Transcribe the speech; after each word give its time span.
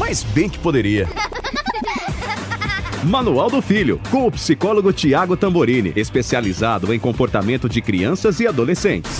Mas 0.00 0.22
bem 0.22 0.48
que 0.48 0.58
poderia. 0.58 1.06
Manual 3.04 3.50
do 3.50 3.60
Filho, 3.60 4.00
com 4.10 4.26
o 4.26 4.32
psicólogo 4.32 4.94
Tiago 4.94 5.36
Tamborini, 5.36 5.92
especializado 5.94 6.94
em 6.94 6.98
comportamento 6.98 7.68
de 7.68 7.82
crianças 7.82 8.40
e 8.40 8.46
adolescentes. 8.46 9.18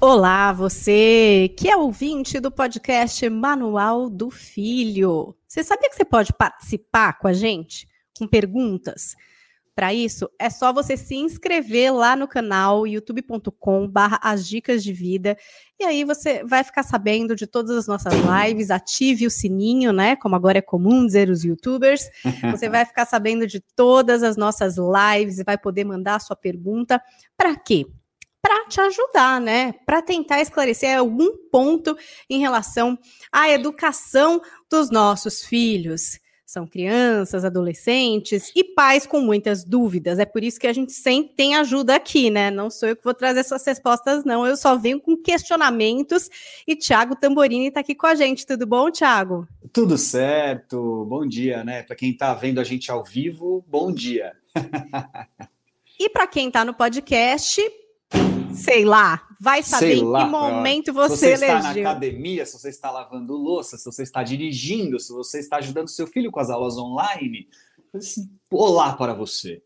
Olá, 0.00 0.52
você 0.52 1.52
que 1.58 1.68
é 1.68 1.76
ouvinte 1.76 2.38
do 2.38 2.48
podcast 2.48 3.28
Manual 3.28 4.08
do 4.08 4.30
Filho. 4.30 5.34
Você 5.48 5.64
sabia 5.64 5.90
que 5.90 5.96
você 5.96 6.04
pode 6.04 6.32
participar 6.32 7.18
com 7.18 7.26
a 7.26 7.32
gente 7.32 7.88
com 8.16 8.26
perguntas? 8.28 9.16
Para 9.76 9.92
isso, 9.92 10.30
é 10.38 10.48
só 10.48 10.72
você 10.72 10.96
se 10.96 11.14
inscrever 11.14 11.92
lá 11.92 12.16
no 12.16 12.26
canal 12.26 12.86
youtube.com 12.86 13.86
barra 13.86 14.18
as 14.22 14.48
dicas 14.48 14.82
de 14.82 14.90
vida. 14.90 15.36
E 15.78 15.84
aí 15.84 16.02
você 16.02 16.42
vai 16.42 16.64
ficar 16.64 16.82
sabendo 16.82 17.36
de 17.36 17.46
todas 17.46 17.76
as 17.76 17.86
nossas 17.86 18.14
lives, 18.14 18.70
ative 18.70 19.26
o 19.26 19.30
sininho, 19.30 19.92
né? 19.92 20.16
Como 20.16 20.34
agora 20.34 20.56
é 20.56 20.62
comum 20.62 21.04
dizer 21.04 21.28
os 21.28 21.44
youtubers. 21.44 22.08
Você 22.56 22.70
vai 22.70 22.86
ficar 22.86 23.04
sabendo 23.04 23.46
de 23.46 23.60
todas 23.60 24.22
as 24.22 24.38
nossas 24.38 24.76
lives 24.78 25.38
e 25.38 25.44
vai 25.44 25.58
poder 25.58 25.84
mandar 25.84 26.14
a 26.14 26.20
sua 26.20 26.36
pergunta. 26.36 26.98
Para 27.36 27.54
quê? 27.54 27.86
Para 28.40 28.66
te 28.68 28.80
ajudar, 28.80 29.42
né? 29.42 29.74
Para 29.84 30.00
tentar 30.00 30.40
esclarecer 30.40 30.96
algum 30.96 31.36
ponto 31.52 31.94
em 32.30 32.38
relação 32.38 32.98
à 33.30 33.50
educação 33.50 34.40
dos 34.70 34.90
nossos 34.90 35.44
filhos 35.44 36.18
são 36.46 36.64
crianças, 36.64 37.44
adolescentes 37.44 38.52
e 38.54 38.62
pais 38.62 39.04
com 39.04 39.20
muitas 39.20 39.64
dúvidas. 39.64 40.20
É 40.20 40.24
por 40.24 40.44
isso 40.44 40.60
que 40.60 40.68
a 40.68 40.72
gente 40.72 40.92
sempre 40.92 41.34
tem 41.34 41.56
ajuda 41.56 41.96
aqui, 41.96 42.30
né? 42.30 42.52
Não 42.52 42.70
sou 42.70 42.88
eu 42.88 42.96
que 42.96 43.02
vou 43.02 43.12
trazer 43.12 43.40
essas 43.40 43.66
respostas, 43.66 44.24
não. 44.24 44.46
Eu 44.46 44.56
só 44.56 44.78
venho 44.78 45.00
com 45.00 45.16
questionamentos 45.16 46.30
e 46.64 46.76
Tiago 46.76 47.16
Tamborini 47.16 47.66
está 47.66 47.80
aqui 47.80 47.96
com 47.96 48.06
a 48.06 48.14
gente. 48.14 48.46
Tudo 48.46 48.64
bom, 48.64 48.88
Tiago? 48.92 49.48
Tudo 49.72 49.98
certo. 49.98 51.04
Bom 51.06 51.26
dia, 51.26 51.64
né? 51.64 51.82
Para 51.82 51.96
quem 51.96 52.12
está 52.12 52.32
vendo 52.32 52.60
a 52.60 52.64
gente 52.64 52.92
ao 52.92 53.02
vivo, 53.02 53.64
bom 53.66 53.92
dia. 53.92 54.32
e 55.98 56.08
para 56.08 56.28
quem 56.28 56.46
está 56.46 56.64
no 56.64 56.74
podcast, 56.74 57.60
sei 58.56 58.84
lá, 58.84 59.26
vai 59.40 59.62
saber 59.62 59.86
Sei 59.86 59.98
em 59.98 60.12
que 60.12 60.24
momento 60.24 60.92
você, 60.92 61.32
elegeu. 61.32 61.38
Se 61.38 61.46
você 61.46 61.46
está 61.46 61.62
na 61.62 61.90
academia, 61.90 62.46
se 62.46 62.52
você 62.58 62.68
está 62.68 62.90
lavando 62.90 63.34
louça, 63.34 63.76
se 63.76 63.84
você 63.84 64.02
está 64.02 64.22
dirigindo, 64.22 64.98
se 64.98 65.12
você 65.12 65.38
está 65.38 65.56
ajudando 65.58 65.88
seu 65.88 66.06
filho 66.06 66.30
com 66.30 66.40
as 66.40 66.50
aulas 66.50 66.76
online, 66.76 67.48
assim, 67.94 68.28
olá 68.50 68.94
para 68.94 69.14
você. 69.14 69.62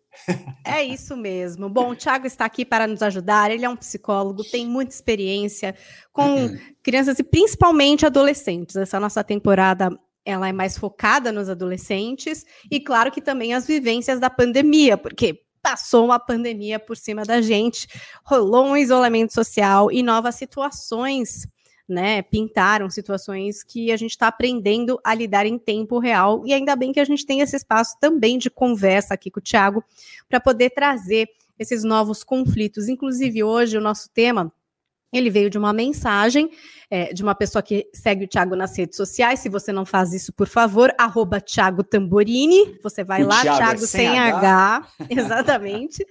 É 0.64 0.82
isso 0.82 1.16
mesmo. 1.16 1.68
Bom, 1.68 1.90
o 1.90 1.96
Thiago 1.96 2.26
está 2.26 2.44
aqui 2.44 2.64
para 2.64 2.86
nos 2.86 3.00
ajudar. 3.00 3.50
Ele 3.50 3.64
é 3.64 3.68
um 3.68 3.76
psicólogo, 3.76 4.42
tem 4.42 4.66
muita 4.66 4.92
experiência 4.92 5.74
com 6.12 6.34
uhum. 6.34 6.58
crianças 6.82 7.18
e 7.18 7.22
principalmente 7.22 8.04
adolescentes. 8.04 8.76
Essa 8.76 8.98
nossa 8.98 9.22
temporada 9.22 9.90
ela 10.24 10.48
é 10.48 10.52
mais 10.52 10.76
focada 10.76 11.32
nos 11.32 11.48
adolescentes 11.48 12.44
e 12.70 12.78
claro 12.80 13.10
que 13.10 13.22
também 13.22 13.54
as 13.54 13.66
vivências 13.66 14.20
da 14.20 14.28
pandemia, 14.28 14.98
porque 14.98 15.40
passou 15.62 16.04
uma 16.04 16.18
pandemia 16.18 16.78
por 16.78 16.96
cima 16.96 17.22
da 17.22 17.40
gente, 17.40 17.86
rolou 18.24 18.66
um 18.66 18.76
isolamento 18.76 19.32
social 19.32 19.90
e 19.90 20.02
novas 20.02 20.34
situações, 20.34 21.46
né? 21.88 22.22
Pintaram 22.22 22.88
situações 22.88 23.62
que 23.62 23.90
a 23.90 23.96
gente 23.96 24.12
está 24.12 24.28
aprendendo 24.28 24.98
a 25.04 25.14
lidar 25.14 25.46
em 25.46 25.58
tempo 25.58 25.98
real. 25.98 26.42
E 26.46 26.52
ainda 26.52 26.76
bem 26.76 26.92
que 26.92 27.00
a 27.00 27.04
gente 27.04 27.26
tem 27.26 27.40
esse 27.40 27.56
espaço 27.56 27.96
também 28.00 28.38
de 28.38 28.48
conversa 28.48 29.14
aqui 29.14 29.30
com 29.30 29.40
o 29.40 29.42
Thiago 29.42 29.84
para 30.28 30.40
poder 30.40 30.70
trazer 30.70 31.28
esses 31.58 31.84
novos 31.84 32.24
conflitos. 32.24 32.88
Inclusive, 32.88 33.42
hoje 33.42 33.76
o 33.76 33.80
nosso 33.80 34.08
tema 34.10 34.52
ele 35.12 35.30
veio 35.30 35.50
de 35.50 35.58
uma 35.58 35.72
mensagem 35.72 36.50
é, 36.90 37.12
de 37.12 37.22
uma 37.22 37.36
pessoa 37.36 37.62
que 37.62 37.88
segue 37.94 38.24
o 38.24 38.28
Thiago 38.28 38.56
nas 38.56 38.76
redes 38.76 38.96
sociais. 38.96 39.38
Se 39.38 39.48
você 39.48 39.72
não 39.72 39.86
faz 39.86 40.12
isso, 40.12 40.32
por 40.32 40.48
favor, 40.48 40.92
arroba 40.98 41.40
Thiago 41.40 41.84
Tamborini. 41.84 42.76
Você 42.82 43.04
vai 43.04 43.22
o 43.22 43.28
lá, 43.28 43.42
Thiago, 43.42 43.58
Thiago 43.58 43.84
é 43.84 43.86
sem, 43.86 44.08
sem 44.08 44.18
H. 44.18 44.38
H. 44.38 44.88
Exatamente. 45.08 46.04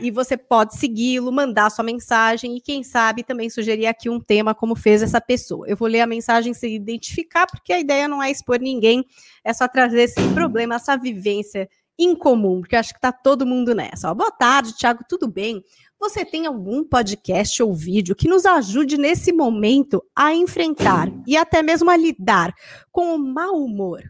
e 0.00 0.10
você 0.10 0.36
pode 0.36 0.76
segui-lo, 0.76 1.30
mandar 1.30 1.70
sua 1.70 1.84
mensagem 1.84 2.56
e, 2.56 2.60
quem 2.62 2.82
sabe, 2.82 3.22
também 3.22 3.50
sugerir 3.50 3.86
aqui 3.86 4.08
um 4.08 4.18
tema, 4.18 4.54
como 4.54 4.74
fez 4.74 5.02
essa 5.02 5.20
pessoa. 5.20 5.66
Eu 5.68 5.76
vou 5.76 5.86
ler 5.86 6.00
a 6.00 6.06
mensagem 6.06 6.54
sem 6.54 6.74
identificar, 6.74 7.46
porque 7.46 7.72
a 7.72 7.78
ideia 7.78 8.08
não 8.08 8.22
é 8.22 8.30
expor 8.30 8.58
ninguém, 8.58 9.04
é 9.44 9.52
só 9.52 9.68
trazer 9.68 10.02
esse 10.02 10.22
problema, 10.32 10.76
essa 10.76 10.96
vivência 10.96 11.68
incomum, 11.98 12.60
porque 12.60 12.74
eu 12.74 12.80
acho 12.80 12.92
que 12.92 12.98
está 12.98 13.12
todo 13.12 13.44
mundo 13.44 13.74
nessa. 13.74 14.10
Ó, 14.10 14.14
boa 14.14 14.30
tarde, 14.30 14.74
Thiago, 14.74 15.04
tudo 15.06 15.28
bem? 15.28 15.62
Você 16.02 16.24
tem 16.24 16.46
algum 16.46 16.82
podcast 16.82 17.62
ou 17.62 17.72
vídeo 17.72 18.16
que 18.16 18.26
nos 18.26 18.44
ajude 18.44 18.98
nesse 18.98 19.32
momento 19.32 20.02
a 20.16 20.34
enfrentar 20.34 21.08
e 21.24 21.36
até 21.36 21.62
mesmo 21.62 21.88
a 21.88 21.96
lidar 21.96 22.52
com 22.90 23.14
o 23.14 23.18
mau 23.18 23.54
humor, 23.54 24.02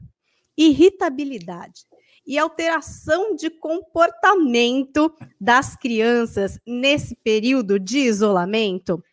irritabilidade 0.57 1.83
e 2.27 2.39
alteração 2.39 3.37
de 3.37 3.51
comportamento 3.51 5.15
das 5.39 5.77
crianças 5.77 6.59
nesse 6.67 7.15
período 7.15 7.79
de 7.79 7.99
isolamento? 7.99 9.05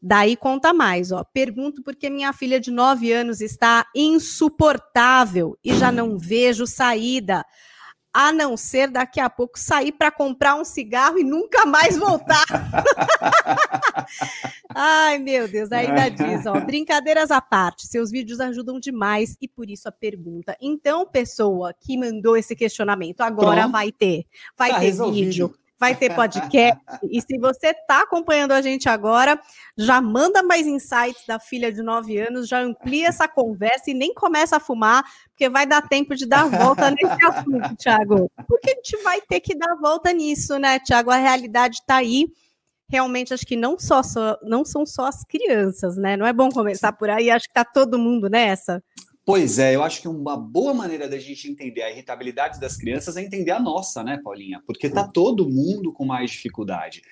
Daí 0.00 0.36
conta 0.36 0.74
mais, 0.74 1.10
ó. 1.10 1.24
Pergunto 1.24 1.82
porque 1.82 2.10
minha 2.10 2.34
filha 2.34 2.60
de 2.60 2.70
9 2.70 3.10
anos 3.10 3.40
está 3.40 3.86
insuportável 3.96 5.56
e 5.64 5.74
já 5.74 5.90
não 5.90 6.18
vejo 6.18 6.66
saída 6.66 7.42
a 8.12 8.32
não 8.32 8.56
ser 8.56 8.90
daqui 8.90 9.20
a 9.20 9.28
pouco 9.28 9.58
sair 9.58 9.92
para 9.92 10.10
comprar 10.10 10.56
um 10.56 10.64
cigarro 10.64 11.18
e 11.18 11.24
nunca 11.24 11.66
mais 11.66 11.96
voltar. 11.96 12.44
Ai, 14.74 15.18
meu 15.18 15.48
Deus, 15.48 15.70
ainda 15.72 16.08
diz, 16.08 16.46
ó, 16.46 16.60
brincadeiras 16.60 17.30
à 17.30 17.40
parte, 17.40 17.86
seus 17.86 18.10
vídeos 18.10 18.40
ajudam 18.40 18.80
demais 18.80 19.36
e 19.40 19.48
por 19.48 19.68
isso 19.68 19.88
a 19.88 19.92
pergunta. 19.92 20.56
Então, 20.60 21.06
pessoa 21.06 21.72
que 21.72 21.96
mandou 21.96 22.36
esse 22.36 22.54
questionamento, 22.54 23.20
agora 23.20 23.62
Pronto. 23.62 23.72
vai 23.72 23.92
ter, 23.92 24.26
vai 24.56 24.70
tá 24.70 24.78
ter 24.78 24.86
resolvido. 24.86 25.26
vídeo 25.26 25.54
vai 25.78 25.94
ter 25.94 26.14
podcast. 26.14 26.82
e 27.10 27.20
se 27.20 27.38
você 27.38 27.68
está 27.68 28.02
acompanhando 28.02 28.52
a 28.52 28.60
gente 28.60 28.88
agora, 28.88 29.40
já 29.76 30.00
manda 30.00 30.42
mais 30.42 30.66
insights 30.66 31.24
da 31.26 31.38
filha 31.38 31.72
de 31.72 31.82
9 31.82 32.18
anos, 32.18 32.48
já 32.48 32.60
amplia 32.60 33.08
essa 33.08 33.28
conversa 33.28 33.90
e 33.90 33.94
nem 33.94 34.12
começa 34.12 34.56
a 34.56 34.60
fumar, 34.60 35.04
porque 35.28 35.48
vai 35.48 35.66
dar 35.66 35.86
tempo 35.88 36.14
de 36.14 36.26
dar 36.26 36.48
volta 36.48 36.90
nesse 36.90 37.24
assunto, 37.26 37.76
Thiago. 37.76 38.30
Porque 38.46 38.70
a 38.70 38.74
gente 38.74 39.02
vai 39.02 39.20
ter 39.20 39.40
que 39.40 39.56
dar 39.56 39.76
volta 39.76 40.12
nisso, 40.12 40.58
né, 40.58 40.78
Thiago? 40.80 41.10
A 41.10 41.16
realidade 41.16 41.76
está 41.76 41.96
aí. 41.96 42.26
Realmente, 42.90 43.34
acho 43.34 43.44
que 43.44 43.54
não, 43.54 43.78
só, 43.78 44.02
só, 44.02 44.38
não 44.42 44.64
são 44.64 44.86
só 44.86 45.06
as 45.06 45.22
crianças, 45.22 45.96
né? 45.96 46.16
Não 46.16 46.26
é 46.26 46.32
bom 46.32 46.48
começar 46.48 46.90
por 46.92 47.10
aí, 47.10 47.30
acho 47.30 47.44
que 47.44 47.50
está 47.50 47.62
todo 47.62 47.98
mundo 47.98 48.30
nessa. 48.30 48.82
Pois 49.28 49.58
é, 49.58 49.76
eu 49.76 49.82
acho 49.82 50.00
que 50.00 50.08
uma 50.08 50.38
boa 50.38 50.72
maneira 50.72 51.06
da 51.06 51.18
gente 51.18 51.50
entender 51.50 51.82
a 51.82 51.90
irritabilidade 51.90 52.58
das 52.58 52.78
crianças 52.78 53.14
é 53.14 53.20
entender 53.20 53.50
a 53.50 53.60
nossa, 53.60 54.02
né, 54.02 54.18
Paulinha? 54.24 54.62
Porque 54.66 54.88
tá 54.88 55.06
todo 55.06 55.46
mundo 55.46 55.92
com 55.92 56.06
mais 56.06 56.30
dificuldade. 56.30 57.02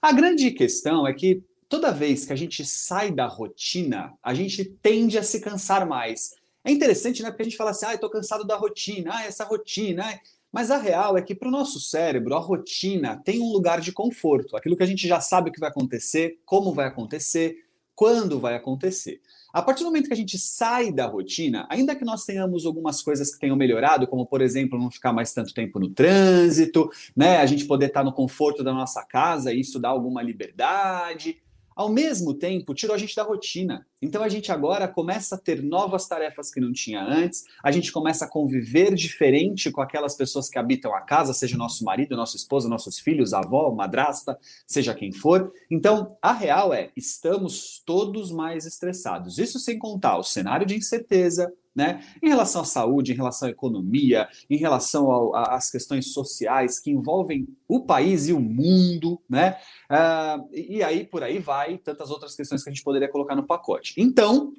A 0.00 0.10
grande 0.10 0.50
questão 0.52 1.06
é 1.06 1.12
que 1.12 1.44
toda 1.68 1.92
vez 1.92 2.24
que 2.24 2.32
a 2.32 2.36
gente 2.36 2.64
sai 2.64 3.12
da 3.12 3.26
rotina, 3.26 4.14
a 4.22 4.32
gente 4.32 4.64
tende 4.64 5.18
a 5.18 5.22
se 5.22 5.38
cansar 5.38 5.86
mais. 5.86 6.36
É 6.64 6.72
interessante, 6.72 7.22
né? 7.22 7.28
Porque 7.28 7.42
a 7.42 7.44
gente 7.44 7.58
fala 7.58 7.72
assim, 7.72 7.84
ah, 7.84 7.92
eu 7.92 8.00
tô 8.00 8.08
cansado 8.08 8.46
da 8.46 8.56
rotina, 8.56 9.10
ah, 9.12 9.26
essa 9.26 9.44
rotina. 9.44 10.18
Mas 10.50 10.70
a 10.70 10.78
real 10.78 11.18
é 11.18 11.20
que 11.20 11.34
para 11.34 11.48
o 11.48 11.50
nosso 11.50 11.78
cérebro, 11.78 12.34
a 12.34 12.38
rotina 12.38 13.20
tem 13.22 13.38
um 13.38 13.52
lugar 13.52 13.82
de 13.82 13.92
conforto, 13.92 14.56
aquilo 14.56 14.78
que 14.78 14.82
a 14.82 14.86
gente 14.86 15.06
já 15.06 15.20
sabe 15.20 15.50
que 15.50 15.60
vai 15.60 15.68
acontecer, 15.68 16.40
como 16.46 16.72
vai 16.72 16.86
acontecer, 16.86 17.66
quando 17.94 18.40
vai 18.40 18.54
acontecer. 18.54 19.20
A 19.56 19.62
partir 19.62 19.84
do 19.84 19.86
momento 19.86 20.08
que 20.08 20.12
a 20.12 20.16
gente 20.16 20.36
sai 20.36 20.92
da 20.92 21.06
rotina, 21.06 21.66
ainda 21.70 21.96
que 21.96 22.04
nós 22.04 22.26
tenhamos 22.26 22.66
algumas 22.66 23.00
coisas 23.00 23.32
que 23.32 23.40
tenham 23.40 23.56
melhorado, 23.56 24.06
como 24.06 24.26
por 24.26 24.42
exemplo, 24.42 24.78
não 24.78 24.90
ficar 24.90 25.14
mais 25.14 25.32
tanto 25.32 25.54
tempo 25.54 25.80
no 25.80 25.88
trânsito, 25.88 26.90
né? 27.16 27.38
A 27.38 27.46
gente 27.46 27.64
poder 27.64 27.86
estar 27.86 28.04
no 28.04 28.12
conforto 28.12 28.62
da 28.62 28.74
nossa 28.74 29.02
casa, 29.02 29.54
e 29.54 29.60
isso 29.60 29.80
dá 29.80 29.88
alguma 29.88 30.22
liberdade. 30.22 31.38
Ao 31.76 31.90
mesmo 31.90 32.32
tempo, 32.32 32.74
tirou 32.74 32.96
a 32.96 32.98
gente 32.98 33.14
da 33.14 33.22
rotina. 33.22 33.86
Então 34.00 34.22
a 34.22 34.30
gente 34.30 34.50
agora 34.50 34.88
começa 34.88 35.34
a 35.34 35.38
ter 35.38 35.62
novas 35.62 36.08
tarefas 36.08 36.50
que 36.50 36.58
não 36.58 36.72
tinha 36.72 37.02
antes, 37.02 37.44
a 37.62 37.70
gente 37.70 37.92
começa 37.92 38.24
a 38.24 38.28
conviver 38.28 38.94
diferente 38.94 39.70
com 39.70 39.82
aquelas 39.82 40.14
pessoas 40.14 40.48
que 40.48 40.58
habitam 40.58 40.94
a 40.94 41.02
casa, 41.02 41.34
seja 41.34 41.58
nosso 41.58 41.84
marido, 41.84 42.16
nossa 42.16 42.36
esposa, 42.36 42.66
nossos 42.66 42.98
filhos, 42.98 43.34
avó, 43.34 43.70
madrasta, 43.70 44.38
seja 44.66 44.94
quem 44.94 45.12
for. 45.12 45.52
Então, 45.70 46.16
a 46.22 46.32
real 46.32 46.72
é, 46.72 46.90
estamos 46.96 47.82
todos 47.84 48.32
mais 48.32 48.64
estressados. 48.64 49.38
Isso 49.38 49.58
sem 49.58 49.78
contar 49.78 50.16
o 50.16 50.22
cenário 50.22 50.66
de 50.66 50.76
incerteza, 50.76 51.52
né? 51.76 52.02
Em 52.22 52.28
relação 52.28 52.62
à 52.62 52.64
saúde, 52.64 53.12
em 53.12 53.16
relação 53.16 53.48
à 53.48 53.50
economia, 53.50 54.26
em 54.48 54.56
relação 54.56 55.34
às 55.34 55.70
questões 55.70 56.12
sociais 56.12 56.80
que 56.80 56.90
envolvem 56.90 57.46
o 57.68 57.84
país 57.84 58.26
e 58.28 58.32
o 58.32 58.40
mundo, 58.40 59.20
né? 59.28 59.58
Uh, 59.90 60.48
e 60.52 60.82
aí 60.82 61.04
por 61.04 61.22
aí 61.22 61.38
vai 61.38 61.76
tantas 61.76 62.10
outras 62.10 62.34
questões 62.34 62.64
que 62.64 62.70
a 62.70 62.72
gente 62.72 62.82
poderia 62.82 63.08
colocar 63.08 63.36
no 63.36 63.46
pacote. 63.46 63.92
Então, 63.98 64.54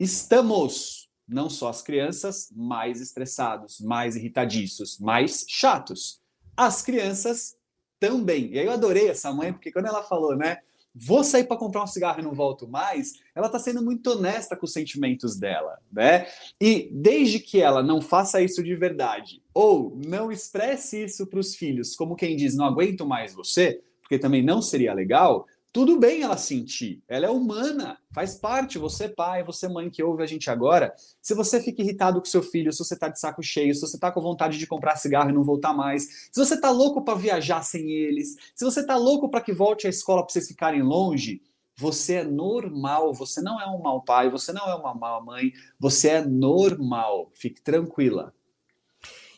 estamos 0.00 1.10
não 1.28 1.50
só 1.50 1.68
as 1.68 1.82
crianças 1.82 2.50
mais 2.54 3.00
estressados, 3.00 3.80
mais 3.80 4.16
irritadiços, 4.16 4.98
mais 4.98 5.44
chatos. 5.48 6.20
As 6.56 6.82
crianças 6.82 7.56
também. 8.00 8.52
E 8.52 8.58
aí 8.58 8.66
eu 8.66 8.72
adorei 8.72 9.08
essa 9.08 9.32
mãe, 9.32 9.52
porque 9.52 9.72
quando 9.72 9.86
ela 9.86 10.02
falou, 10.02 10.36
né? 10.36 10.58
Vou 10.94 11.24
sair 11.24 11.44
para 11.44 11.56
comprar 11.56 11.82
um 11.82 11.86
cigarro 11.86 12.20
e 12.20 12.22
não 12.22 12.32
volto 12.32 12.68
mais, 12.68 13.14
ela 13.34 13.46
está 13.46 13.58
sendo 13.58 13.82
muito 13.82 14.12
honesta 14.12 14.56
com 14.56 14.64
os 14.64 14.72
sentimentos 14.72 15.36
dela, 15.36 15.78
né? 15.92 16.26
E 16.60 16.88
desde 16.92 17.40
que 17.40 17.60
ela 17.60 17.82
não 17.82 18.00
faça 18.00 18.40
isso 18.40 18.62
de 18.62 18.76
verdade, 18.76 19.42
ou 19.52 19.98
não 20.06 20.30
expresse 20.30 21.04
isso 21.04 21.26
para 21.26 21.40
os 21.40 21.56
filhos, 21.56 21.96
como 21.96 22.14
quem 22.14 22.36
diz, 22.36 22.54
não 22.54 22.64
aguento 22.64 23.04
mais 23.04 23.34
você, 23.34 23.82
porque 24.00 24.18
também 24.18 24.42
não 24.42 24.62
seria 24.62 24.94
legal, 24.94 25.46
tudo 25.74 25.98
bem 25.98 26.22
ela 26.22 26.36
sentir, 26.36 27.02
ela 27.08 27.26
é 27.26 27.28
humana, 27.28 27.98
faz 28.12 28.36
parte, 28.36 28.78
você 28.78 29.08
pai, 29.08 29.42
você 29.42 29.66
mãe 29.66 29.90
que 29.90 30.04
ouve 30.04 30.22
a 30.22 30.26
gente 30.26 30.48
agora, 30.48 30.94
se 31.20 31.34
você 31.34 31.60
fica 31.60 31.82
irritado 31.82 32.20
com 32.20 32.26
seu 32.26 32.44
filho, 32.44 32.72
se 32.72 32.78
você 32.78 32.96
tá 32.96 33.08
de 33.08 33.18
saco 33.18 33.42
cheio, 33.42 33.74
se 33.74 33.80
você 33.80 33.98
tá 33.98 34.12
com 34.12 34.20
vontade 34.20 34.56
de 34.56 34.68
comprar 34.68 34.94
cigarro 34.94 35.30
e 35.30 35.32
não 35.32 35.42
voltar 35.42 35.74
mais, 35.74 36.28
se 36.30 36.38
você 36.38 36.60
tá 36.60 36.70
louco 36.70 37.02
para 37.02 37.18
viajar 37.18 37.60
sem 37.64 37.90
eles, 37.90 38.36
se 38.54 38.64
você 38.64 38.86
tá 38.86 38.96
louco 38.96 39.28
para 39.28 39.40
que 39.40 39.52
volte 39.52 39.88
à 39.88 39.90
escola 39.90 40.22
para 40.22 40.32
vocês 40.32 40.46
ficarem 40.46 40.80
longe, 40.80 41.42
você 41.76 42.18
é 42.18 42.24
normal, 42.24 43.12
você 43.12 43.42
não 43.42 43.60
é 43.60 43.66
um 43.66 43.82
mau 43.82 44.00
pai, 44.00 44.30
você 44.30 44.52
não 44.52 44.70
é 44.70 44.76
uma 44.76 44.94
má 44.94 45.20
mãe, 45.20 45.52
você 45.76 46.08
é 46.08 46.24
normal, 46.24 47.32
fique 47.34 47.60
tranquila. 47.60 48.32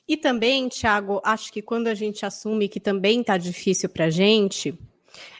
E 0.06 0.19
também, 0.19 0.69
Thiago, 0.69 1.19
acho 1.25 1.50
que 1.50 1.62
quando 1.62 1.87
a 1.87 1.94
gente 1.94 2.27
assume 2.27 2.69
que 2.69 2.79
também 2.79 3.25
tá 3.25 3.38
difícil 3.38 3.88
pra 3.88 4.11
gente, 4.11 4.79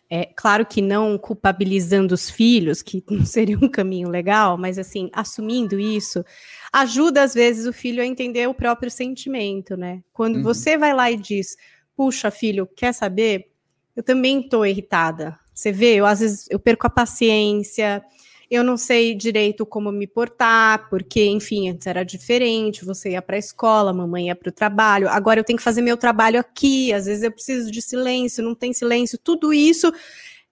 é, 0.09 0.27
claro 0.37 0.65
que 0.65 0.81
não 0.81 1.19
culpabilizando 1.19 2.15
os 2.15 2.31
filhos, 2.31 2.83
que 2.83 3.03
não 3.11 3.25
seria 3.27 3.59
um 3.59 3.69
caminho 3.69 4.09
legal, 4.09 4.57
mas 4.57 4.79
assim, 4.79 5.11
assumindo 5.13 5.79
isso, 5.79 6.25
ajuda 6.73 7.23
às 7.23 7.35
vezes 7.35 7.67
o 7.67 7.73
filho 7.73 8.03
a 8.03 8.07
entender 8.07 8.49
o 8.49 8.55
próprio 8.55 8.91
sentimento, 8.91 9.77
né? 9.77 10.03
Quando 10.13 10.37
uhum. 10.37 10.43
você 10.43 10.79
vai 10.79 10.95
lá 10.95 11.11
e 11.11 11.17
diz, 11.17 11.57
puxa, 11.97 12.31
filho, 12.31 12.67
quer 12.67 12.93
saber? 12.93 13.51
Eu 13.95 14.03
também 14.03 14.41
estou 14.41 14.65
irritada. 14.65 15.39
Você 15.53 15.73
vê, 15.73 15.97
eu 15.97 16.07
às 16.07 16.21
vezes 16.21 16.47
eu 16.51 16.59
perco 16.59 16.87
a 16.87 16.91
paciência, 16.91 18.05
eu 18.51 18.63
não 18.63 18.77
sei 18.77 19.15
direito 19.15 19.67
como 19.67 19.91
me 19.91 20.07
portar, 20.07 20.89
porque, 20.89 21.25
enfim, 21.25 21.69
antes 21.69 21.87
era 21.87 22.05
diferente, 22.05 22.85
você 22.85 23.11
ia 23.11 23.23
para 23.23 23.37
a 23.37 23.39
escola, 23.39 23.93
mamãe 23.93 24.29
ia 24.29 24.37
para 24.37 24.49
o 24.49 24.53
trabalho, 24.53 25.09
agora 25.09 25.41
eu 25.41 25.45
tenho 25.45 25.57
que 25.57 25.63
fazer 25.63 25.83
meu 25.83 25.97
trabalho 25.97 26.39
aqui, 26.39 26.93
às 26.93 27.07
vezes 27.07 27.23
eu 27.23 27.33
preciso 27.33 27.71
de 27.71 27.83
silêncio, 27.83 28.45
não 28.45 28.55
tem 28.55 28.73
silêncio, 28.73 29.19
tudo 29.19 29.53
isso 29.53 29.93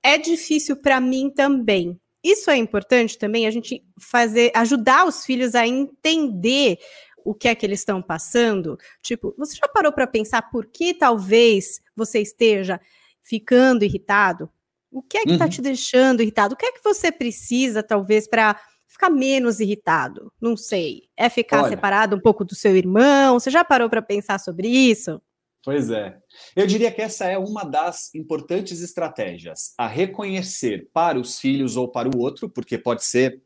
é 0.02 0.19
difícil 0.19 0.76
para 0.76 1.00
mim 1.00 1.31
também. 1.31 1.99
Isso 2.23 2.50
é 2.50 2.56
importante 2.56 3.19
também, 3.19 3.46
a 3.46 3.50
gente 3.50 3.85
fazer, 3.99 4.50
ajudar 4.55 5.06
os 5.06 5.25
filhos 5.25 5.55
a 5.55 5.67
entender 5.67 6.79
o 7.25 7.35
que 7.35 7.49
é 7.49 7.55
que 7.55 7.64
eles 7.64 7.81
estão 7.81 8.02
passando. 8.02 8.79
Tipo, 9.02 9.35
você 9.37 9.56
já 9.56 9.69
parou 9.69 9.93
para 9.93 10.06
pensar 10.06 10.50
por 10.50 10.67
que 10.67 10.94
talvez 10.94 11.81
você 11.96 12.20
esteja 12.20 12.81
ficando 13.23 13.85
irritado? 13.85 14.50
O 14.94 15.02
que 15.02 15.19
é 15.19 15.25
que 15.25 15.32
está 15.32 15.46
uhum. 15.46 15.50
te 15.50 15.61
deixando 15.61 16.23
irritado? 16.23 16.55
O 16.55 16.56
que 16.56 16.67
é 16.67 16.73
que 16.73 16.85
você 16.85 17.11
precisa, 17.11 17.82
talvez, 17.82 18.29
para 18.29 18.56
ficar 18.87 19.11
menos 19.11 19.58
irritado? 19.58 20.32
Não 20.41 20.56
sei. 20.56 21.08
É 21.17 21.29
ficar 21.29 21.62
Olha, 21.62 21.70
separado 21.70 22.14
um 22.14 22.20
pouco 22.20 22.44
do 22.44 22.55
seu 22.55 22.76
irmão? 22.76 23.38
Você 23.41 23.50
já 23.50 23.64
parou 23.64 23.91
para 23.91 24.00
pensar 24.00 24.38
sobre 24.38 24.69
isso? 24.69 25.20
Pois 25.64 25.91
é. 25.91 26.17
Eu 26.55 26.64
diria 26.64 26.93
que 26.93 27.02
essa 27.02 27.25
é 27.25 27.37
uma 27.37 27.64
das 27.64 28.14
importantes 28.14 28.82
estratégias, 28.82 29.75
a 29.76 29.88
reconhecer 29.88 30.88
para 30.93 31.19
os 31.19 31.41
filhos 31.41 31.76
ou 31.76 31.88
para 31.88 32.08
o 32.08 32.20
outro, 32.20 32.49
porque 32.49 32.79
pode 32.79 33.02
ser 33.02 33.43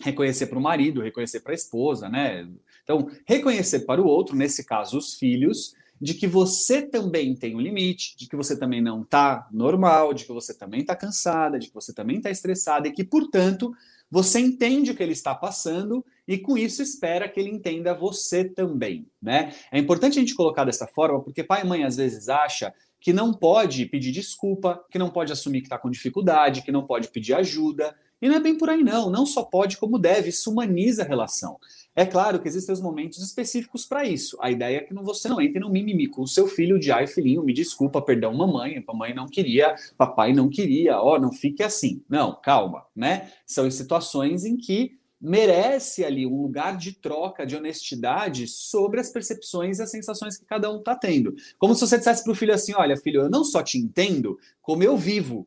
reconhecer 0.00 0.46
para 0.46 0.58
o 0.58 0.62
marido, 0.62 1.02
reconhecer 1.02 1.40
para 1.40 1.52
a 1.52 1.54
esposa, 1.54 2.08
né? 2.08 2.48
Então, 2.82 3.10
reconhecer 3.26 3.80
para 3.80 4.00
o 4.00 4.06
outro, 4.06 4.34
nesse 4.34 4.64
caso, 4.64 4.96
os 4.96 5.16
filhos, 5.16 5.74
de 6.00 6.14
que 6.14 6.26
você 6.26 6.82
também 6.82 7.34
tem 7.34 7.54
um 7.54 7.60
limite, 7.60 8.16
de 8.16 8.26
que 8.26 8.36
você 8.36 8.58
também 8.58 8.80
não 8.80 9.02
está 9.02 9.46
normal, 9.52 10.14
de 10.14 10.24
que 10.24 10.32
você 10.32 10.54
também 10.54 10.80
está 10.80 10.96
cansada, 10.96 11.58
de 11.58 11.68
que 11.68 11.74
você 11.74 11.92
também 11.92 12.16
está 12.16 12.30
estressada 12.30 12.88
e 12.88 12.92
que, 12.92 13.04
portanto, 13.04 13.74
você 14.10 14.40
entende 14.40 14.90
o 14.90 14.94
que 14.94 15.02
ele 15.02 15.12
está 15.12 15.34
passando 15.34 16.04
e 16.26 16.38
com 16.38 16.56
isso 16.56 16.82
espera 16.82 17.28
que 17.28 17.38
ele 17.38 17.50
entenda 17.50 17.94
você 17.94 18.44
também, 18.44 19.06
né? 19.20 19.54
É 19.70 19.78
importante 19.78 20.18
a 20.18 20.20
gente 20.20 20.34
colocar 20.34 20.64
dessa 20.64 20.86
forma 20.86 21.20
porque 21.22 21.44
pai 21.44 21.62
e 21.62 21.66
mãe 21.66 21.84
às 21.84 21.96
vezes 21.96 22.28
acha 22.28 22.72
que 23.00 23.12
não 23.12 23.32
pode 23.32 23.86
pedir 23.86 24.12
desculpa, 24.12 24.84
que 24.90 24.98
não 24.98 25.10
pode 25.10 25.32
assumir 25.32 25.60
que 25.60 25.66
está 25.66 25.78
com 25.78 25.90
dificuldade, 25.90 26.62
que 26.62 26.72
não 26.72 26.86
pode 26.86 27.08
pedir 27.08 27.34
ajuda. 27.34 27.94
E 28.20 28.28
não 28.28 28.36
é 28.36 28.40
bem 28.40 28.58
por 28.58 28.68
aí, 28.68 28.84
não. 28.84 29.10
Não 29.10 29.24
só 29.24 29.42
pode, 29.42 29.78
como 29.78 29.98
deve. 29.98 30.28
Isso 30.28 30.50
humaniza 30.50 31.02
a 31.02 31.06
relação. 31.06 31.58
É 31.94 32.06
claro 32.06 32.40
que 32.40 32.46
existem 32.46 32.72
os 32.72 32.80
momentos 32.80 33.18
específicos 33.18 33.84
para 33.84 34.04
isso. 34.04 34.38
A 34.40 34.50
ideia 34.50 34.78
é 34.78 34.80
que 34.80 34.94
você 34.94 35.28
não 35.28 35.40
entre 35.40 35.58
no 35.58 35.68
mimimi 35.68 36.06
com 36.06 36.22
o 36.22 36.28
seu 36.28 36.46
filho 36.46 36.78
de 36.78 36.92
ai, 36.92 37.06
filhinho, 37.06 37.42
me 37.42 37.52
desculpa, 37.52 38.00
perdão, 38.00 38.32
mamãe, 38.32 38.82
mamãe 38.86 39.12
não 39.12 39.26
queria, 39.26 39.74
papai 39.98 40.32
não 40.32 40.48
queria, 40.48 41.00
ó, 41.00 41.18
não 41.18 41.32
fique 41.32 41.62
assim. 41.62 42.02
Não, 42.08 42.38
calma, 42.40 42.86
né? 42.94 43.32
São 43.44 43.68
situações 43.70 44.44
em 44.44 44.56
que 44.56 45.00
merece 45.20 46.02
ali 46.04 46.26
um 46.26 46.40
lugar 46.40 46.78
de 46.78 46.92
troca, 46.92 47.44
de 47.44 47.54
honestidade 47.54 48.46
sobre 48.46 49.00
as 49.00 49.10
percepções 49.10 49.78
e 49.78 49.82
as 49.82 49.90
sensações 49.90 50.38
que 50.38 50.46
cada 50.46 50.72
um 50.72 50.78
está 50.78 50.94
tendo. 50.94 51.34
Como 51.58 51.74
se 51.74 51.82
você 51.82 51.98
dissesse 51.98 52.22
para 52.22 52.32
o 52.32 52.36
filho 52.36 52.54
assim: 52.54 52.72
olha, 52.74 52.96
filho, 52.96 53.22
eu 53.22 53.30
não 53.30 53.44
só 53.44 53.62
te 53.62 53.76
entendo, 53.76 54.38
como 54.62 54.82
eu 54.82 54.96
vivo. 54.96 55.46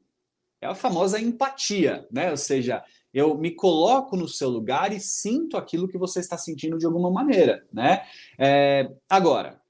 É 0.62 0.68
a 0.68 0.76
famosa 0.76 1.20
empatia, 1.20 2.08
né? 2.12 2.32
Ou 2.32 2.38
seja, 2.38 2.84
eu 3.14 3.38
me 3.38 3.52
coloco 3.52 4.18
no 4.18 4.28
seu 4.28 4.50
lugar 4.50 4.92
e 4.92 5.00
sinto 5.00 5.56
aquilo 5.56 5.88
que 5.88 5.98
você 5.98 6.20
está 6.20 6.38
sentindo 6.38 6.78
de 6.78 6.86
alguma 6.86 7.12
maneira, 7.12 7.66
né? 7.72 8.06
É, 8.38 8.92
agora, 9.08 9.62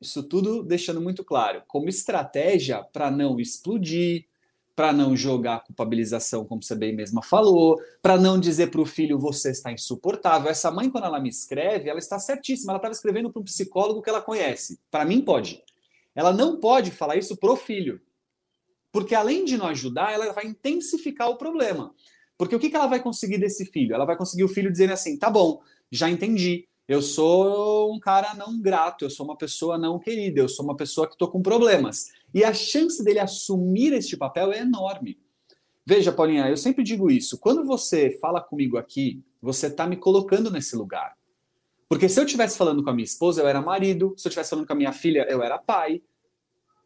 isso 0.00 0.22
tudo 0.22 0.62
deixando 0.62 1.00
muito 1.00 1.24
claro, 1.24 1.62
como 1.66 1.88
estratégia 1.88 2.82
para 2.82 3.10
não 3.10 3.40
explodir, 3.40 4.26
para 4.76 4.92
não 4.92 5.16
jogar 5.16 5.64
culpabilização, 5.64 6.44
como 6.44 6.62
você 6.62 6.74
bem 6.74 6.94
mesma 6.94 7.22
falou, 7.22 7.80
para 8.02 8.16
não 8.16 8.38
dizer 8.38 8.70
para 8.70 8.80
o 8.80 8.86
filho 8.86 9.18
você 9.18 9.50
está 9.50 9.72
insuportável. 9.72 10.50
Essa 10.50 10.70
mãe, 10.70 10.90
quando 10.90 11.04
ela 11.04 11.20
me 11.20 11.28
escreve, 11.28 11.88
ela 11.88 11.98
está 11.98 12.18
certíssima, 12.18 12.72
ela 12.72 12.78
estava 12.78 12.92
escrevendo 12.92 13.30
para 13.30 13.40
um 13.40 13.44
psicólogo 13.44 14.02
que 14.02 14.10
ela 14.10 14.20
conhece. 14.20 14.80
Para 14.90 15.04
mim, 15.04 15.20
pode. 15.20 15.62
Ela 16.14 16.32
não 16.32 16.58
pode 16.58 16.90
falar 16.90 17.16
isso 17.16 17.36
para 17.36 17.52
o 17.52 17.56
filho, 17.56 18.00
porque 18.90 19.14
além 19.14 19.44
de 19.44 19.56
não 19.56 19.66
ajudar, 19.66 20.12
ela 20.12 20.32
vai 20.32 20.46
intensificar 20.46 21.28
o 21.28 21.36
problema. 21.36 21.94
Porque 22.36 22.54
o 22.54 22.58
que, 22.58 22.70
que 22.70 22.76
ela 22.76 22.86
vai 22.86 23.00
conseguir 23.00 23.38
desse 23.38 23.66
filho? 23.66 23.94
Ela 23.94 24.04
vai 24.04 24.16
conseguir 24.16 24.44
o 24.44 24.48
filho 24.48 24.70
dizendo 24.70 24.92
assim: 24.92 25.18
tá 25.18 25.30
bom, 25.30 25.60
já 25.90 26.10
entendi. 26.10 26.66
Eu 26.86 27.00
sou 27.00 27.94
um 27.94 27.98
cara 27.98 28.34
não 28.34 28.60
grato, 28.60 29.04
eu 29.04 29.10
sou 29.10 29.24
uma 29.24 29.36
pessoa 29.36 29.78
não 29.78 29.98
querida, 29.98 30.40
eu 30.40 30.48
sou 30.48 30.64
uma 30.64 30.76
pessoa 30.76 31.06
que 31.06 31.14
estou 31.14 31.28
com 31.28 31.40
problemas. 31.40 32.10
E 32.34 32.44
a 32.44 32.52
chance 32.52 33.02
dele 33.02 33.20
assumir 33.20 33.94
este 33.94 34.16
papel 34.16 34.52
é 34.52 34.58
enorme. 34.58 35.18
Veja, 35.86 36.12
Paulinha, 36.12 36.48
eu 36.48 36.56
sempre 36.56 36.82
digo 36.82 37.10
isso. 37.10 37.38
Quando 37.38 37.64
você 37.64 38.18
fala 38.20 38.40
comigo 38.40 38.76
aqui, 38.76 39.22
você 39.40 39.68
está 39.68 39.86
me 39.86 39.96
colocando 39.96 40.50
nesse 40.50 40.76
lugar. 40.76 41.16
Porque 41.88 42.08
se 42.08 42.18
eu 42.18 42.24
estivesse 42.24 42.58
falando 42.58 42.82
com 42.82 42.90
a 42.90 42.94
minha 42.94 43.04
esposa, 43.04 43.42
eu 43.42 43.48
era 43.48 43.62
marido. 43.62 44.14
Se 44.16 44.26
eu 44.26 44.30
estivesse 44.30 44.50
falando 44.50 44.66
com 44.66 44.72
a 44.72 44.76
minha 44.76 44.92
filha, 44.92 45.26
eu 45.28 45.42
era 45.42 45.58
pai. 45.58 46.02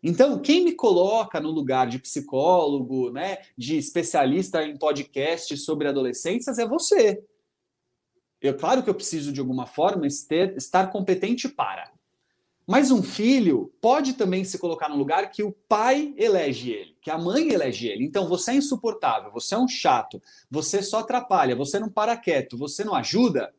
Então, 0.02 0.38
quem 0.38 0.64
me 0.64 0.72
coloca 0.72 1.40
no 1.40 1.50
lugar 1.50 1.88
de 1.88 1.98
psicólogo, 1.98 3.10
né, 3.10 3.38
de 3.56 3.76
especialista 3.76 4.62
em 4.62 4.76
podcast 4.76 5.56
sobre 5.56 5.88
adolescências 5.88 6.58
é 6.58 6.66
você. 6.66 7.22
Eu, 8.40 8.56
claro 8.56 8.82
que 8.82 8.90
eu 8.90 8.94
preciso 8.94 9.32
de 9.32 9.40
alguma 9.40 9.66
forma 9.66 10.06
ter, 10.28 10.56
estar 10.56 10.92
competente 10.92 11.48
para. 11.48 11.90
Mas 12.64 12.90
um 12.90 13.02
filho 13.02 13.72
pode 13.80 14.12
também 14.12 14.44
se 14.44 14.58
colocar 14.58 14.90
no 14.90 14.96
lugar 14.96 15.30
que 15.30 15.42
o 15.42 15.52
pai 15.66 16.14
elege 16.18 16.70
ele, 16.70 16.96
que 17.00 17.10
a 17.10 17.16
mãe 17.16 17.50
elege 17.50 17.88
ele. 17.88 18.04
Então 18.04 18.28
você 18.28 18.50
é 18.50 18.54
insuportável, 18.56 19.32
você 19.32 19.54
é 19.54 19.58
um 19.58 19.66
chato, 19.66 20.22
você 20.50 20.82
só 20.82 20.98
atrapalha, 20.98 21.56
você 21.56 21.78
não 21.80 21.88
para 21.88 22.14
quieto, 22.14 22.58
você 22.58 22.84
não 22.84 22.94
ajuda. 22.94 23.54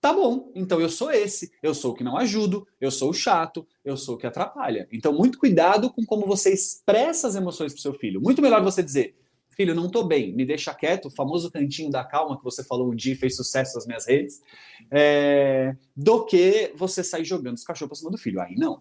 Tá 0.00 0.12
bom, 0.12 0.52
então 0.54 0.80
eu 0.80 0.88
sou 0.88 1.10
esse. 1.10 1.50
Eu 1.60 1.74
sou 1.74 1.92
o 1.92 1.94
que 1.94 2.04
não 2.04 2.16
ajudo, 2.16 2.66
eu 2.80 2.90
sou 2.90 3.10
o 3.10 3.14
chato, 3.14 3.66
eu 3.84 3.96
sou 3.96 4.14
o 4.14 4.18
que 4.18 4.26
atrapalha. 4.26 4.86
Então, 4.92 5.12
muito 5.12 5.38
cuidado 5.38 5.92
com 5.92 6.04
como 6.06 6.24
você 6.24 6.52
expressa 6.52 7.26
as 7.26 7.34
emoções 7.34 7.72
para 7.72 7.82
seu 7.82 7.94
filho. 7.94 8.20
Muito 8.20 8.40
melhor 8.40 8.62
você 8.62 8.80
dizer: 8.80 9.16
filho, 9.58 9.74
não 9.74 9.90
tô 9.90 10.04
bem, 10.04 10.32
me 10.32 10.46
deixa 10.46 10.72
quieto, 10.72 11.06
o 11.06 11.10
famoso 11.10 11.50
cantinho 11.50 11.90
da 11.90 12.04
calma 12.04 12.38
que 12.38 12.44
você 12.44 12.62
falou 12.62 12.92
um 12.92 12.94
dia 12.94 13.14
e 13.14 13.16
fez 13.16 13.34
sucesso 13.34 13.74
nas 13.74 13.86
minhas 13.88 14.06
redes, 14.06 14.40
é, 14.88 15.74
do 15.96 16.24
que 16.24 16.72
você 16.76 17.02
sair 17.02 17.24
jogando 17.24 17.56
os 17.56 17.64
cachorros 17.64 17.88
para 17.88 17.98
cima 17.98 18.10
do 18.12 18.18
filho. 18.18 18.40
Aí 18.40 18.54
não. 18.54 18.78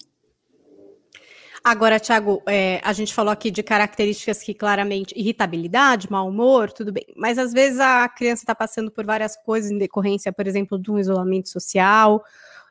Agora, 1.69 1.99
Thiago, 1.99 2.41
é, 2.47 2.79
a 2.81 2.93
gente 2.93 3.13
falou 3.13 3.29
aqui 3.29 3.51
de 3.51 3.61
características 3.61 4.41
que 4.41 4.53
claramente 4.53 5.13
irritabilidade, 5.17 6.09
mau 6.09 6.29
humor, 6.29 6.71
tudo 6.71 6.93
bem. 6.93 7.05
Mas 7.13 7.37
às 7.37 7.51
vezes 7.51 7.77
a 7.81 8.07
criança 8.07 8.43
está 8.43 8.55
passando 8.55 8.89
por 8.89 9.05
várias 9.05 9.35
coisas 9.35 9.69
em 9.69 9.77
decorrência, 9.77 10.31
por 10.31 10.47
exemplo, 10.47 10.79
de 10.79 10.89
um 10.89 10.97
isolamento 10.97 11.49
social, 11.49 12.23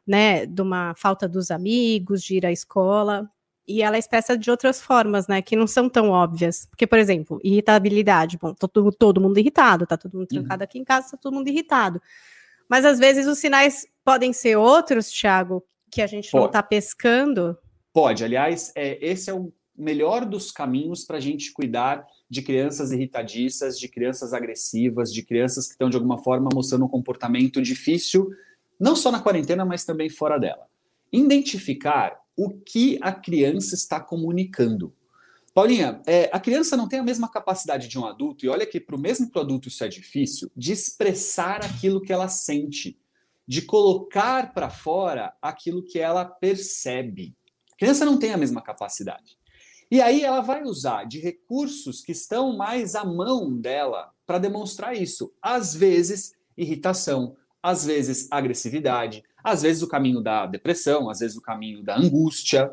né, 0.07 0.47
de 0.47 0.63
uma 0.63 0.95
falta 0.97 1.29
dos 1.29 1.51
amigos, 1.51 2.23
de 2.23 2.39
ir 2.39 2.47
à 2.47 2.51
escola. 2.51 3.31
E 3.69 3.83
ela 3.83 3.99
expressa 3.99 4.35
de 4.35 4.51
outras 4.51 4.81
formas, 4.81 5.29
né, 5.29 5.43
que 5.43 5.57
não 5.57 5.67
são 5.67 5.91
tão 5.91 6.09
óbvias. 6.09 6.65
Porque, 6.65 6.87
por 6.87 6.99
exemplo, 6.99 7.39
irritabilidade, 7.45 8.39
bom, 8.39 8.55
tá 8.55 8.67
todo, 8.67 8.91
todo 8.91 9.21
mundo 9.21 9.37
irritado, 9.37 9.87
tá 9.87 9.99
todo 9.99 10.17
mundo 10.17 10.27
trancado 10.27 10.63
uhum. 10.63 10.65
aqui 10.65 10.79
em 10.79 10.85
casa, 10.85 11.11
tá 11.11 11.19
todo 11.19 11.35
mundo 11.35 11.49
irritado. 11.49 12.01
Mas 12.67 12.87
às 12.87 12.99
vezes 12.99 13.27
os 13.27 13.39
sinais 13.39 13.87
podem 14.03 14.33
ser 14.33 14.57
outros, 14.57 15.11
Thiago, 15.11 15.63
que 15.91 16.01
a 16.01 16.07
gente 16.07 16.31
Pode. 16.31 16.41
não 16.41 16.47
está 16.47 16.63
pescando. 16.63 17.59
Pode, 17.97 18.23
aliás, 18.23 18.73
é, 18.75 18.99
esse 19.01 19.31
é 19.31 19.33
o 19.33 19.51
melhor 19.75 20.27
dos 20.27 20.53
caminhos 20.53 21.03
para 21.03 21.17
a 21.17 21.21
gente 21.21 21.51
cuidar 21.51 22.07
de 22.29 22.43
crianças 22.43 22.93
irritadiças, 22.93 23.79
de 23.79 23.89
crianças 23.89 24.35
agressivas, 24.35 25.11
de 25.11 25.23
crianças 25.23 25.67
que 25.67 25.73
estão 25.73 25.89
de 25.89 25.97
alguma 25.97 26.19
forma 26.19 26.51
mostrando 26.53 26.85
um 26.85 26.91
comportamento 26.91 27.63
difícil, 27.63 28.29
não 28.79 28.95
só 28.95 29.11
na 29.11 29.21
quarentena, 29.21 29.65
mas 29.65 29.87
também 29.87 30.11
fora 30.11 30.37
dela. 30.37 30.69
Identificar 31.11 32.21
o 32.37 32.51
que 32.51 32.99
a 33.01 33.13
criança 33.13 33.75
está 33.75 33.99
comunicando. 33.99 34.93
Paulinha, 35.55 36.03
é, 36.07 36.29
a 36.31 36.39
criança 36.39 36.77
não 36.77 36.87
tem 36.87 36.99
a 36.99 37.03
mesma 37.03 37.31
capacidade 37.31 37.89
de 37.89 37.99
um 37.99 38.05
adulto, 38.05 38.45
e 38.45 38.49
olha 38.51 38.67
que 38.67 38.79
para 38.79 38.97
o 38.97 39.01
mesmo 39.01 39.31
produto 39.31 39.69
isso 39.69 39.83
é 39.83 39.89
difícil, 39.89 40.51
de 40.55 40.71
expressar 40.71 41.65
aquilo 41.65 42.03
que 42.03 42.13
ela 42.13 42.29
sente, 42.29 42.99
de 43.49 43.63
colocar 43.63 44.53
para 44.53 44.69
fora 44.69 45.33
aquilo 45.41 45.83
que 45.83 45.99
ela 45.99 46.27
percebe. 46.27 47.35
A 47.77 47.79
criança 47.79 48.05
não 48.07 48.19
tem 48.19 48.33
a 48.33 48.39
mesma 48.39 48.63
capacidade. 48.63 49.37
E 49.91 50.01
aí 50.01 50.25
ela 50.25 50.41
vai 50.41 50.65
usar 50.65 51.05
de 51.05 51.21
recursos 51.21 52.01
que 52.01 52.13
estão 52.13 52.57
mais 52.57 52.95
à 52.95 53.05
mão 53.05 53.53
dela 53.53 54.11
para 54.27 54.39
demonstrar 54.39 54.97
isso. 54.97 55.33
Às 55.41 55.75
vezes, 55.75 56.33
irritação, 56.57 57.37
às 57.63 57.85
vezes, 57.85 58.27
agressividade, 58.31 59.23
às 59.45 59.63
vezes 59.63 59.83
o 59.83 59.89
caminho 59.89 60.21
da 60.21 60.47
depressão, 60.47 61.09
às 61.09 61.21
vezes 61.21 61.37
o 61.37 61.43
caminho 61.43 61.85
da 61.85 61.97
angústia. 61.97 62.73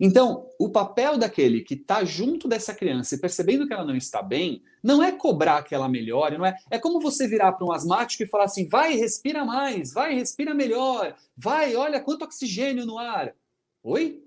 Então, 0.00 0.48
o 0.58 0.70
papel 0.70 1.18
daquele 1.18 1.60
que 1.60 1.74
está 1.74 2.04
junto 2.04 2.48
dessa 2.48 2.74
criança 2.74 3.14
e 3.14 3.20
percebendo 3.20 3.66
que 3.66 3.72
ela 3.72 3.84
não 3.84 3.94
está 3.94 4.22
bem, 4.22 4.62
não 4.82 5.02
é 5.02 5.12
cobrar 5.12 5.62
que 5.62 5.74
ela 5.74 5.88
melhore, 5.88 6.38
não 6.38 6.46
é? 6.46 6.56
É 6.70 6.78
como 6.78 7.00
você 7.00 7.28
virar 7.28 7.52
para 7.52 7.66
um 7.66 7.72
asmático 7.72 8.22
e 8.22 8.26
falar 8.26 8.44
assim: 8.44 8.68
vai, 8.68 8.94
respira 8.94 9.44
mais, 9.44 9.92
vai, 9.92 10.14
respira 10.14 10.54
melhor, 10.54 11.14
vai, 11.36 11.76
olha 11.76 12.00
quanto 12.00 12.24
oxigênio 12.24 12.86
no 12.86 12.98
ar. 12.98 13.34
Oi? 13.82 14.23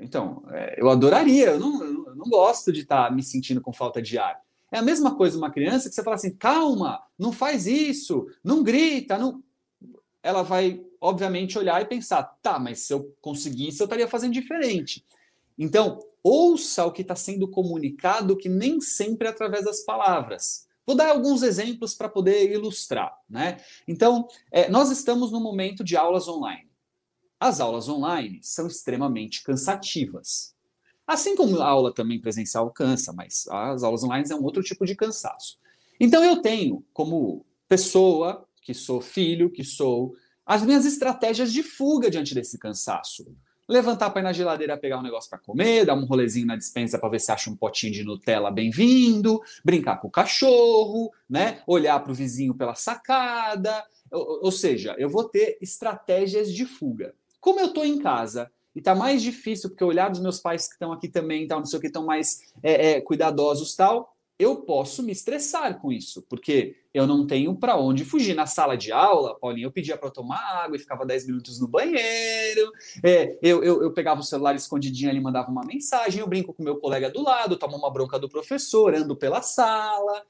Então, 0.00 0.42
é, 0.50 0.80
eu 0.80 0.88
adoraria, 0.88 1.50
eu 1.50 1.60
não, 1.60 1.82
eu 1.82 2.14
não 2.14 2.28
gosto 2.28 2.72
de 2.72 2.80
estar 2.80 3.08
tá 3.08 3.14
me 3.14 3.22
sentindo 3.22 3.60
com 3.60 3.72
falta 3.72 4.00
de 4.00 4.18
ar. 4.18 4.40
É 4.72 4.78
a 4.78 4.82
mesma 4.82 5.14
coisa 5.16 5.36
uma 5.36 5.50
criança 5.50 5.88
que 5.88 5.94
você 5.94 6.02
fala 6.02 6.16
assim: 6.16 6.34
calma, 6.36 7.02
não 7.18 7.32
faz 7.32 7.66
isso, 7.66 8.26
não 8.42 8.62
grita, 8.62 9.18
não. 9.18 9.42
Ela 10.22 10.42
vai 10.42 10.80
obviamente, 11.00 11.58
olhar 11.58 11.80
e 11.80 11.86
pensar: 11.86 12.22
tá, 12.42 12.58
mas 12.58 12.80
se 12.80 12.92
eu 12.92 13.16
conseguisse, 13.20 13.80
eu 13.80 13.84
estaria 13.84 14.06
fazendo 14.06 14.34
diferente. 14.34 15.04
Então, 15.58 15.98
ouça 16.22 16.84
o 16.84 16.92
que 16.92 17.02
está 17.02 17.16
sendo 17.16 17.48
comunicado, 17.48 18.36
que 18.36 18.48
nem 18.48 18.80
sempre 18.80 19.26
é 19.26 19.30
através 19.30 19.64
das 19.64 19.80
palavras. 19.80 20.68
Vou 20.86 20.96
dar 20.96 21.10
alguns 21.10 21.42
exemplos 21.42 21.94
para 21.94 22.08
poder 22.08 22.50
ilustrar. 22.50 23.16
Né? 23.28 23.58
Então, 23.86 24.26
é, 24.50 24.68
nós 24.68 24.90
estamos 24.90 25.30
no 25.30 25.40
momento 25.40 25.84
de 25.84 25.96
aulas 25.96 26.28
online. 26.28 26.68
As 27.40 27.58
aulas 27.58 27.88
online 27.88 28.38
são 28.42 28.66
extremamente 28.66 29.42
cansativas. 29.42 30.54
Assim 31.06 31.34
como 31.34 31.58
a 31.58 31.66
aula 31.66 31.92
também 31.92 32.20
presencial 32.20 32.70
cansa, 32.70 33.14
mas 33.14 33.48
as 33.48 33.82
aulas 33.82 34.04
online 34.04 34.28
é 34.30 34.34
um 34.34 34.44
outro 34.44 34.62
tipo 34.62 34.84
de 34.84 34.94
cansaço. 34.94 35.58
Então, 35.98 36.22
eu 36.22 36.42
tenho, 36.42 36.84
como 36.92 37.46
pessoa, 37.66 38.46
que 38.60 38.74
sou 38.74 39.00
filho, 39.00 39.50
que 39.50 39.64
sou 39.64 40.14
as 40.44 40.62
minhas 40.62 40.84
estratégias 40.84 41.50
de 41.50 41.62
fuga 41.62 42.10
diante 42.10 42.34
desse 42.34 42.58
cansaço. 42.58 43.34
Levantar 43.66 44.10
para 44.10 44.20
ir 44.20 44.24
na 44.24 44.32
geladeira 44.32 44.76
pegar 44.76 44.98
um 44.98 45.02
negócio 45.02 45.30
para 45.30 45.38
comer, 45.38 45.86
dar 45.86 45.94
um 45.94 46.04
rolezinho 46.04 46.46
na 46.46 46.56
dispensa 46.56 46.98
para 46.98 47.08
ver 47.08 47.20
se 47.20 47.32
acha 47.32 47.48
um 47.48 47.56
potinho 47.56 47.92
de 47.92 48.04
Nutella 48.04 48.50
bem-vindo, 48.50 49.40
brincar 49.64 49.96
com 49.96 50.08
o 50.08 50.10
cachorro, 50.10 51.10
né? 51.28 51.62
Olhar 51.66 52.00
para 52.00 52.12
o 52.12 52.14
vizinho 52.14 52.54
pela 52.54 52.74
sacada. 52.74 53.82
Ou, 54.10 54.44
ou, 54.44 54.52
seja, 54.52 54.94
eu 54.98 55.08
vou 55.08 55.24
ter 55.24 55.56
estratégias 55.60 56.52
de 56.52 56.66
fuga. 56.66 57.14
Como 57.40 57.60
eu 57.60 57.66
estou 57.66 57.84
em 57.84 57.98
casa 57.98 58.50
e 58.74 58.78
está 58.78 58.94
mais 58.94 59.22
difícil, 59.22 59.70
porque 59.70 59.84
olhar 59.84 60.10
dos 60.10 60.20
meus 60.20 60.38
pais 60.38 60.66
que 60.66 60.74
estão 60.74 60.92
aqui 60.92 61.08
também, 61.08 61.46
tal, 61.46 61.58
não 61.58 61.66
sei 61.66 61.78
o 61.78 61.80
que, 61.80 61.88
estão 61.88 62.04
mais 62.04 62.52
é, 62.62 62.92
é, 62.92 63.00
cuidadosos 63.00 63.74
tal, 63.74 64.14
eu 64.40 64.56
posso 64.56 65.02
me 65.02 65.12
estressar 65.12 65.78
com 65.78 65.92
isso, 65.92 66.24
porque 66.26 66.74
eu 66.94 67.06
não 67.06 67.26
tenho 67.26 67.54
para 67.54 67.76
onde 67.76 68.06
fugir. 68.06 68.34
Na 68.34 68.46
sala 68.46 68.74
de 68.74 68.90
aula, 68.90 69.38
Paulinho, 69.38 69.66
eu 69.66 69.70
pedia 69.70 69.98
para 69.98 70.10
tomar 70.10 70.64
água 70.64 70.76
e 70.76 70.80
ficava 70.80 71.04
10 71.04 71.26
minutos 71.26 71.60
no 71.60 71.68
banheiro. 71.68 72.72
É, 73.04 73.38
eu, 73.42 73.62
eu, 73.62 73.82
eu, 73.82 73.92
pegava 73.92 74.20
o 74.20 74.24
celular 74.24 74.54
escondidinho 74.54 75.10
ali, 75.10 75.20
mandava 75.20 75.50
uma 75.50 75.62
mensagem. 75.62 76.20
Eu 76.20 76.26
brinco 76.26 76.54
com 76.54 76.62
meu 76.62 76.78
colega 76.78 77.10
do 77.10 77.22
lado, 77.22 77.58
tomo 77.58 77.76
uma 77.76 77.92
bronca 77.92 78.18
do 78.18 78.30
professor, 78.30 78.94
ando 78.94 79.14
pela 79.14 79.42
sala. 79.42 80.24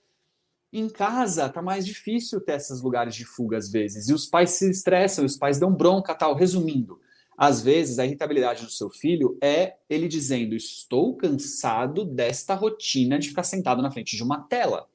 Em 0.73 0.89
casa, 0.89 1.49
tá 1.49 1.61
mais 1.61 1.85
difícil 1.85 2.41
ter 2.41 2.53
esses 2.53 2.81
lugares 2.81 3.15
de 3.15 3.25
fuga 3.25 3.57
às 3.57 3.71
vezes. 3.71 4.09
E 4.09 4.15
os 4.15 4.27
pais 4.27 4.50
se 4.50 4.71
estressam, 4.71 5.25
os 5.25 5.37
pais 5.37 5.59
dão 5.59 5.75
bronca, 5.75 6.15
tal. 6.15 6.35
Resumindo, 6.35 7.00
às 7.37 7.61
vezes, 7.61 7.99
a 7.99 8.05
irritabilidade 8.05 8.65
do 8.65 8.71
seu 8.71 8.89
filho 8.89 9.37
é 9.43 9.77
ele 9.89 10.07
dizendo: 10.07 10.55
Estou 10.55 11.17
cansado 11.17 12.05
desta 12.05 12.55
rotina 12.55 13.19
de 13.19 13.31
ficar 13.31 13.43
sentado 13.43 13.83
na 13.83 13.91
frente 13.91 14.15
de 14.15 14.23
uma 14.23 14.43
tela. 14.43 14.89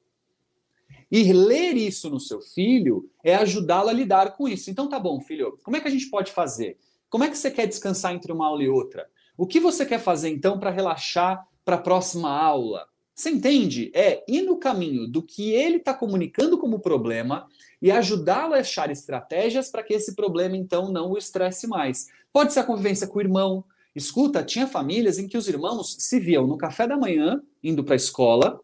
E 1.10 1.32
ler 1.32 1.76
isso 1.76 2.08
no 2.08 2.18
seu 2.18 2.40
filho 2.40 3.10
é 3.22 3.34
ajudá-lo 3.34 3.90
a 3.90 3.92
lidar 3.92 4.36
com 4.36 4.48
isso. 4.48 4.70
Então, 4.70 4.88
tá 4.88 4.98
bom, 4.98 5.20
filho, 5.20 5.58
como 5.62 5.76
é 5.76 5.80
que 5.80 5.88
a 5.88 5.90
gente 5.90 6.08
pode 6.08 6.32
fazer? 6.32 6.78
Como 7.10 7.22
é 7.22 7.28
que 7.28 7.36
você 7.36 7.50
quer 7.50 7.66
descansar 7.66 8.14
entre 8.14 8.32
uma 8.32 8.46
aula 8.46 8.62
e 8.62 8.68
outra? 8.68 9.08
O 9.36 9.46
que 9.46 9.60
você 9.60 9.84
quer 9.84 10.00
fazer 10.00 10.30
então 10.30 10.58
para 10.58 10.70
relaxar 10.70 11.46
para 11.64 11.76
a 11.76 11.80
próxima 11.80 12.30
aula? 12.30 12.88
Você 13.16 13.30
entende? 13.30 13.90
É 13.94 14.22
ir 14.28 14.42
no 14.42 14.58
caminho 14.58 15.08
do 15.08 15.22
que 15.22 15.50
ele 15.50 15.78
está 15.78 15.94
comunicando 15.94 16.58
como 16.58 16.78
problema 16.78 17.48
e 17.80 17.90
ajudá-lo 17.90 18.52
a 18.52 18.58
achar 18.58 18.90
estratégias 18.90 19.70
para 19.70 19.82
que 19.82 19.94
esse 19.94 20.14
problema 20.14 20.54
então 20.54 20.92
não 20.92 21.12
o 21.12 21.16
estresse 21.16 21.66
mais. 21.66 22.08
Pode 22.30 22.52
ser 22.52 22.60
a 22.60 22.64
convivência 22.64 23.06
com 23.06 23.18
o 23.18 23.22
irmão. 23.22 23.64
Escuta, 23.94 24.44
tinha 24.44 24.66
famílias 24.66 25.18
em 25.18 25.26
que 25.26 25.38
os 25.38 25.48
irmãos 25.48 25.96
se 25.98 26.20
viam 26.20 26.46
no 26.46 26.58
café 26.58 26.86
da 26.86 26.98
manhã, 26.98 27.42
indo 27.64 27.82
para 27.82 27.94
a 27.94 27.96
escola, 27.96 28.60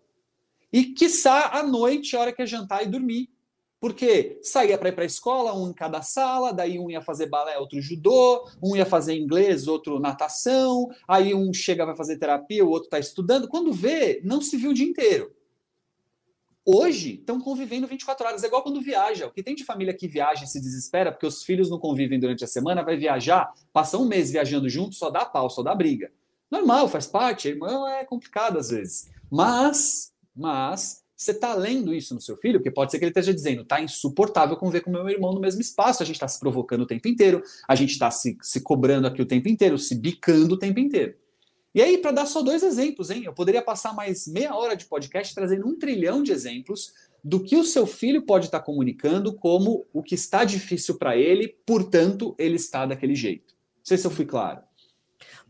e 0.70 0.84
quiçá 0.84 1.52
à 1.54 1.62
noite, 1.62 2.14
a 2.14 2.20
hora 2.20 2.32
que 2.32 2.42
é 2.42 2.46
jantar 2.46 2.82
e 2.82 2.90
dormir. 2.90 3.30
Porque 3.82 4.38
saía 4.44 4.78
para 4.78 4.90
ir 4.90 4.92
para 4.92 5.02
a 5.02 5.06
escola, 5.06 5.52
um 5.52 5.68
em 5.68 5.72
cada 5.72 6.02
sala, 6.02 6.52
daí 6.52 6.78
um 6.78 6.88
ia 6.88 7.02
fazer 7.02 7.26
balé, 7.26 7.58
outro 7.58 7.80
judô, 7.80 8.48
um 8.62 8.76
ia 8.76 8.86
fazer 8.86 9.16
inglês, 9.16 9.66
outro 9.66 9.98
natação, 9.98 10.88
aí 11.08 11.34
um 11.34 11.52
chega 11.52 11.84
vai 11.84 11.96
fazer 11.96 12.16
terapia, 12.16 12.64
o 12.64 12.68
outro 12.68 12.86
está 12.86 13.00
estudando. 13.00 13.48
Quando 13.48 13.72
vê, 13.72 14.20
não 14.22 14.40
se 14.40 14.56
viu 14.56 14.70
o 14.70 14.74
dia 14.74 14.86
inteiro. 14.86 15.34
Hoje 16.64 17.14
estão 17.14 17.40
convivendo 17.40 17.88
24 17.88 18.24
horas, 18.24 18.44
é 18.44 18.46
igual 18.46 18.62
quando 18.62 18.80
viaja. 18.80 19.26
O 19.26 19.32
que 19.32 19.42
tem 19.42 19.56
de 19.56 19.64
família 19.64 19.92
que 19.92 20.06
viaja 20.06 20.44
e 20.44 20.46
se 20.46 20.60
desespera 20.60 21.10
porque 21.10 21.26
os 21.26 21.42
filhos 21.42 21.68
não 21.68 21.80
convivem 21.80 22.20
durante 22.20 22.44
a 22.44 22.46
semana, 22.46 22.84
vai 22.84 22.96
viajar, 22.96 23.52
passa 23.72 23.98
um 23.98 24.06
mês 24.06 24.30
viajando 24.30 24.68
junto, 24.68 24.94
só 24.94 25.10
dá 25.10 25.24
pau, 25.24 25.50
só 25.50 25.60
dá 25.60 25.74
briga. 25.74 26.12
Normal, 26.48 26.86
faz 26.86 27.08
parte, 27.08 27.48
irmão 27.48 27.88
é 27.88 28.04
complicado 28.04 28.58
às 28.58 28.70
vezes. 28.70 29.10
Mas, 29.28 30.12
mas, 30.36 31.01
você 31.22 31.32
está 31.32 31.54
lendo 31.54 31.94
isso 31.94 32.14
no 32.14 32.20
seu 32.20 32.36
filho, 32.36 32.58
porque 32.58 32.70
pode 32.70 32.90
ser 32.90 32.98
que 32.98 33.04
ele 33.04 33.10
esteja 33.10 33.32
dizendo, 33.32 33.64
tá 33.64 33.80
insuportável 33.80 34.56
conviver 34.56 34.80
com 34.80 34.90
meu 34.90 35.08
irmão 35.08 35.32
no 35.32 35.40
mesmo 35.40 35.60
espaço, 35.60 36.02
a 36.02 36.06
gente 36.06 36.16
está 36.16 36.28
se 36.28 36.38
provocando 36.38 36.82
o 36.82 36.86
tempo 36.86 37.08
inteiro, 37.08 37.42
a 37.66 37.74
gente 37.74 37.92
está 37.92 38.10
se, 38.10 38.36
se 38.42 38.60
cobrando 38.60 39.06
aqui 39.06 39.22
o 39.22 39.26
tempo 39.26 39.48
inteiro, 39.48 39.78
se 39.78 39.94
bicando 39.94 40.54
o 40.54 40.58
tempo 40.58 40.80
inteiro. 40.80 41.14
E 41.74 41.80
aí, 41.80 41.96
para 41.96 42.12
dar 42.12 42.26
só 42.26 42.42
dois 42.42 42.62
exemplos, 42.62 43.10
hein? 43.10 43.22
Eu 43.24 43.32
poderia 43.32 43.62
passar 43.62 43.94
mais 43.94 44.26
meia 44.26 44.54
hora 44.54 44.76
de 44.76 44.84
podcast 44.84 45.34
trazendo 45.34 45.66
um 45.66 45.78
trilhão 45.78 46.22
de 46.22 46.30
exemplos 46.30 46.92
do 47.24 47.40
que 47.42 47.56
o 47.56 47.64
seu 47.64 47.86
filho 47.86 48.22
pode 48.22 48.46
estar 48.46 48.58
tá 48.58 48.64
comunicando 48.64 49.32
como 49.32 49.86
o 49.92 50.02
que 50.02 50.14
está 50.14 50.44
difícil 50.44 50.98
para 50.98 51.16
ele, 51.16 51.48
portanto, 51.64 52.34
ele 52.38 52.56
está 52.56 52.84
daquele 52.84 53.14
jeito. 53.14 53.54
Não 53.54 53.84
sei 53.84 53.96
se 53.96 54.06
eu 54.06 54.10
fui 54.10 54.26
claro. 54.26 54.60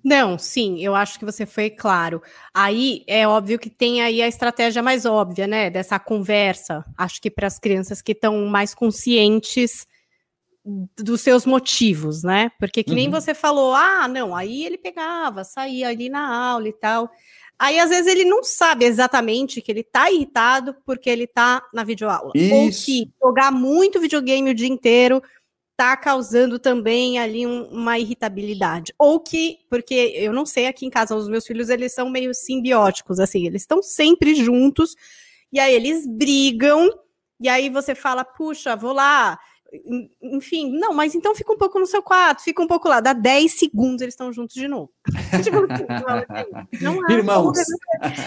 Não, 0.04 0.36
sim, 0.36 0.80
eu 0.80 0.94
acho 0.94 1.18
que 1.18 1.24
você 1.24 1.46
foi 1.46 1.70
claro. 1.70 2.20
Aí 2.52 3.04
é 3.06 3.26
óbvio 3.26 3.58
que 3.58 3.70
tem 3.70 4.02
aí 4.02 4.20
a 4.20 4.26
estratégia 4.26 4.82
mais 4.82 5.06
óbvia, 5.06 5.46
né? 5.46 5.70
Dessa 5.70 5.98
conversa. 5.98 6.84
Acho 6.98 7.20
que 7.20 7.30
para 7.30 7.46
as 7.46 7.58
crianças 7.58 8.02
que 8.02 8.12
estão 8.12 8.46
mais 8.46 8.74
conscientes 8.74 9.86
dos 10.64 11.20
seus 11.20 11.44
motivos, 11.44 12.22
né? 12.22 12.50
Porque 12.58 12.82
que 12.82 12.94
nem 12.94 13.06
uhum. 13.06 13.12
você 13.12 13.34
falou, 13.34 13.74
ah, 13.74 14.06
não, 14.08 14.34
aí 14.34 14.64
ele 14.64 14.78
pegava, 14.78 15.44
saía 15.44 15.88
ali 15.88 16.08
na 16.08 16.52
aula 16.52 16.68
e 16.68 16.72
tal. 16.72 17.10
Aí, 17.58 17.78
às 17.78 17.90
vezes, 17.90 18.08
ele 18.08 18.24
não 18.24 18.42
sabe 18.42 18.84
exatamente 18.84 19.62
que 19.62 19.70
ele 19.70 19.84
tá 19.84 20.10
irritado 20.10 20.74
porque 20.84 21.08
ele 21.08 21.28
tá 21.28 21.62
na 21.72 21.84
videoaula. 21.84 22.32
Ou 22.52 22.70
que 22.70 23.08
jogar 23.22 23.52
muito 23.52 24.00
videogame 24.00 24.50
o 24.50 24.54
dia 24.54 24.66
inteiro 24.66 25.22
tá 25.76 25.96
causando 25.96 26.58
também 26.58 27.18
ali 27.18 27.46
um, 27.46 27.64
uma 27.64 27.98
irritabilidade. 27.98 28.92
Ou 28.98 29.20
que, 29.20 29.58
porque 29.68 30.12
eu 30.14 30.32
não 30.32 30.46
sei, 30.46 30.66
aqui 30.66 30.86
em 30.86 30.90
casa, 30.90 31.16
os 31.16 31.28
meus 31.28 31.46
filhos, 31.46 31.68
eles 31.68 31.92
são 31.92 32.08
meio 32.10 32.34
simbióticos, 32.34 33.18
assim, 33.18 33.46
eles 33.46 33.62
estão 33.62 33.82
sempre 33.82 34.34
juntos, 34.34 34.94
e 35.52 35.58
aí 35.58 35.74
eles 35.74 36.06
brigam, 36.06 36.88
e 37.40 37.48
aí 37.48 37.68
você 37.68 37.94
fala, 37.94 38.24
puxa, 38.24 38.76
vou 38.76 38.92
lá, 38.92 39.38
enfim, 40.22 40.70
não, 40.70 40.92
mas 40.92 41.14
então 41.14 41.34
fica 41.34 41.52
um 41.52 41.56
pouco 41.56 41.78
no 41.78 41.86
seu 41.86 42.02
quarto, 42.02 42.42
fica 42.42 42.62
um 42.62 42.66
pouco 42.66 42.88
lá, 42.88 43.00
dá 43.00 43.14
10 43.14 43.58
segundos, 43.58 44.02
eles 44.02 44.12
estão 44.12 44.32
juntos 44.32 44.54
de 44.54 44.68
novo. 44.68 44.90
tipo, 45.42 45.66
não 46.80 47.10
é, 47.10 47.12
Irmãos. 47.12 47.58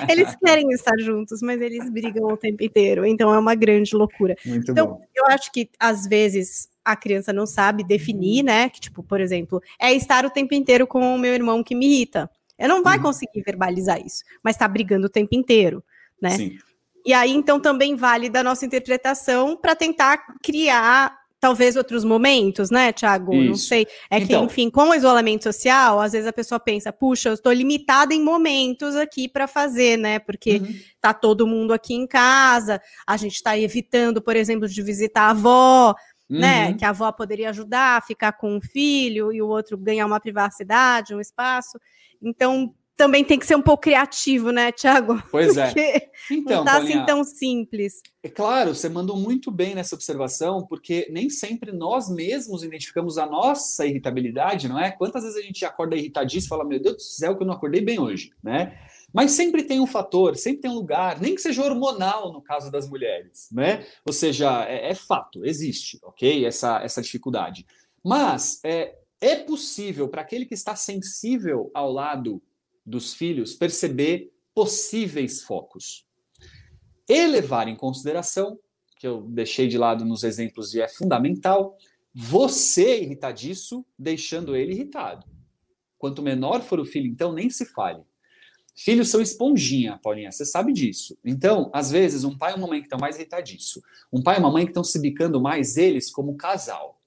Eles 0.10 0.36
querem 0.44 0.72
estar 0.72 0.98
juntos, 0.98 1.42
mas 1.42 1.62
eles 1.62 1.90
brigam 1.90 2.28
o 2.28 2.38
tempo 2.38 2.64
inteiro, 2.64 3.06
então 3.06 3.34
é 3.34 3.38
uma 3.38 3.54
grande 3.54 3.96
loucura. 3.96 4.36
Muito 4.44 4.72
então, 4.72 4.88
bom. 4.88 5.02
eu 5.14 5.26
acho 5.28 5.52
que 5.52 5.70
às 5.80 6.08
vezes 6.08 6.68
a 6.86 6.96
criança 6.96 7.34
não 7.34 7.48
sabe 7.48 7.84
definir, 7.84 8.44
né? 8.44 8.70
Que, 8.70 8.80
tipo, 8.80 9.02
por 9.02 9.20
exemplo, 9.20 9.62
é 9.82 9.92
estar 9.92 10.24
o 10.24 10.30
tempo 10.30 10.54
inteiro 10.54 10.86
com 10.86 11.16
o 11.16 11.18
meu 11.18 11.34
irmão 11.34 11.64
que 11.64 11.74
me 11.74 11.88
irrita. 11.88 12.30
Eu 12.58 12.70
não 12.70 12.84
vai 12.84 12.98
uhum. 12.98 13.04
conseguir 13.04 13.42
verbalizar 13.42 14.00
isso, 14.00 14.24
mas 14.44 14.56
tá 14.56 14.68
brigando 14.68 15.08
o 15.08 15.10
tempo 15.10 15.36
inteiro, 15.36 15.84
né? 16.22 16.30
Sim. 16.30 16.58
E 17.06 17.14
aí, 17.14 17.32
então, 17.32 17.60
também 17.60 17.96
vale 17.96 18.30
da 18.30 18.44
nossa 18.44 18.66
interpretação 18.66 19.58
para 19.58 19.76
tentar 19.76 20.24
criar 20.42 21.16
talvez 21.40 21.76
outros 21.76 22.04
momentos, 22.04 22.72
né, 22.72 22.92
Tiago? 22.92 23.36
Não 23.36 23.54
sei. 23.54 23.86
É 24.10 24.18
então, 24.18 24.48
que, 24.48 24.54
enfim, 24.54 24.70
com 24.72 24.90
o 24.90 24.96
isolamento 24.96 25.44
social, 25.44 26.02
às 26.02 26.14
vezes 26.14 26.28
a 26.28 26.34
pessoa 26.34 26.60
pensa, 26.60 26.92
puxa, 26.92 27.30
eu 27.30 27.34
estou 27.34 27.54
limitada 27.54 28.16
em 28.16 28.24
momentos 28.24 28.96
aqui 28.96 29.28
para 29.28 29.46
fazer, 29.46 29.96
né? 29.96 30.18
Porque 30.18 30.58
uhum. 30.58 30.76
tá 31.00 31.14
todo 31.14 31.46
mundo 31.46 31.72
aqui 31.72 31.94
em 31.94 32.08
casa, 32.08 32.82
a 33.06 33.16
gente 33.16 33.36
está 33.36 33.56
evitando, 33.56 34.24
por 34.24 34.36
exemplo, 34.36 34.68
de 34.68 34.82
visitar 34.82 35.28
a 35.28 35.30
avó, 35.30 35.94
uhum. 36.30 36.40
né? 36.40 36.74
Que 36.74 36.86
a 36.86 36.90
avó 36.90 37.12
poderia 37.12 37.50
ajudar 37.50 37.98
a 37.98 38.02
ficar 38.02 38.34
com 38.34 38.58
o 38.58 38.62
filho 38.62 39.32
e 39.32 39.42
o 39.42 39.48
outro 39.48 39.78
ganhar 39.78 40.06
uma 40.06 40.20
privacidade, 40.20 41.16
um 41.16 41.22
espaço. 41.22 41.80
Então, 42.22 42.74
também 42.98 43.26
tem 43.26 43.38
que 43.38 43.46
ser 43.46 43.56
um 43.56 43.62
pouco 43.62 43.84
criativo, 43.84 44.52
né, 44.52 44.72
Tiago? 44.72 45.22
Pois 45.30 45.58
é. 45.58 46.10
Então, 46.32 46.58
não 46.58 46.66
tá 46.66 46.78
assim 46.78 47.06
tão 47.06 47.24
simples. 47.24 48.02
É 48.24 48.30
claro, 48.30 48.74
você 48.74 48.88
mandou 48.88 49.18
muito 49.18 49.52
bem 49.52 49.76
nessa 49.76 49.96
observação, 49.96 50.66
porque 50.66 51.08
nem 51.12 51.30
sempre 51.30 51.72
nós 51.72 52.10
mesmos 52.10 52.64
identificamos 52.64 53.18
a 53.18 53.26
nossa 53.26 53.86
irritabilidade, 53.86 54.70
não 54.70 54.80
é? 54.80 54.92
Quantas 54.92 55.24
vezes 55.24 55.38
a 55.38 55.42
gente 55.42 55.66
acorda 55.66 55.96
irritadíssimo 55.96 56.48
e 56.48 56.50
fala, 56.50 56.66
meu 56.66 56.82
Deus 56.82 56.96
do 56.96 57.02
céu, 57.02 57.36
que 57.36 57.44
eu 57.44 57.48
não 57.48 57.54
acordei 57.54 57.82
bem 57.82 58.00
hoje, 58.00 58.32
né? 58.42 58.78
Mas 59.16 59.32
sempre 59.32 59.64
tem 59.64 59.80
um 59.80 59.88
fator, 59.88 60.36
sempre 60.36 60.64
tem 60.64 60.70
um 60.70 60.74
lugar, 60.74 61.22
nem 61.22 61.34
que 61.34 61.42
seja 61.42 61.64
hormonal 61.64 62.34
no 62.34 62.42
caso 62.42 62.70
das 62.70 62.90
mulheres, 62.90 63.48
né? 63.50 63.88
Ou 64.06 64.12
seja, 64.12 64.66
é, 64.66 64.90
é 64.90 64.94
fato, 64.94 65.46
existe, 65.46 65.98
ok? 66.04 66.46
Essa, 66.46 66.82
essa 66.84 67.02
dificuldade. 67.02 67.66
Mas 68.04 68.60
é, 68.62 68.94
é 69.22 69.38
possível 69.38 70.10
para 70.10 70.22
aquele 70.22 70.46
que 70.46 70.54
está 70.54 70.76
sensível 70.76 71.72
ao 71.74 71.94
lado 71.94 72.44
dos 72.86 73.14
filhos 73.14 73.54
perceber 73.54 74.34
possíveis 74.54 75.42
focos. 75.44 76.06
E 77.08 77.26
levar 77.26 77.70
em 77.70 77.76
consideração, 77.78 78.60
que 78.98 79.08
eu 79.08 79.22
deixei 79.22 79.70
de 79.70 79.78
lado 79.78 80.04
nos 80.04 80.26
exemplos 80.26 80.74
e 80.74 80.82
é 80.82 80.90
fundamental, 80.90 81.78
você 82.14 83.00
irritar 83.02 83.32
disso, 83.32 83.86
deixando 83.98 84.58
ele 84.58 84.74
irritado. 84.74 85.26
Quanto 85.98 86.22
menor 86.22 86.62
for 86.64 86.82
o 86.82 86.86
filho, 86.86 87.08
então, 87.08 87.32
nem 87.32 87.50
se 87.50 87.66
fale. 87.66 88.04
Filhos 88.76 89.10
são 89.10 89.22
esponjinha, 89.22 89.98
Paulinha, 90.04 90.32
você 90.32 90.46
sabe 90.46 90.74
disso. 90.74 91.18
Então, 91.24 91.72
às 91.74 91.90
vezes, 91.90 92.26
um 92.26 92.38
pai 92.38 92.52
e 92.52 92.56
uma 92.58 92.68
mãe 92.68 92.82
que 92.82 92.88
estão 92.88 93.00
mais 93.00 93.16
irritadiço, 93.16 93.82
um 94.12 94.22
pai 94.22 94.36
e 94.36 94.40
uma 94.40 94.52
mãe 94.52 94.66
que 94.66 94.72
estão 94.72 94.84
se 94.84 95.00
bicando 95.00 95.40
mais 95.40 95.78
eles 95.78 96.12
como 96.12 96.36
casal. 96.36 97.00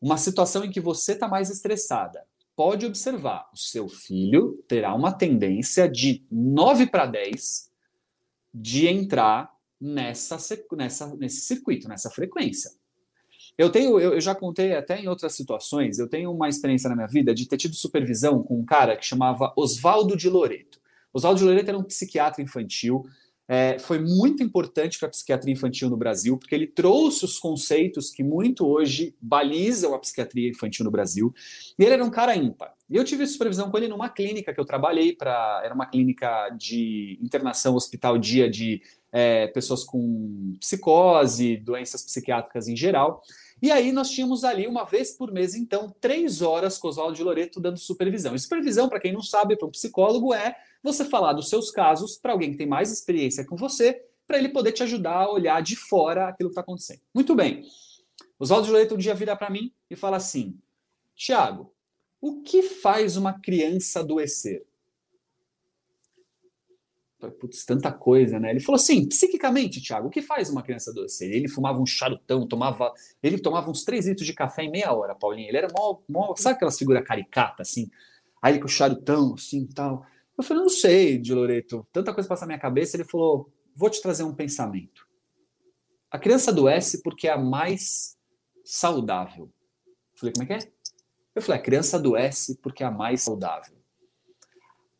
Uma 0.00 0.16
situação 0.16 0.64
em 0.64 0.70
que 0.70 0.80
você 0.80 1.12
está 1.12 1.28
mais 1.28 1.50
estressada, 1.50 2.24
pode 2.56 2.86
observar, 2.86 3.48
o 3.52 3.58
seu 3.58 3.88
filho 3.88 4.64
terá 4.66 4.94
uma 4.94 5.12
tendência 5.12 5.86
de 5.86 6.24
9 6.30 6.86
para 6.86 7.04
10 7.04 7.70
de 8.54 8.88
entrar 8.88 9.54
nessa, 9.78 10.38
nessa, 10.72 11.14
nesse 11.16 11.42
circuito, 11.42 11.88
nessa 11.88 12.08
frequência. 12.08 12.70
Eu 13.56 13.70
tenho, 13.70 14.00
eu, 14.00 14.14
eu, 14.14 14.20
já 14.20 14.34
contei 14.34 14.74
até 14.74 14.98
em 14.98 15.08
outras 15.08 15.34
situações, 15.34 15.98
eu 15.98 16.08
tenho 16.08 16.32
uma 16.32 16.48
experiência 16.48 16.88
na 16.88 16.96
minha 16.96 17.06
vida 17.06 17.34
de 17.34 17.46
ter 17.46 17.58
tido 17.58 17.74
supervisão 17.74 18.42
com 18.42 18.58
um 18.58 18.64
cara 18.64 18.96
que 18.96 19.04
chamava 19.04 19.52
Oswaldo 19.56 20.16
de 20.16 20.30
Loreto. 20.30 20.80
Oswaldo 21.12 21.38
de 21.38 21.44
Loreto 21.44 21.68
era 21.68 21.78
um 21.78 21.84
psiquiatra 21.84 22.42
infantil, 22.42 23.04
é, 23.48 23.78
foi 23.78 23.98
muito 23.98 24.42
importante 24.42 24.98
para 24.98 25.08
a 25.08 25.10
psiquiatria 25.10 25.52
infantil 25.52 25.90
no 25.90 25.96
Brasil, 25.96 26.38
porque 26.38 26.54
ele 26.54 26.66
trouxe 26.66 27.24
os 27.24 27.38
conceitos 27.38 28.10
que 28.10 28.22
muito 28.22 28.66
hoje 28.66 29.14
balizam 29.20 29.94
a 29.94 29.98
psiquiatria 29.98 30.48
infantil 30.48 30.84
no 30.84 30.90
Brasil. 30.90 31.34
E 31.78 31.84
ele 31.84 31.92
era 31.94 32.04
um 32.04 32.10
cara 32.10 32.36
ímpar. 32.36 32.72
E 32.88 32.96
eu 32.96 33.04
tive 33.04 33.26
supervisão 33.26 33.70
com 33.70 33.76
ele 33.76 33.88
numa 33.88 34.08
clínica 34.08 34.54
que 34.54 34.60
eu 34.60 34.64
trabalhei 34.64 35.14
para. 35.14 35.60
Era 35.64 35.74
uma 35.74 35.86
clínica 35.86 36.48
de 36.50 37.18
internação 37.20 37.74
hospital 37.74 38.16
dia 38.16 38.48
de 38.48 38.80
é, 39.10 39.48
pessoas 39.48 39.84
com 39.84 40.54
psicose, 40.60 41.56
doenças 41.58 42.02
psiquiátricas 42.02 42.68
em 42.68 42.76
geral. 42.76 43.22
E 43.62 43.70
aí 43.70 43.92
nós 43.92 44.10
tínhamos 44.10 44.42
ali, 44.42 44.66
uma 44.66 44.82
vez 44.82 45.12
por 45.12 45.30
mês, 45.30 45.54
então, 45.54 45.94
três 46.00 46.42
horas 46.42 46.78
com 46.78 46.88
Oswaldo 46.88 47.14
de 47.14 47.22
Loreto 47.22 47.60
dando 47.60 47.78
supervisão. 47.78 48.34
E 48.34 48.38
supervisão, 48.40 48.88
para 48.88 48.98
quem 48.98 49.12
não 49.12 49.22
sabe, 49.22 49.56
para 49.56 49.68
um 49.68 49.70
psicólogo, 49.70 50.34
é 50.34 50.56
você 50.82 51.04
falar 51.04 51.32
dos 51.32 51.48
seus 51.48 51.70
casos 51.70 52.18
para 52.18 52.32
alguém 52.32 52.50
que 52.50 52.58
tem 52.58 52.66
mais 52.66 52.90
experiência 52.90 53.46
com 53.46 53.54
você, 53.54 54.04
para 54.26 54.36
ele 54.36 54.48
poder 54.48 54.72
te 54.72 54.82
ajudar 54.82 55.14
a 55.14 55.30
olhar 55.30 55.62
de 55.62 55.76
fora 55.76 56.26
aquilo 56.26 56.48
que 56.48 56.54
está 56.54 56.60
acontecendo. 56.60 57.02
Muito 57.14 57.36
bem. 57.36 57.64
Oswaldo 58.36 58.66
de 58.66 58.72
Loreto 58.72 58.96
um 58.96 58.98
dia 58.98 59.14
vira 59.14 59.36
para 59.36 59.48
mim 59.48 59.72
e 59.88 59.94
fala 59.94 60.16
assim: 60.16 60.58
Tiago, 61.14 61.72
o 62.20 62.42
que 62.42 62.62
faz 62.62 63.16
uma 63.16 63.38
criança 63.38 64.00
adoecer? 64.00 64.66
Putz, 67.30 67.64
tanta 67.64 67.92
coisa, 67.92 68.40
né? 68.40 68.50
Ele 68.50 68.60
falou 68.60 68.76
assim, 68.76 69.06
psiquicamente, 69.06 69.80
Thiago, 69.80 70.08
o 70.08 70.10
que 70.10 70.22
faz 70.22 70.50
uma 70.50 70.62
criança 70.62 70.90
adoecer? 70.90 71.30
Ele 71.32 71.48
fumava 71.48 71.80
um 71.80 71.86
charutão, 71.86 72.46
tomava, 72.46 72.92
ele 73.22 73.38
tomava 73.38 73.70
uns 73.70 73.84
3 73.84 74.06
litros 74.06 74.26
de 74.26 74.34
café 74.34 74.64
em 74.64 74.70
meia 74.70 74.92
hora, 74.92 75.14
Paulinho. 75.14 75.48
Ele 75.48 75.56
era 75.56 75.68
mó, 75.76 75.98
mó 76.08 76.34
sabe 76.36 76.56
aquelas 76.56 76.78
figuras 76.78 77.04
caricata, 77.04 77.62
assim? 77.62 77.90
Aí 78.40 78.58
com 78.58 78.66
o 78.66 78.68
charutão, 78.68 79.34
assim, 79.34 79.66
tal. 79.66 80.04
Eu 80.36 80.42
falei, 80.42 80.62
não 80.62 80.68
sei, 80.68 81.18
de 81.18 81.32
Loreto, 81.32 81.86
tanta 81.92 82.12
coisa 82.12 82.28
passa 82.28 82.42
na 82.42 82.48
minha 82.48 82.58
cabeça. 82.58 82.96
Ele 82.96 83.04
falou, 83.04 83.50
vou 83.74 83.88
te 83.88 84.02
trazer 84.02 84.24
um 84.24 84.34
pensamento. 84.34 85.06
A 86.10 86.18
criança 86.18 86.50
adoece 86.50 87.02
porque 87.02 87.28
é 87.28 87.32
a 87.32 87.38
mais 87.38 88.16
saudável. 88.64 89.50
Eu 89.86 90.18
falei, 90.18 90.32
como 90.32 90.44
é 90.44 90.46
que 90.46 90.66
é? 90.66 90.72
Eu 91.34 91.42
falei, 91.42 91.60
a 91.60 91.62
criança 91.62 91.96
adoece 91.96 92.56
porque 92.56 92.82
é 92.82 92.86
a 92.86 92.90
mais 92.90 93.22
saudável. 93.22 93.81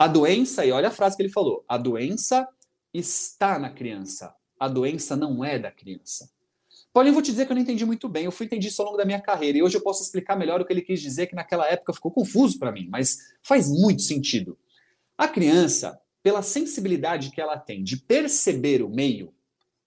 A 0.02 0.08
doença, 0.08 0.66
e 0.66 0.72
olha 0.72 0.88
a 0.88 0.90
frase 0.90 1.16
que 1.16 1.22
ele 1.22 1.28
falou: 1.28 1.64
a 1.68 1.78
doença 1.78 2.48
está 2.92 3.56
na 3.56 3.70
criança, 3.70 4.34
a 4.58 4.66
doença 4.66 5.14
não 5.14 5.44
é 5.44 5.60
da 5.60 5.70
criança. 5.70 6.28
Paulinho, 6.92 7.14
vou 7.14 7.22
te 7.22 7.30
dizer 7.30 7.46
que 7.46 7.52
eu 7.52 7.54
não 7.54 7.62
entendi 7.62 7.86
muito 7.86 8.08
bem, 8.08 8.24
eu 8.24 8.32
fui 8.32 8.46
entendi 8.46 8.66
isso 8.66 8.82
ao 8.82 8.86
longo 8.86 8.98
da 8.98 9.04
minha 9.04 9.20
carreira, 9.20 9.58
e 9.58 9.62
hoje 9.62 9.76
eu 9.76 9.80
posso 9.80 10.02
explicar 10.02 10.36
melhor 10.36 10.60
o 10.60 10.64
que 10.64 10.72
ele 10.72 10.82
quis 10.82 11.00
dizer, 11.00 11.28
que 11.28 11.36
naquela 11.36 11.68
época 11.68 11.92
ficou 11.92 12.10
confuso 12.10 12.58
para 12.58 12.72
mim, 12.72 12.88
mas 12.90 13.16
faz 13.44 13.70
muito 13.70 14.02
sentido. 14.02 14.58
A 15.16 15.28
criança, 15.28 15.96
pela 16.20 16.42
sensibilidade 16.42 17.30
que 17.30 17.40
ela 17.40 17.56
tem 17.56 17.84
de 17.84 17.96
perceber 17.96 18.82
o 18.82 18.90
meio, 18.90 19.32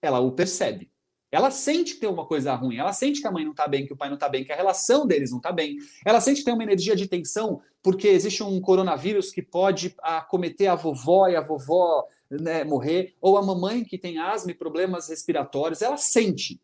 ela 0.02 0.20
o 0.20 0.32
percebe. 0.32 0.90
Ela 1.36 1.52
sente 1.52 1.96
que 1.96 2.00
tem 2.00 2.10
uma 2.10 2.26
coisa 2.26 2.56
ruim, 2.56 2.78
ela 2.78 2.94
sente 2.94 3.20
que 3.20 3.28
a 3.28 3.32
mãe 3.32 3.44
não 3.44 3.52
está 3.52 3.68
bem, 3.68 3.86
que 3.86 3.92
o 3.92 3.98
pai 3.98 4.08
não 4.08 4.16
está 4.16 4.30
bem, 4.30 4.46
que 4.46 4.54
a 4.54 4.56
relação 4.56 5.06
deles 5.06 5.32
não 5.32 5.38
está 5.40 5.52
bem. 5.52 5.78
Ela 6.06 6.22
sente 6.22 6.40
que 6.40 6.46
tem 6.46 6.54
uma 6.54 6.64
energia 6.64 6.96
de 6.96 7.08
tensão 7.08 7.62
porque 7.84 8.08
existe 8.08 8.42
um 8.42 8.62
coronavírus 8.62 9.32
que 9.32 9.42
pode 9.42 9.94
acometer 10.02 10.70
a 10.70 10.76
vovó 10.76 11.28
e 11.28 11.36
a 11.36 11.42
vovó 11.42 12.08
né, 12.30 12.64
morrer, 12.64 13.14
ou 13.20 13.38
a 13.38 13.44
mamãe 13.44 13.84
que 13.84 13.98
tem 13.98 14.18
asma 14.18 14.52
e 14.52 14.56
problemas 14.56 15.10
respiratórios. 15.10 15.82
Ela 15.82 15.98
sente. 15.98 16.62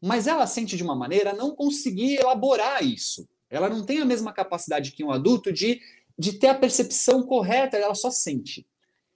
Mas 0.00 0.26
ela 0.26 0.46
sente 0.46 0.76
de 0.76 0.82
uma 0.82 0.96
maneira 0.96 1.34
não 1.34 1.54
conseguir 1.54 2.16
elaborar 2.16 2.82
isso. 2.82 3.28
Ela 3.50 3.68
não 3.68 3.84
tem 3.84 4.00
a 4.00 4.04
mesma 4.04 4.32
capacidade 4.32 4.92
que 4.92 5.04
um 5.04 5.10
adulto 5.10 5.52
de 5.52 5.80
de 6.18 6.32
ter 6.32 6.48
a 6.48 6.54
percepção 6.54 7.22
correta, 7.22 7.76
ela 7.76 7.94
só 7.94 8.10
sente. 8.10 8.66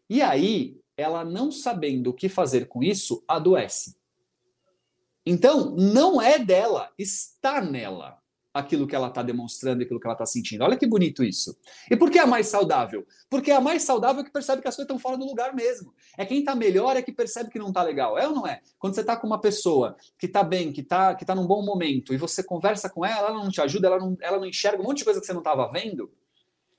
E 0.08 0.22
aí, 0.22 0.76
ela 0.96 1.24
não 1.24 1.50
sabendo 1.50 2.10
o 2.10 2.14
que 2.14 2.28
fazer 2.28 2.68
com 2.68 2.82
isso, 2.82 3.24
adoece. 3.26 3.96
Então, 5.24 5.70
não 5.76 6.20
é 6.20 6.38
dela, 6.38 6.90
está 6.98 7.60
nela 7.60 8.22
aquilo 8.52 8.86
que 8.86 8.94
ela 8.94 9.08
está 9.08 9.22
demonstrando, 9.22 9.82
aquilo 9.82 9.98
que 9.98 10.06
ela 10.06 10.14
está 10.14 10.26
sentindo. 10.26 10.62
Olha 10.62 10.76
que 10.76 10.86
bonito 10.86 11.24
isso. 11.24 11.56
E 11.90 11.96
por 11.96 12.10
que 12.10 12.18
é 12.18 12.22
a 12.22 12.26
mais 12.26 12.48
saudável? 12.48 13.06
Porque 13.30 13.50
é 13.50 13.56
a 13.56 13.60
mais 13.60 13.82
saudável 13.82 14.22
que 14.22 14.30
percebe 14.30 14.60
que 14.60 14.68
as 14.68 14.76
coisas 14.76 14.86
estão 14.86 14.98
fora 14.98 15.16
do 15.16 15.24
lugar 15.24 15.54
mesmo. 15.54 15.94
É 16.18 16.26
quem 16.26 16.40
está 16.40 16.54
melhor 16.54 16.96
é 16.96 17.02
que 17.02 17.12
percebe 17.12 17.50
que 17.50 17.58
não 17.58 17.68
está 17.68 17.82
legal. 17.82 18.18
É 18.18 18.28
ou 18.28 18.34
não 18.34 18.46
é? 18.46 18.60
Quando 18.78 18.94
você 18.94 19.00
está 19.00 19.16
com 19.16 19.26
uma 19.26 19.40
pessoa 19.40 19.96
que 20.18 20.26
está 20.26 20.42
bem, 20.42 20.72
que 20.72 20.82
está 20.82 21.14
que 21.14 21.24
tá 21.24 21.34
num 21.34 21.46
bom 21.46 21.64
momento, 21.64 22.12
e 22.12 22.18
você 22.18 22.42
conversa 22.42 22.90
com 22.90 23.04
ela, 23.04 23.28
ela 23.28 23.42
não 23.42 23.50
te 23.50 23.60
ajuda, 23.60 23.86
ela 23.86 23.98
não, 23.98 24.16
ela 24.20 24.38
não 24.38 24.46
enxerga 24.46 24.82
um 24.82 24.84
monte 24.84 24.98
de 24.98 25.04
coisa 25.04 25.20
que 25.20 25.26
você 25.26 25.32
não 25.32 25.40
estava 25.40 25.70
vendo, 25.70 26.10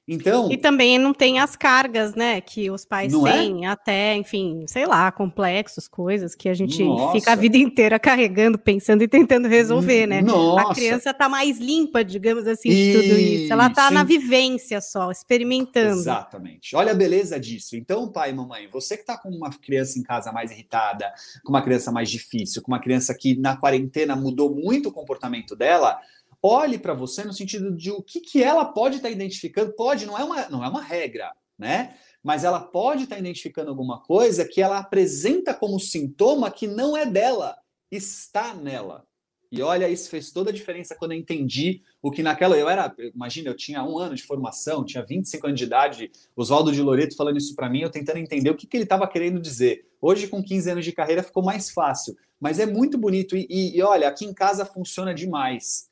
Então. 0.05 0.51
E 0.51 0.57
também 0.57 0.97
não 0.97 1.13
tem 1.13 1.39
as 1.39 1.55
cargas, 1.55 2.13
né? 2.13 2.41
Que 2.41 2.69
os 2.69 2.83
pais 2.83 3.13
é? 3.13 3.31
têm, 3.31 3.65
até, 3.65 4.15
enfim, 4.15 4.65
sei 4.67 4.85
lá, 4.85 5.09
complexos, 5.11 5.87
coisas 5.87 6.35
que 6.35 6.49
a 6.49 6.53
gente 6.53 6.83
Nossa. 6.83 7.13
fica 7.17 7.31
a 7.31 7.35
vida 7.35 7.57
inteira 7.57 7.97
carregando, 7.97 8.57
pensando 8.57 9.01
e 9.01 9.07
tentando 9.07 9.47
resolver, 9.47 10.05
né? 10.05 10.21
Nossa. 10.21 10.71
A 10.71 10.75
criança 10.75 11.13
tá 11.13 11.29
mais 11.29 11.57
limpa, 11.57 12.03
digamos 12.03 12.45
assim, 12.47 12.69
de 12.69 12.93
tudo 12.93 13.17
isso. 13.17 13.53
Ela 13.53 13.69
tá 13.69 13.85
Isso, 13.85 13.93
na 13.93 14.03
vivência 14.03 14.81
só, 14.81 15.09
experimentando. 15.09 15.99
Exatamente. 15.99 16.75
Olha 16.75 16.91
a 16.91 16.95
beleza 16.95 17.39
disso. 17.39 17.77
Então, 17.77 18.11
pai 18.11 18.31
e 18.31 18.33
mamãe, 18.33 18.67
você 18.67 18.97
que 18.97 19.03
está 19.03 19.17
com 19.17 19.29
uma 19.29 19.51
criança 19.51 19.97
em 19.97 20.03
casa 20.03 20.33
mais 20.33 20.51
irritada, 20.51 21.13
com 21.45 21.49
uma 21.53 21.61
criança 21.61 21.93
mais 21.93 22.09
difícil, 22.09 22.61
com 22.61 22.71
uma 22.71 22.79
criança 22.79 23.13
que 23.13 23.39
na 23.39 23.55
quarentena 23.55 24.17
mudou 24.17 24.53
muito 24.53 24.89
o 24.89 24.91
comportamento 24.91 25.55
dela, 25.55 25.97
olhe 26.43 26.77
para 26.77 26.93
você 26.93 27.23
no 27.23 27.33
sentido 27.33 27.73
de 27.73 27.89
o 27.89 28.03
que, 28.03 28.19
que 28.19 28.43
ela 28.43 28.65
pode 28.65 28.97
estar 28.97 29.09
identificando. 29.09 29.71
Pode, 29.73 30.05
não 30.05 30.17
é 30.17 30.23
uma, 30.23 30.49
não 30.49 30.63
é 30.63 30.67
uma 30.67 30.81
regra, 30.81 31.31
né? 31.57 31.95
Mas 32.21 32.43
ela 32.43 32.59
pode 32.59 33.05
estar 33.05 33.17
identificando 33.17 33.69
alguma 33.69 34.01
coisa 34.01 34.45
que 34.45 34.61
ela 34.61 34.77
apresenta 34.79 35.53
como 35.53 35.79
sintoma 35.79 36.51
que 36.51 36.67
não 36.67 36.95
é 36.97 37.05
dela, 37.05 37.57
está 37.89 38.53
nela. 38.53 39.05
E 39.51 39.61
olha, 39.61 39.87
isso 39.87 40.09
fez 40.09 40.31
toda 40.31 40.49
a 40.49 40.53
diferença 40.53 40.95
quando 40.95 41.11
eu 41.11 41.17
entendi 41.19 41.83
o 42.01 42.09
que 42.09 42.23
naquela. 42.23 42.57
Eu 42.57 42.67
era, 42.67 42.93
imagina, 43.13 43.49
eu 43.49 43.55
tinha 43.55 43.83
um 43.83 43.99
ano 43.99 44.15
de 44.15 44.23
formação, 44.23 44.83
tinha 44.83 45.05
25 45.05 45.45
anos 45.45 45.59
de 45.59 45.65
idade, 45.65 46.11
Oswaldo 46.35 46.71
de 46.71 46.81
Loreto 46.81 47.15
falando 47.15 47.37
isso 47.37 47.55
para 47.55 47.69
mim, 47.69 47.81
eu 47.81 47.91
tentando 47.91 48.17
entender 48.17 48.49
o 48.49 48.55
que, 48.55 48.65
que 48.65 48.75
ele 48.75 48.83
estava 48.83 49.07
querendo 49.07 49.39
dizer. 49.39 49.85
Hoje, 50.01 50.27
com 50.27 50.43
15 50.43 50.71
anos 50.71 50.83
de 50.85 50.91
carreira, 50.91 51.21
ficou 51.21 51.43
mais 51.43 51.69
fácil. 51.69 52.15
Mas 52.39 52.57
é 52.59 52.65
muito 52.65 52.97
bonito. 52.97 53.37
E, 53.37 53.45
e- 53.47 53.77
e 53.77 53.81
olha, 53.83 54.07
aqui 54.07 54.25
em 54.25 54.33
casa 54.33 54.65
funciona 54.65 55.13
demais. 55.13 55.87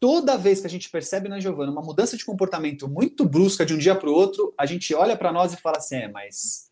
Toda 0.00 0.36
vez 0.36 0.60
que 0.60 0.66
a 0.66 0.70
gente 0.70 0.90
percebe 0.90 1.28
na 1.28 1.40
Giovana 1.40 1.72
uma 1.72 1.82
mudança 1.82 2.16
de 2.16 2.24
comportamento 2.24 2.88
muito 2.88 3.24
brusca 3.24 3.64
de 3.64 3.74
um 3.74 3.78
dia 3.78 3.94
para 3.94 4.08
o 4.08 4.12
outro, 4.12 4.54
a 4.58 4.66
gente 4.66 4.94
olha 4.94 5.16
para 5.16 5.32
nós 5.32 5.52
e 5.52 5.56
fala 5.56 5.78
assim: 5.78 5.96
é, 5.96 6.08
mas 6.08 6.70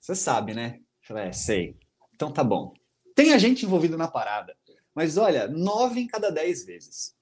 você 0.00 0.14
sabe, 0.14 0.54
né? 0.54 0.78
Eu 0.78 1.08
falo, 1.08 1.20
é, 1.20 1.32
sei. 1.32 1.76
Então 2.14 2.32
tá 2.32 2.44
bom. 2.44 2.74
Tem 3.14 3.32
a 3.32 3.38
gente 3.38 3.64
envolvido 3.64 3.96
na 3.96 4.08
parada. 4.08 4.56
Mas 4.94 5.16
olha, 5.16 5.48
nove 5.48 6.00
em 6.00 6.06
cada 6.06 6.30
dez 6.30 6.64
vezes. 6.64 7.15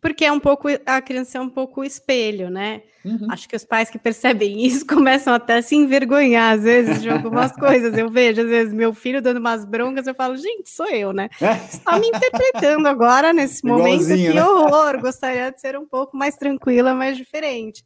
Porque 0.00 0.24
é 0.24 0.32
um 0.32 0.38
pouco, 0.38 0.68
a 0.86 1.00
criança 1.00 1.38
é 1.38 1.40
um 1.40 1.48
pouco 1.48 1.80
o 1.80 1.84
espelho, 1.84 2.50
né? 2.50 2.82
Uhum. 3.04 3.26
Acho 3.30 3.48
que 3.48 3.56
os 3.56 3.64
pais 3.64 3.90
que 3.90 3.98
percebem 3.98 4.64
isso 4.66 4.86
começam 4.86 5.32
até 5.34 5.58
a 5.58 5.62
se 5.62 5.74
envergonhar, 5.74 6.54
às 6.54 6.62
vezes, 6.62 7.02
de 7.02 7.08
algumas 7.08 7.52
coisas. 7.56 7.96
Eu 7.96 8.10
vejo, 8.10 8.42
às 8.42 8.48
vezes, 8.48 8.72
meu 8.72 8.94
filho 8.94 9.22
dando 9.22 9.38
umas 9.38 9.64
broncas, 9.64 10.06
eu 10.06 10.14
falo, 10.14 10.36
gente, 10.36 10.70
sou 10.70 10.88
eu, 10.88 11.12
né? 11.12 11.28
Está 11.68 11.98
me 11.98 12.08
interpretando 12.08 12.86
agora 12.86 13.32
nesse 13.32 13.64
momento, 13.64 14.06
que 14.06 14.28
né? 14.28 14.44
horror! 14.44 15.00
Gostaria 15.00 15.50
de 15.50 15.60
ser 15.60 15.76
um 15.78 15.86
pouco 15.86 16.16
mais 16.16 16.36
tranquila, 16.36 16.94
mais 16.94 17.16
diferente. 17.16 17.84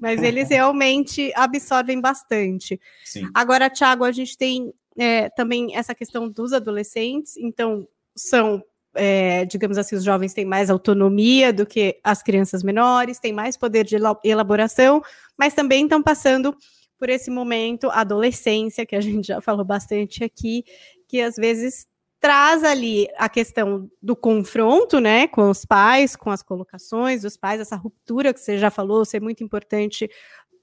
Mas 0.00 0.22
eles 0.22 0.48
realmente 0.50 1.32
absorvem 1.34 2.00
bastante. 2.00 2.80
Sim. 3.04 3.28
Agora, 3.34 3.70
Thiago, 3.70 4.04
a 4.04 4.12
gente 4.12 4.36
tem 4.36 4.72
é, 4.98 5.28
também 5.30 5.74
essa 5.76 5.94
questão 5.94 6.28
dos 6.28 6.52
adolescentes, 6.52 7.36
então 7.36 7.86
são, 8.14 8.62
é, 8.94 9.44
digamos 9.44 9.78
assim, 9.78 9.96
os 9.96 10.04
jovens 10.04 10.34
têm 10.34 10.44
mais 10.44 10.70
autonomia 10.70 11.52
do 11.52 11.66
que 11.66 11.98
as 12.02 12.22
crianças 12.22 12.62
menores, 12.62 13.18
têm 13.18 13.32
mais 13.32 13.56
poder 13.56 13.84
de 13.84 13.96
ela- 13.96 14.18
elaboração, 14.24 15.02
mas 15.36 15.54
também 15.54 15.84
estão 15.84 16.02
passando 16.02 16.56
por 16.98 17.08
esse 17.08 17.30
momento, 17.30 17.90
adolescência, 17.90 18.86
que 18.86 18.94
a 18.94 19.00
gente 19.02 19.26
já 19.28 19.40
falou 19.40 19.64
bastante 19.64 20.22
aqui, 20.22 20.64
que 21.08 21.20
às 21.20 21.36
vezes 21.36 21.86
traz 22.20 22.62
ali 22.62 23.08
a 23.16 23.28
questão 23.28 23.90
do 24.00 24.14
confronto, 24.14 25.00
né, 25.00 25.26
com 25.26 25.50
os 25.50 25.64
pais, 25.64 26.14
com 26.14 26.30
as 26.30 26.40
colocações 26.40 27.22
dos 27.22 27.36
pais, 27.36 27.60
essa 27.60 27.74
ruptura 27.74 28.32
que 28.32 28.38
você 28.38 28.56
já 28.58 28.70
falou, 28.70 29.04
ser 29.04 29.20
muito 29.20 29.42
importante 29.42 30.08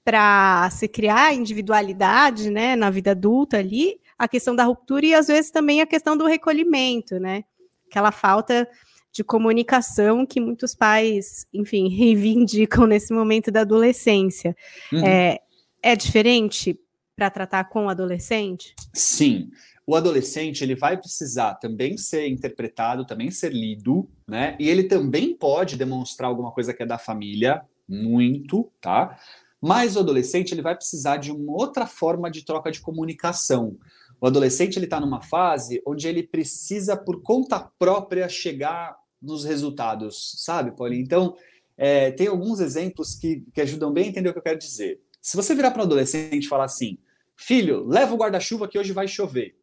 para 0.02 0.70
se 0.70 0.88
criar 0.88 1.34
individualidade, 1.34 2.48
né, 2.50 2.74
na 2.74 2.88
vida 2.88 3.10
adulta 3.10 3.58
ali, 3.58 4.00
a 4.18 4.26
questão 4.26 4.56
da 4.56 4.64
ruptura 4.64 5.04
e 5.04 5.14
às 5.14 5.26
vezes 5.28 5.50
também 5.50 5.82
a 5.82 5.86
questão 5.86 6.16
do 6.16 6.24
recolhimento, 6.24 7.20
né, 7.20 7.44
aquela 7.90 8.12
falta 8.12 8.68
de 9.12 9.24
comunicação 9.24 10.24
que 10.24 10.40
muitos 10.40 10.74
pais, 10.74 11.46
enfim, 11.52 11.88
reivindicam 11.94 12.86
nesse 12.86 13.12
momento 13.12 13.50
da 13.50 13.62
adolescência. 13.62 14.56
Uhum. 14.92 15.04
É, 15.04 15.40
é 15.82 15.96
diferente 15.96 16.78
para 17.16 17.28
tratar 17.28 17.64
com 17.64 17.86
o 17.86 17.88
adolescente? 17.88 18.74
Sim. 18.94 19.50
O 19.86 19.96
adolescente 19.96 20.62
ele 20.62 20.76
vai 20.76 20.96
precisar 20.96 21.54
também 21.54 21.96
ser 21.98 22.28
interpretado, 22.28 23.04
também 23.04 23.30
ser 23.30 23.52
lido, 23.52 24.08
né? 24.26 24.56
E 24.60 24.68
ele 24.68 24.84
também 24.84 25.36
pode 25.36 25.76
demonstrar 25.76 26.28
alguma 26.30 26.52
coisa 26.52 26.72
que 26.72 26.82
é 26.82 26.86
da 26.86 26.96
família, 26.96 27.62
muito, 27.88 28.70
tá? 28.80 29.18
Mas 29.60 29.96
o 29.96 30.00
adolescente 30.00 30.52
ele 30.52 30.62
vai 30.62 30.76
precisar 30.76 31.16
de 31.16 31.32
uma 31.32 31.52
outra 31.52 31.86
forma 31.86 32.30
de 32.30 32.44
troca 32.44 32.70
de 32.70 32.80
comunicação. 32.80 33.76
O 34.20 34.26
adolescente 34.26 34.76
ele 34.76 34.86
está 34.86 35.00
numa 35.00 35.22
fase 35.22 35.82
onde 35.86 36.06
ele 36.06 36.22
precisa 36.22 36.96
por 36.96 37.22
conta 37.22 37.58
própria 37.78 38.28
chegar 38.28 38.98
nos 39.20 39.44
resultados, 39.44 40.34
sabe, 40.38 40.72
Paulinho? 40.72 41.02
Então 41.02 41.36
é, 41.76 42.10
tem 42.10 42.26
alguns 42.26 42.60
exemplos 42.60 43.14
que, 43.14 43.42
que 43.54 43.60
ajudam 43.62 43.90
bem 43.92 44.04
a 44.04 44.08
entender 44.08 44.28
o 44.28 44.32
que 44.32 44.38
eu 44.38 44.42
quero 44.42 44.58
dizer. 44.58 45.00
Se 45.20 45.36
você 45.36 45.54
virar 45.54 45.70
para 45.70 45.80
um 45.80 45.86
adolescente 45.86 46.44
e 46.44 46.48
falar 46.48 46.64
assim, 46.64 46.98
filho, 47.34 47.86
leva 47.86 48.14
o 48.14 48.18
guarda-chuva 48.18 48.68
que 48.68 48.78
hoje 48.78 48.92
vai 48.92 49.08
chover. 49.08 49.56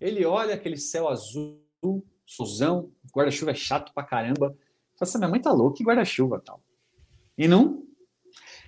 Ele 0.00 0.24
olha 0.24 0.54
aquele 0.54 0.76
céu 0.76 1.08
azul, 1.08 1.60
solzão, 2.24 2.92
guarda-chuva 3.12 3.50
é 3.50 3.54
chato 3.54 3.92
pra 3.92 4.04
caramba. 4.04 4.56
Fala 4.96 5.08
assim, 5.08 5.18
minha 5.18 5.30
mãe 5.30 5.40
tá 5.40 5.52
louca, 5.52 5.78
que 5.78 5.84
guarda-chuva 5.84 6.40
tal. 6.44 6.62
E 7.36 7.48
não. 7.48 7.84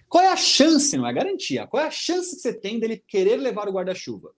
Qual 0.09 0.25
é 0.25 0.33
a 0.33 0.37
chance, 0.37 0.97
não 0.97 1.07
é 1.07 1.13
garantia, 1.13 1.67
qual 1.67 1.83
é 1.83 1.87
a 1.87 1.91
chance 1.91 2.35
que 2.35 2.43
você 2.43 2.53
tem 2.53 2.81
dele 2.81 2.97
querer 3.07 3.37
levar 3.37 3.69
o 3.69 3.73
guarda-chuva? 3.73 4.33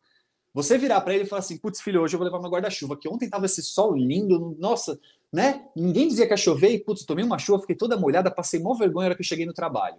Você 0.52 0.76
virar 0.76 1.00
para 1.00 1.14
ele 1.14 1.24
e 1.24 1.26
falar 1.26 1.40
assim, 1.40 1.56
putz, 1.58 1.80
filho, 1.80 2.02
hoje 2.02 2.14
eu 2.14 2.18
vou 2.18 2.26
levar 2.26 2.40
meu 2.40 2.50
guarda-chuva, 2.50 2.96
que 2.96 3.08
ontem 3.08 3.28
tava 3.30 3.46
esse 3.46 3.62
sol 3.62 3.94
lindo, 3.96 4.56
nossa, 4.58 4.98
né? 5.32 5.64
Ninguém 5.76 6.08
dizia 6.08 6.26
que 6.26 6.32
ia 6.32 6.36
chover 6.36 6.70
e, 6.70 6.78
putz, 6.78 7.04
tomei 7.04 7.24
uma 7.24 7.38
chuva, 7.38 7.60
fiquei 7.60 7.76
toda 7.76 7.96
molhada, 7.96 8.30
passei 8.30 8.58
mó 8.58 8.74
vergonha 8.74 9.04
na 9.04 9.06
hora 9.10 9.14
que 9.14 9.22
eu 9.22 9.26
cheguei 9.26 9.46
no 9.46 9.54
trabalho. 9.54 9.98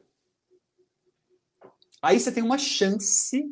Aí 2.02 2.20
você 2.20 2.32
tem 2.32 2.44
uma 2.44 2.58
chance 2.58 3.46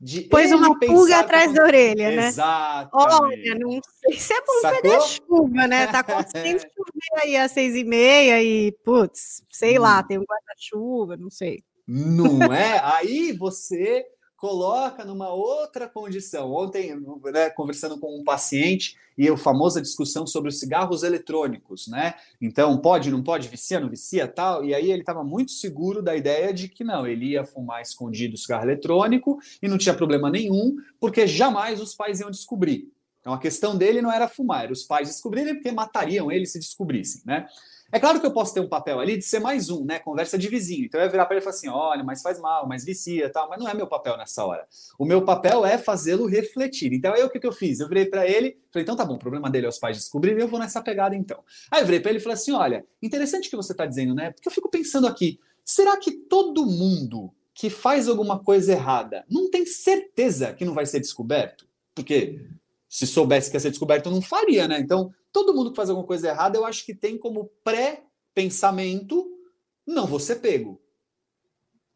de. 0.00 0.22
Pôs 0.22 0.50
uma 0.52 0.78
pulga 0.78 1.18
atrás 1.18 1.52
da 1.52 1.64
orelha, 1.64 2.10
né? 2.16 2.28
Exatamente. 2.28 2.90
Olha, 2.94 3.54
não 3.58 3.80
sei 4.00 4.18
se 4.18 4.32
é 4.32 4.36
Sacou? 4.36 4.60
perder 4.70 5.00
chuva, 5.02 5.66
né? 5.66 5.86
Tá 5.88 5.98
acontecendo 5.98 6.60
chover 6.74 7.22
aí 7.22 7.36
às 7.36 7.50
seis 7.50 7.74
e 7.74 7.84
meia 7.84 8.42
e, 8.42 8.72
putz, 8.84 9.42
sei 9.50 9.78
lá, 9.78 10.00
Hum. 10.00 10.06
tem 10.06 10.18
um 10.18 10.24
guarda-chuva, 10.24 11.16
não 11.16 11.28
sei. 11.30 11.62
Não 11.86 12.52
é? 12.52 12.78
Aí 12.82 13.32
você 13.32 14.06
coloca 14.38 15.04
numa 15.04 15.28
outra 15.28 15.88
condição. 15.88 16.52
Ontem, 16.52 16.96
né, 17.32 17.50
conversando 17.50 17.98
com 17.98 18.18
um 18.18 18.24
paciente, 18.24 18.96
e 19.18 19.28
a 19.28 19.36
famosa 19.36 19.82
discussão 19.82 20.28
sobre 20.28 20.48
os 20.48 20.60
cigarros 20.60 21.02
eletrônicos, 21.02 21.88
né? 21.88 22.14
Então, 22.40 22.78
pode, 22.78 23.10
não 23.10 23.20
pode, 23.20 23.48
vicia, 23.48 23.80
não 23.80 23.88
vicia, 23.88 24.28
tal. 24.28 24.64
E 24.64 24.72
aí 24.72 24.92
ele 24.92 25.00
estava 25.00 25.24
muito 25.24 25.50
seguro 25.50 26.00
da 26.00 26.14
ideia 26.14 26.54
de 26.54 26.68
que 26.68 26.84
não, 26.84 27.04
ele 27.04 27.30
ia 27.30 27.44
fumar 27.44 27.82
escondido 27.82 28.36
o 28.36 28.38
cigarro 28.38 28.62
eletrônico 28.62 29.40
e 29.60 29.66
não 29.66 29.76
tinha 29.76 29.92
problema 29.92 30.30
nenhum, 30.30 30.76
porque 31.00 31.26
jamais 31.26 31.80
os 31.80 31.96
pais 31.96 32.20
iam 32.20 32.30
descobrir. 32.30 32.92
Então 33.28 33.34
a 33.36 33.38
questão 33.38 33.76
dele 33.76 34.00
não 34.00 34.10
era 34.10 34.26
fumar, 34.26 34.64
era 34.64 34.72
os 34.72 34.84
pais 34.84 35.08
descobrirem 35.08 35.52
porque 35.54 35.70
matariam 35.70 36.32
ele 36.32 36.46
se 36.46 36.58
descobrissem, 36.58 37.20
né? 37.26 37.46
É 37.92 38.00
claro 38.00 38.20
que 38.20 38.26
eu 38.26 38.32
posso 38.32 38.54
ter 38.54 38.60
um 38.60 38.68
papel 38.68 39.00
ali 39.00 39.18
de 39.18 39.24
ser 39.24 39.38
mais 39.38 39.68
um, 39.68 39.84
né? 39.84 39.98
Conversa 39.98 40.38
de 40.38 40.48
vizinho. 40.48 40.86
Então 40.86 40.98
eu 40.98 41.04
ia 41.04 41.10
virar 41.10 41.26
para 41.26 41.36
ele 41.36 41.42
e 41.42 41.44
falar 41.44 41.54
assim: 41.54 41.68
olha, 41.68 42.02
mas 42.02 42.22
faz 42.22 42.40
mal, 42.40 42.66
mas 42.66 42.86
vicia 42.86 43.30
tal, 43.30 43.46
mas 43.50 43.58
não 43.58 43.68
é 43.68 43.74
meu 43.74 43.86
papel 43.86 44.16
nessa 44.16 44.46
hora. 44.46 44.66
O 44.98 45.04
meu 45.04 45.26
papel 45.26 45.66
é 45.66 45.76
fazê-lo 45.76 46.26
refletir. 46.26 46.90
Então 46.94 47.12
aí 47.12 47.22
o 47.22 47.28
que, 47.28 47.38
que 47.38 47.46
eu 47.46 47.52
fiz? 47.52 47.80
Eu 47.80 47.88
virei 47.88 48.06
para 48.06 48.26
ele, 48.26 48.58
falei: 48.72 48.82
então 48.82 48.96
tá 48.96 49.04
bom, 49.04 49.16
o 49.16 49.18
problema 49.18 49.50
dele 49.50 49.66
é 49.66 49.68
os 49.68 49.78
pais 49.78 49.98
descobrirem, 49.98 50.40
eu 50.40 50.48
vou 50.48 50.58
nessa 50.58 50.80
pegada 50.80 51.14
então. 51.14 51.44
Aí 51.70 51.82
eu 51.82 51.84
virei 51.84 52.00
para 52.00 52.10
ele 52.10 52.20
e 52.20 52.22
falei 52.22 52.34
assim: 52.34 52.52
olha, 52.52 52.86
interessante 53.02 53.48
o 53.48 53.50
que 53.50 53.56
você 53.56 53.72
está 53.72 53.84
dizendo, 53.84 54.14
né? 54.14 54.30
Porque 54.30 54.48
eu 54.48 54.52
fico 54.52 54.70
pensando 54.70 55.06
aqui, 55.06 55.38
será 55.62 55.98
que 55.98 56.12
todo 56.12 56.64
mundo 56.64 57.30
que 57.52 57.68
faz 57.68 58.08
alguma 58.08 58.38
coisa 58.38 58.72
errada 58.72 59.26
não 59.30 59.50
tem 59.50 59.66
certeza 59.66 60.54
que 60.54 60.64
não 60.64 60.72
vai 60.72 60.86
ser 60.86 61.00
descoberto? 61.00 61.68
Porque 61.94 62.40
se 62.88 63.06
soubesse 63.06 63.50
que 63.50 63.56
ia 63.56 63.60
ser 63.60 63.70
descoberto, 63.70 64.10
não 64.10 64.22
faria, 64.22 64.66
né? 64.66 64.80
Então, 64.80 65.12
todo 65.32 65.54
mundo 65.54 65.70
que 65.70 65.76
faz 65.76 65.90
alguma 65.90 66.06
coisa 66.06 66.28
errada, 66.28 66.56
eu 66.56 66.64
acho 66.64 66.84
que 66.84 66.94
tem 66.94 67.18
como 67.18 67.50
pré-pensamento 67.62 69.28
não 69.86 70.06
vou 70.06 70.20
ser 70.20 70.36
pego. 70.36 70.80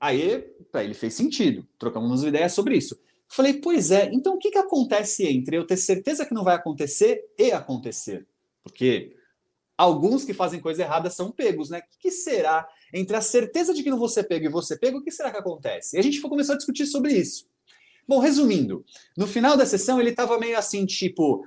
Aí, 0.00 0.52
ele 0.74 0.94
fez 0.94 1.14
sentido. 1.14 1.66
Trocamos 1.78 2.24
ideias 2.24 2.52
sobre 2.52 2.76
isso. 2.76 2.98
Falei, 3.28 3.54
pois 3.54 3.90
é, 3.90 4.10
então 4.12 4.34
o 4.34 4.38
que, 4.38 4.50
que 4.50 4.58
acontece 4.58 5.26
entre 5.26 5.56
eu 5.56 5.66
ter 5.66 5.76
certeza 5.76 6.26
que 6.26 6.34
não 6.34 6.44
vai 6.44 6.54
acontecer 6.54 7.24
e 7.38 7.52
acontecer? 7.52 8.26
Porque 8.62 9.16
alguns 9.76 10.24
que 10.24 10.34
fazem 10.34 10.60
coisa 10.60 10.82
errada 10.82 11.08
são 11.08 11.30
pegos, 11.30 11.70
né? 11.70 11.78
O 11.78 11.82
que, 11.82 11.98
que 11.98 12.10
será 12.10 12.68
entre 12.92 13.16
a 13.16 13.20
certeza 13.20 13.72
de 13.72 13.82
que 13.82 13.90
não 13.90 13.98
vou 13.98 14.08
ser 14.08 14.24
pego 14.24 14.44
e 14.44 14.48
você 14.48 14.76
pego? 14.76 14.98
O 14.98 15.02
que 15.02 15.10
será 15.10 15.30
que 15.30 15.38
acontece? 15.38 15.96
E 15.96 15.98
a 15.98 16.02
gente 16.02 16.20
começou 16.20 16.54
a 16.54 16.58
discutir 16.58 16.86
sobre 16.86 17.12
isso. 17.12 17.46
Bom, 18.06 18.18
resumindo, 18.18 18.84
no 19.16 19.26
final 19.26 19.56
da 19.56 19.64
sessão 19.64 20.00
ele 20.00 20.10
estava 20.10 20.38
meio 20.38 20.58
assim, 20.58 20.84
tipo, 20.84 21.46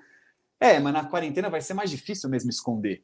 é, 0.60 0.80
mas 0.80 0.94
na 0.94 1.06
quarentena 1.06 1.50
vai 1.50 1.62
ser 1.62 1.74
mais 1.74 1.90
difícil 1.90 2.30
mesmo 2.30 2.50
esconder. 2.50 3.04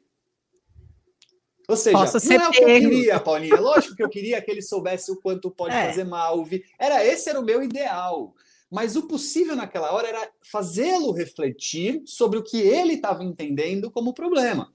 Ou 1.68 1.76
seja, 1.76 1.96
Posso 1.98 2.28
não 2.28 2.36
é 2.36 2.48
o 2.48 2.50
que 2.50 2.62
eu 2.62 2.66
queria, 2.66 3.20
Paulinha. 3.20 3.60
Lógico 3.60 3.94
que 3.94 4.02
eu 4.02 4.08
queria 4.08 4.42
que 4.42 4.50
ele 4.50 4.62
soubesse 4.62 5.12
o 5.12 5.20
quanto 5.20 5.50
pode 5.50 5.74
É. 5.74 5.86
fazer 5.86 6.04
mal. 6.04 6.44
Era 6.78 7.04
esse 7.04 7.30
era 7.30 7.38
o 7.38 7.44
meu 7.44 7.62
ideal. 7.62 8.34
Mas 8.70 8.96
o 8.96 9.06
possível 9.06 9.54
naquela 9.54 9.92
hora 9.92 10.08
era 10.08 10.30
fazê-lo 10.42 11.12
refletir 11.12 12.02
sobre 12.06 12.38
o 12.38 12.42
que 12.42 12.58
ele 12.58 12.94
estava 12.94 13.22
entendendo 13.22 13.90
como 13.90 14.14
problema. 14.14 14.72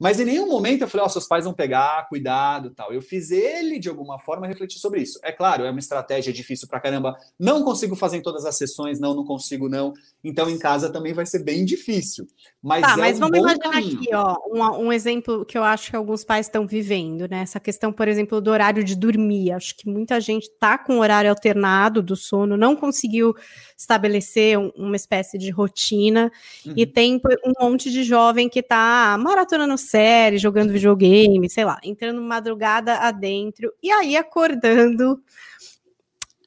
Mas 0.00 0.18
em 0.18 0.24
nenhum 0.24 0.48
momento 0.48 0.80
eu 0.80 0.88
falei, 0.88 1.04
ó, 1.04 1.08
seus 1.10 1.26
pais 1.28 1.44
vão 1.44 1.52
pegar, 1.52 2.08
cuidado, 2.08 2.70
tal. 2.70 2.90
Eu 2.90 3.02
fiz 3.02 3.30
ele 3.30 3.78
de 3.78 3.88
alguma 3.90 4.18
forma 4.18 4.46
refletir 4.46 4.78
sobre 4.80 5.02
isso. 5.02 5.20
É 5.22 5.30
claro, 5.30 5.62
é 5.64 5.70
uma 5.70 5.78
estratégia 5.78 6.32
difícil 6.32 6.66
pra 6.66 6.80
caramba. 6.80 7.14
Não 7.38 7.62
consigo 7.62 7.94
fazer 7.94 8.16
em 8.16 8.22
todas 8.22 8.46
as 8.46 8.56
sessões, 8.56 8.98
não, 8.98 9.14
não 9.14 9.24
consigo 9.26 9.68
não. 9.68 9.92
Então 10.24 10.48
em 10.48 10.58
casa 10.58 10.90
também 10.90 11.12
vai 11.12 11.26
ser 11.26 11.44
bem 11.44 11.66
difícil. 11.66 12.26
Mas 12.62 12.80
Tá, 12.80 12.94
é 12.94 12.96
mas 12.96 13.16
um 13.18 13.20
vamos 13.20 13.38
imaginar 13.38 13.70
caminho. 13.72 13.98
aqui, 14.00 14.14
ó, 14.14 14.36
um, 14.48 14.86
um 14.86 14.92
exemplo 14.92 15.44
que 15.44 15.58
eu 15.58 15.62
acho 15.64 15.90
que 15.90 15.96
alguns 15.96 16.24
pais 16.24 16.46
estão 16.46 16.66
vivendo, 16.66 17.28
né? 17.28 17.42
Essa 17.42 17.60
questão, 17.60 17.92
por 17.92 18.08
exemplo, 18.08 18.40
do 18.40 18.50
horário 18.50 18.82
de 18.82 18.96
dormir. 18.96 19.52
Acho 19.52 19.76
que 19.76 19.86
muita 19.86 20.18
gente 20.18 20.50
tá 20.58 20.78
com 20.78 20.98
horário 21.00 21.28
alternado 21.28 22.02
do 22.02 22.16
sono, 22.16 22.56
não 22.56 22.74
conseguiu 22.74 23.34
estabelecer 23.76 24.58
um- 24.58 24.70
uma 24.76 24.96
espécie 24.96 25.36
de 25.38 25.50
rotina 25.50 26.30
e 26.64 26.84
Uhum. 26.84 26.92
tem 26.92 27.18
por- 27.18 27.36
um 27.44 27.52
monte 27.60 27.90
de 27.90 28.02
jovem 28.02 28.48
que 28.48 28.62
tá 28.62 29.16
maratonando 29.20 29.76
série, 29.90 30.38
jogando 30.38 30.72
videogame, 30.72 31.50
sei 31.50 31.64
lá, 31.64 31.78
entrando 31.82 32.22
madrugada 32.22 32.94
adentro 32.98 33.72
e 33.82 33.90
aí 33.90 34.16
acordando. 34.16 35.20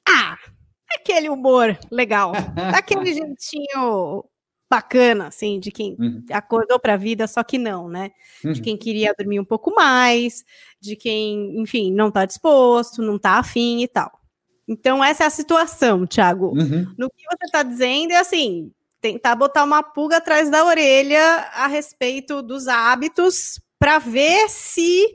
Ah, 0.07 0.37
aquele 0.99 1.29
humor 1.29 1.77
legal, 1.91 2.31
aquele 3.05 3.13
jeitinho 3.13 4.23
bacana, 4.69 5.27
assim, 5.27 5.59
de 5.59 5.71
quem 5.71 5.95
Uhum. 5.99 6.23
acordou 6.31 6.79
para 6.79 6.93
a 6.95 6.97
vida, 6.97 7.27
só 7.27 7.43
que 7.43 7.57
não, 7.59 7.87
né? 7.87 8.11
De 8.41 8.47
Uhum. 8.47 8.61
quem 8.61 8.77
queria 8.77 9.13
dormir 9.17 9.39
um 9.39 9.45
pouco 9.45 9.73
mais, 9.75 10.43
de 10.81 10.95
quem, 10.95 11.59
enfim, 11.61 11.91
não 11.93 12.09
tá 12.09 12.25
disposto, 12.25 13.01
não 13.01 13.19
tá 13.19 13.37
afim 13.37 13.83
e 13.83 13.87
tal. 13.87 14.11
Então, 14.67 15.03
essa 15.03 15.25
é 15.25 15.27
a 15.27 15.29
situação, 15.29 16.07
Thiago. 16.07 16.57
Uhum. 16.57 16.87
No 16.97 17.09
que 17.09 17.23
você 17.29 17.45
está 17.45 17.61
dizendo 17.61 18.11
é 18.13 18.17
assim, 18.17 18.71
tentar 19.03 19.35
botar 19.35 19.65
uma 19.65 19.83
pulga 19.83 20.17
atrás 20.17 20.49
da 20.49 20.63
orelha 20.63 21.21
a 21.53 21.67
respeito 21.67 22.41
dos 22.41 22.69
hábitos 22.69 23.59
para 23.77 23.99
ver 23.99 24.47
se 24.47 25.05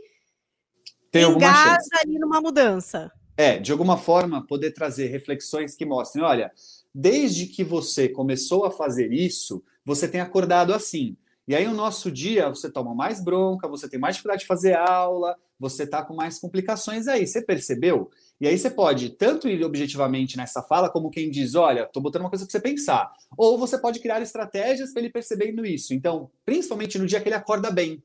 Tem 1.11 1.25
alguma 1.25 1.55
chance. 1.55 1.89
ali 1.95 2.19
numa 2.19 2.39
mudança. 2.39 3.11
É, 3.35 3.59
de 3.59 3.73
alguma 3.73 3.97
forma, 3.97 4.47
poder 4.47 4.73
trazer 4.73 5.07
reflexões 5.07 5.75
que 5.75 5.87
mostrem: 5.87 6.23
olha, 6.23 6.53
desde 6.95 7.47
que 7.47 7.65
você 7.65 8.11
começou 8.11 8.67
a 8.67 8.71
fazer 8.71 9.11
isso, 9.11 9.65
você 9.83 10.07
tem 10.07 10.21
acordado 10.21 10.75
assim. 10.75 11.17
E 11.49 11.55
aí, 11.55 11.67
o 11.67 11.73
nosso 11.73 12.13
dia, 12.13 12.51
você 12.51 12.71
toma 12.71 12.95
mais 12.95 13.25
bronca, 13.25 13.67
você 13.67 13.89
tem 13.89 13.99
mais 13.99 14.17
dificuldade 14.17 14.43
de 14.43 14.47
fazer 14.47 14.77
aula, 14.77 15.35
você 15.59 15.85
está 15.85 16.05
com 16.05 16.15
mais 16.15 16.39
complicações 16.39 17.09
aí. 17.09 17.27
Você 17.27 17.41
percebeu? 17.41 18.11
E 18.39 18.47
aí, 18.47 18.59
você 18.59 18.69
pode 18.69 19.09
tanto 19.09 19.49
ir 19.49 19.65
objetivamente 19.65 20.37
nessa 20.37 20.63
fala, 20.63 20.91
como 20.91 21.11
quem 21.11 21.31
diz: 21.31 21.55
olha, 21.55 21.85
estou 21.85 22.03
botando 22.03 22.21
uma 22.21 22.29
coisa 22.29 22.45
para 22.45 22.53
você 22.53 22.61
pensar. 22.61 23.11
Ou 23.35 23.57
você 23.57 23.79
pode 23.79 23.99
criar 23.99 24.21
estratégias 24.21 24.93
para 24.93 25.01
ele 25.01 25.11
percebendo 25.11 25.65
isso. 25.65 25.95
Então, 25.95 26.31
principalmente 26.45 26.99
no 26.99 27.07
dia 27.07 27.19
que 27.19 27.31
ele 27.31 27.35
acorda 27.35 27.71
bem. 27.71 28.03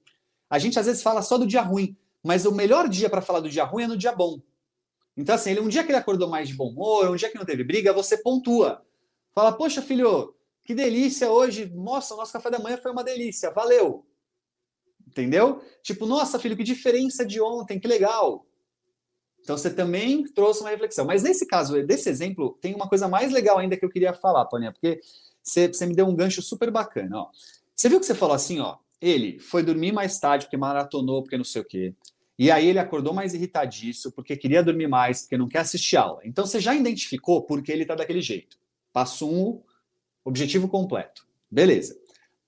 A 0.50 0.58
gente 0.58 0.80
às 0.80 0.86
vezes 0.86 1.04
fala 1.04 1.22
só 1.22 1.38
do 1.38 1.46
dia 1.46 1.62
ruim, 1.62 1.98
mas 2.24 2.46
o 2.46 2.52
melhor 2.54 2.88
dia 2.88 3.10
para 3.10 3.22
falar 3.22 3.42
do 3.42 3.50
dia 3.50 3.66
ruim 3.66 3.84
é 3.84 3.88
no 3.88 3.98
dia 3.98 4.14
bom. 4.14 4.40
Então, 5.18 5.36
assim, 5.36 5.52
ele, 5.52 5.60
um 5.60 5.68
dia 5.68 5.84
que 5.84 5.92
ele 5.92 5.98
acordou 5.98 6.30
mais 6.30 6.48
de 6.48 6.56
bom 6.56 6.70
humor, 6.70 7.10
um 7.10 7.16
dia 7.18 7.30
que 7.30 7.38
não 7.38 7.46
teve 7.46 7.66
briga, 7.66 7.92
você 7.92 8.16
pontua. 8.16 8.82
Fala, 9.36 9.52
poxa, 9.52 9.82
filho, 9.82 10.34
que 10.64 10.74
delícia 10.74 11.32
hoje. 11.32 11.70
Nossa, 11.74 12.16
nosso 12.16 12.34
café 12.34 12.50
da 12.50 12.60
manhã 12.60 12.78
foi 12.78 12.92
uma 12.92 13.04
delícia, 13.04 13.52
valeu. 13.52 14.06
Entendeu? 15.08 15.62
Tipo, 15.82 16.06
nossa, 16.06 16.40
filho, 16.40 16.56
que 16.56 16.64
diferença 16.64 17.26
de 17.26 17.42
ontem, 17.42 17.80
que 17.80 17.88
legal. 17.88 18.46
Então, 19.42 19.58
você 19.58 19.70
também 19.70 20.24
trouxe 20.24 20.62
uma 20.62 20.70
reflexão. 20.70 21.06
Mas 21.06 21.22
nesse 21.22 21.46
caso, 21.46 21.82
desse 21.86 22.10
exemplo, 22.10 22.58
tem 22.62 22.74
uma 22.74 22.88
coisa 22.88 23.08
mais 23.08 23.32
legal 23.32 23.58
ainda 23.58 23.76
que 23.76 23.84
eu 23.84 23.90
queria 23.90 24.14
falar, 24.14 24.46
Paulinha, 24.46 24.72
porque 24.72 25.02
você, 25.44 25.68
você 25.68 25.86
me 25.86 25.94
deu 25.94 26.08
um 26.08 26.16
gancho 26.16 26.42
super 26.42 26.72
bacana. 26.72 27.18
Ó. 27.18 27.30
Você 27.76 27.90
viu 27.90 28.00
que 28.00 28.06
você 28.06 28.16
falou 28.16 28.36
assim, 28.36 28.60
ó, 28.62 28.78
ele 29.02 29.38
foi 29.40 29.62
dormir 29.62 29.92
mais 29.92 30.18
tarde 30.18 30.46
porque 30.46 30.56
maratonou, 30.56 31.22
porque 31.22 31.38
não 31.38 31.44
sei 31.44 31.62
o 31.62 31.66
quê. 31.66 31.94
E 32.40 32.50
aí 32.50 32.68
ele 32.68 32.80
acordou 32.80 33.14
mais 33.14 33.34
irritadiço 33.34 34.12
porque 34.14 34.38
queria 34.38 34.64
dormir 34.64 34.88
mais, 34.88 35.22
porque 35.22 35.38
não 35.38 35.48
quer 35.48 35.60
assistir 35.60 35.98
aula. 35.98 36.22
Então 36.24 36.46
você 36.46 36.60
já 36.60 36.74
identificou 36.74 37.44
por 37.44 37.62
que 37.62 37.72
ele 37.72 37.84
está 37.84 37.96
daquele 37.96 38.22
jeito. 38.22 38.58
Passo 38.94 39.30
1, 39.30 39.38
um, 39.38 39.62
objetivo 40.24 40.68
completo. 40.68 41.28
Beleza. 41.50 41.98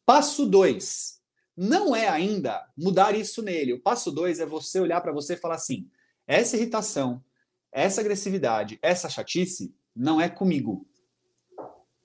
Passo 0.05 0.45
2. 0.45 1.21
Não 1.57 1.95
é 1.95 2.07
ainda 2.07 2.67
mudar 2.77 3.15
isso 3.15 3.41
nele. 3.41 3.73
O 3.73 3.79
passo 3.79 4.11
2 4.11 4.39
é 4.39 4.45
você 4.45 4.79
olhar 4.79 5.01
para 5.01 5.11
você 5.11 5.33
e 5.33 5.37
falar 5.37 5.55
assim: 5.55 5.87
essa 6.27 6.57
irritação, 6.57 7.23
essa 7.71 8.01
agressividade, 8.01 8.77
essa 8.81 9.09
chatice 9.09 9.73
não 9.95 10.19
é 10.19 10.27
comigo. 10.29 10.85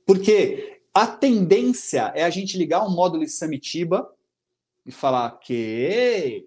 Porque 0.06 0.80
a 0.94 1.06
tendência 1.06 2.12
é 2.14 2.22
a 2.22 2.30
gente 2.30 2.58
ligar 2.58 2.86
um 2.86 2.90
módulo 2.90 3.26
Samitiba 3.28 4.12
e 4.84 4.92
falar 4.92 5.38
que 5.38 6.46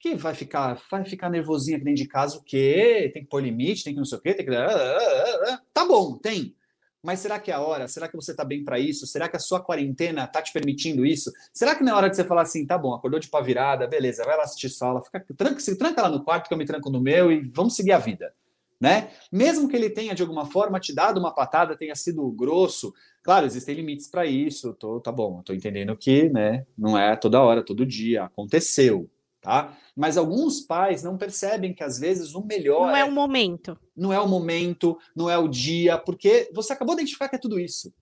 que 0.00 0.14
vai 0.14 0.34
ficar, 0.34 0.82
vai 0.90 1.04
ficar 1.04 1.28
nervosinho 1.28 1.76
aqui 1.76 1.84
dentro 1.84 2.02
de 2.02 2.08
casa, 2.08 2.38
o 2.38 2.42
quê? 2.42 3.10
Tem 3.12 3.22
que 3.22 3.28
pôr 3.28 3.42
limite, 3.42 3.84
tem 3.84 3.92
que 3.92 3.98
não 3.98 4.06
sei 4.06 4.16
o 4.16 4.20
quê, 4.20 4.32
tem 4.32 4.46
que. 4.46 4.50
Tá 5.74 5.84
bom, 5.84 6.16
tem. 6.16 6.56
Mas 7.02 7.20
será 7.20 7.38
que 7.38 7.50
é 7.50 7.54
a 7.54 7.60
hora? 7.60 7.88
Será 7.88 8.08
que 8.08 8.16
você 8.16 8.34
tá 8.34 8.44
bem 8.44 8.62
para 8.62 8.78
isso? 8.78 9.06
Será 9.06 9.28
que 9.28 9.36
a 9.36 9.40
sua 9.40 9.60
quarentena 9.60 10.26
tá 10.26 10.42
te 10.42 10.52
permitindo 10.52 11.06
isso? 11.06 11.32
Será 11.52 11.74
que 11.74 11.82
não 11.82 11.92
é 11.92 11.96
hora 11.96 12.10
de 12.10 12.16
você 12.16 12.24
falar 12.24 12.42
assim, 12.42 12.66
tá 12.66 12.76
bom, 12.76 12.92
acordou 12.92 13.18
de 13.18 13.28
pá 13.28 13.40
virada, 13.40 13.86
beleza, 13.86 14.24
vai 14.24 14.36
lá 14.36 14.42
assistir 14.42 14.68
só 14.68 14.86
aula, 14.86 15.02
fica, 15.02 15.24
tranca, 15.36 15.60
se 15.60 15.76
tranca 15.76 16.02
lá 16.02 16.10
no 16.10 16.22
quarto 16.22 16.48
que 16.48 16.54
eu 16.54 16.58
me 16.58 16.66
tranco 16.66 16.90
no 16.90 17.00
meu 17.00 17.32
e 17.32 17.40
vamos 17.40 17.74
seguir 17.74 17.92
a 17.92 17.98
vida. 17.98 18.34
Né? 18.78 19.10
Mesmo 19.30 19.68
que 19.68 19.76
ele 19.76 19.90
tenha 19.90 20.14
de 20.14 20.22
alguma 20.22 20.46
forma 20.46 20.80
te 20.80 20.94
dado 20.94 21.18
uma 21.18 21.34
patada, 21.34 21.76
tenha 21.76 21.94
sido 21.94 22.30
grosso, 22.30 22.94
claro, 23.22 23.44
existem 23.46 23.74
limites 23.74 24.08
para 24.08 24.24
isso. 24.24 24.72
Tô, 24.74 25.00
tá 25.00 25.12
bom, 25.12 25.42
tô 25.42 25.52
entendendo 25.52 25.94
que, 25.96 26.30
né, 26.30 26.66
não 26.76 26.98
é 26.98 27.14
toda 27.16 27.42
hora, 27.42 27.62
todo 27.62 27.84
dia, 27.84 28.24
aconteceu, 28.24 29.08
tá? 29.40 29.76
Mas 29.96 30.16
alguns 30.16 30.60
pais 30.60 31.02
não 31.02 31.16
percebem 31.16 31.72
que 31.74 31.82
às 31.82 31.98
vezes 31.98 32.34
o 32.34 32.44
melhor 32.44 32.88
Não 32.88 32.96
é 32.96 33.04
o 33.04 33.12
momento. 33.12 33.78
não 33.96 34.12
é 34.12 34.20
o 34.20 34.28
momento, 34.28 34.98
não 35.14 35.28
é 35.30 35.38
o 35.38 35.48
dia, 35.48 35.96
porque 35.98 36.50
você 36.52 36.72
acabou 36.72 36.94
de 36.94 37.02
identificar 37.02 37.28
que 37.28 37.36
é 37.36 37.38
tudo 37.38 37.58
isso. 37.58 37.92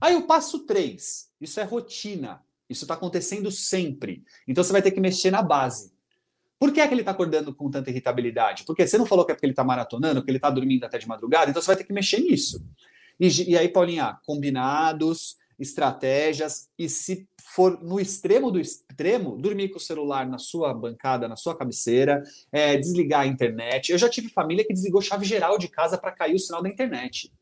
Aí 0.00 0.14
o 0.16 0.26
passo 0.26 0.60
3, 0.66 1.30
isso 1.40 1.60
é 1.60 1.62
rotina, 1.64 2.42
isso 2.68 2.84
está 2.84 2.94
acontecendo 2.94 3.50
sempre. 3.50 4.22
Então 4.46 4.62
você 4.62 4.72
vai 4.72 4.82
ter 4.82 4.90
que 4.90 5.00
mexer 5.00 5.30
na 5.30 5.42
base. 5.42 5.92
Por 6.58 6.72
que 6.72 6.80
é 6.80 6.86
que 6.86 6.94
ele 6.94 7.02
está 7.02 7.12
acordando 7.12 7.54
com 7.54 7.70
tanta 7.70 7.90
irritabilidade? 7.90 8.64
Porque 8.64 8.86
você 8.86 8.96
não 8.96 9.06
falou 9.06 9.24
que 9.24 9.32
é 9.32 9.34
porque 9.34 9.46
ele 9.46 9.52
está 9.52 9.64
maratonando, 9.64 10.24
que 10.24 10.30
ele 10.30 10.38
está 10.38 10.50
dormindo 10.50 10.84
até 10.84 10.98
de 10.98 11.06
madrugada, 11.08 11.50
então 11.50 11.60
você 11.60 11.66
vai 11.66 11.76
ter 11.76 11.84
que 11.84 11.92
mexer 11.92 12.20
nisso. 12.20 12.64
E, 13.18 13.50
e 13.50 13.58
aí, 13.58 13.68
Paulinha, 13.68 14.18
combinados, 14.24 15.36
estratégias, 15.58 16.68
e 16.78 16.88
se 16.88 17.26
for 17.54 17.78
no 17.82 18.00
extremo 18.00 18.50
do 18.50 18.60
extremo, 18.60 19.36
dormir 19.36 19.68
com 19.68 19.76
o 19.76 19.80
celular 19.80 20.26
na 20.26 20.38
sua 20.38 20.72
bancada, 20.74 21.28
na 21.28 21.36
sua 21.36 21.56
cabeceira, 21.56 22.22
é, 22.50 22.76
desligar 22.76 23.20
a 23.20 23.26
internet. 23.26 23.92
Eu 23.92 23.98
já 23.98 24.08
tive 24.08 24.28
família 24.28 24.64
que 24.64 24.72
desligou 24.72 25.00
chave 25.00 25.24
geral 25.24 25.56
de 25.58 25.68
casa 25.68 25.96
para 25.96 26.10
cair 26.12 26.34
o 26.34 26.38
sinal 26.38 26.62
da 26.62 26.68
internet. 26.68 27.32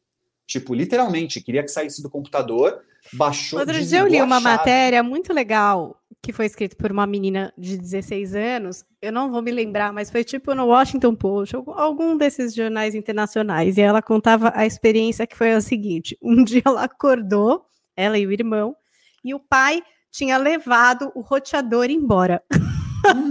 Tipo, 0.47 0.75
literalmente, 0.75 1.41
queria 1.41 1.63
que 1.63 1.69
saísse 1.71 2.03
do 2.03 2.11
computador, 2.11 2.81
baixou. 3.13 3.61
Outro 3.61 3.75
dia 3.83 4.01
eu 4.01 4.07
li 4.07 4.21
uma 4.21 4.41
matéria 4.41 5.03
muito 5.03 5.33
legal 5.33 5.99
que 6.21 6.33
foi 6.33 6.47
escrita 6.47 6.77
por 6.77 6.93
uma 6.93 7.07
menina 7.07 7.53
de 7.59 7.77
16 7.77 8.35
anos. 8.37 8.85
Eu 9.01 9.11
não 9.13 9.31
vou 9.33 9.43
me 9.43 9.51
lembrar, 9.51 9.93
mas 9.93 10.09
foi 10.11 10.23
tipo 10.23 10.55
no 10.55 10.67
Washington 10.67 11.15
Post, 11.17 11.57
algum- 11.57 11.73
algum 11.73 12.17
desses 12.17 12.55
jornais 12.55 12.95
internacionais. 12.95 13.77
E 13.77 13.81
ela 13.81 14.01
contava 14.03 14.53
a 14.55 14.65
experiência 14.67 15.27
que 15.27 15.37
foi 15.37 15.53
a 15.53 15.61
seguinte: 15.61 16.17
um 16.23 16.45
dia 16.45 16.63
ela 16.65 16.85
acordou, 16.85 17.65
ela 17.97 18.19
e 18.19 18.27
o 18.27 18.33
irmão, 18.33 18.77
e 19.25 19.35
o 19.35 19.41
pai 19.41 19.83
tinha 20.11 20.37
levado 20.37 21.11
o 21.15 21.21
roteador 21.21 21.87
embora. 21.91 22.43
Uhum, 22.51 23.31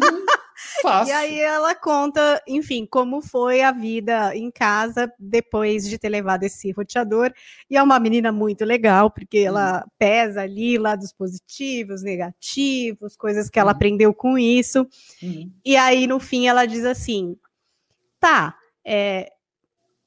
fácil. 0.82 1.12
E 1.12 1.16
aí 1.16 1.40
ela 1.40 1.76
conta, 1.76 2.42
enfim, 2.48 2.88
como 2.90 3.22
foi 3.22 3.62
a 3.62 3.72
vida 3.72 4.36
em 4.36 4.50
casa 4.50 5.12
depois 5.20 5.88
de 5.88 5.98
ter 6.00 6.10
levado 6.10 6.44
esse 6.44 6.72
roteador. 6.72 7.32
E 7.70 7.78
é 7.78 7.84
uma 7.84 8.00
menina 8.00 8.32
muito 8.32 8.66
legal, 8.66 9.12
porque 9.12 9.40
ela 9.40 9.86
pesa 10.00 10.42
ali 10.42 10.78
lados 10.78 11.14
positivos, 11.14 12.02
negativos, 12.02 13.16
coisas 13.16 13.50
que 13.50 13.60
ela 13.60 13.72
Uhum. 13.72 13.76
aprendeu 13.76 14.14
com 14.14 14.38
isso. 14.38 14.88
Uhum. 15.22 15.52
E 15.64 15.76
aí, 15.78 16.08
no 16.08 16.20
fim, 16.20 16.48
ela 16.48 16.66
diz 16.66 16.84
assim: 16.86 17.38
tá, 18.20 18.56
é, 18.86 19.32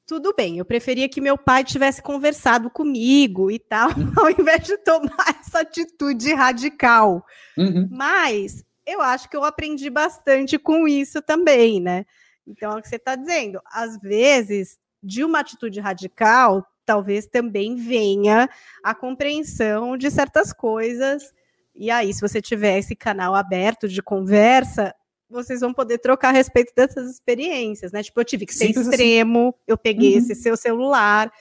tudo 0.07 0.33
bem, 0.35 0.57
eu 0.57 0.65
preferia 0.65 1.09
que 1.09 1.19
meu 1.19 1.37
pai 1.37 1.63
tivesse 1.63 2.01
conversado 2.01 2.69
comigo 2.69 3.49
e 3.49 3.57
tal, 3.57 3.89
ao 4.17 4.29
invés 4.29 4.63
de 4.63 4.77
tomar 4.77 5.15
essa 5.41 5.61
atitude 5.61 6.33
radical. 6.33 7.25
Uhum. 7.57 7.87
Mas 7.91 8.63
eu 8.85 9.01
acho 9.01 9.29
que 9.29 9.35
eu 9.35 9.43
aprendi 9.43 9.89
bastante 9.89 10.59
com 10.59 10.87
isso 10.87 11.21
também, 11.21 11.81
né? 11.81 12.05
Então, 12.45 12.73
é 12.73 12.77
o 12.77 12.81
que 12.81 12.87
você 12.87 12.97
está 12.97 13.15
dizendo. 13.15 13.59
Às 13.65 13.97
vezes, 13.99 14.77
de 15.01 15.23
uma 15.23 15.39
atitude 15.39 15.79
radical, 15.79 16.65
talvez 16.85 17.25
também 17.25 17.75
venha 17.75 18.47
a 18.83 18.93
compreensão 18.93 19.97
de 19.97 20.11
certas 20.11 20.53
coisas. 20.53 21.33
E 21.73 21.89
aí, 21.89 22.13
se 22.13 22.21
você 22.21 22.39
tiver 22.39 22.77
esse 22.77 22.95
canal 22.95 23.33
aberto 23.33 23.87
de 23.87 24.01
conversa, 24.03 24.93
vocês 25.29 25.59
vão 25.61 25.73
poder 25.73 25.97
trocar 25.97 26.29
a 26.29 26.31
respeito 26.31 26.73
dessas 26.75 27.09
experiências, 27.09 27.91
né? 27.91 28.03
Tipo, 28.03 28.19
eu 28.21 28.25
tive 28.25 28.45
que 28.45 28.53
ser 28.53 28.67
Simples 28.67 28.87
assim. 28.87 28.91
extremo, 28.95 29.55
eu 29.67 29.77
peguei 29.77 30.11
Uhum. 30.13 30.17
esse 30.19 30.35
seu 30.35 30.55
celular, 30.55 31.31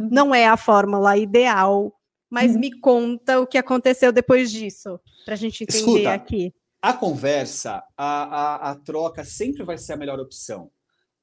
Uhum. 0.00 0.08
não 0.10 0.34
é 0.34 0.46
a 0.46 0.56
fórmula 0.56 1.16
ideal, 1.16 1.92
mas 2.30 2.52
Uhum. 2.54 2.58
me 2.60 2.80
conta 2.80 3.40
o 3.40 3.46
que 3.46 3.58
aconteceu 3.58 4.10
depois 4.12 4.50
disso, 4.50 4.98
pra 5.24 5.36
gente 5.36 5.62
entender 5.64 5.78
Escuta, 5.78 6.12
aqui. 6.14 6.52
A 6.82 6.92
conversa, 6.92 7.82
a, 7.96 8.66
a, 8.66 8.70
a 8.70 8.74
troca 8.76 9.24
sempre 9.24 9.62
vai 9.62 9.78
ser 9.78 9.92
a 9.94 9.96
melhor 9.96 10.18
opção. 10.20 10.70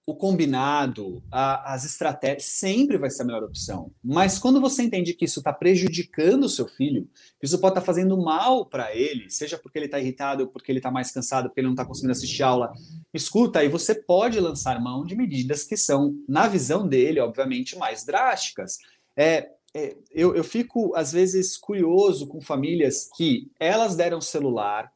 O 0.06 0.16
combinado, 0.16 1.22
a- 1.32 1.74
as 1.74 1.86
estratégias, 1.86 2.46
sempre 2.46 2.98
vai 2.98 3.10
ser 3.10 3.22
a 3.22 3.26
melhor 3.26 3.44
opção. 3.44 3.92
Mas 4.04 4.40
quando 4.40 4.60
você 4.60 4.82
entende 4.82 5.14
que 5.14 5.26
isso 5.26 5.40
está 5.40 5.54
prejudicando 5.54 6.46
o 6.46 6.50
seu 6.50 6.68
filho, 6.68 7.08
que 7.40 7.46
isso 7.46 7.60
pode 7.60 7.74
estar 7.74 7.86
fazendo 7.86 8.18
mal 8.18 8.66
para 8.66 8.96
ele, 8.96 9.30
seja 9.30 9.58
porque 9.60 9.78
ele 9.78 9.86
está 9.86 10.00
irritado, 10.00 10.48
porque 10.48 10.72
ele 10.72 10.80
está 10.80 10.90
mais 10.90 11.12
cansado, 11.12 11.48
porque 11.50 11.60
ele 11.62 11.68
não 11.68 11.76
está 11.76 11.86
conseguindo 11.86 12.12
assistir 12.14 12.42
aula, 12.42 12.74
escuta, 13.14 13.60
aí 13.60 13.70
você 13.70 13.94
pode 13.94 14.40
lançar 14.40 14.82
mão 14.82 15.06
de 15.06 15.16
medidas 15.16 15.64
que 15.64 15.78
são, 15.78 16.16
na 16.28 16.48
visão 16.48 16.88
dele, 16.88 17.20
obviamente, 17.20 17.78
mais 17.78 18.04
drásticas. 18.04 18.80
É, 19.16 19.50
é, 19.74 19.96
eu, 20.12 20.36
eu 20.36 20.44
fico, 20.44 20.94
às 20.96 21.12
vezes, 21.12 21.56
curioso 21.56 22.28
com 22.28 22.42
famílias 22.42 23.08
que 23.16 23.50
elas 23.60 23.96
deram 23.96 24.20
celular, 24.20 24.92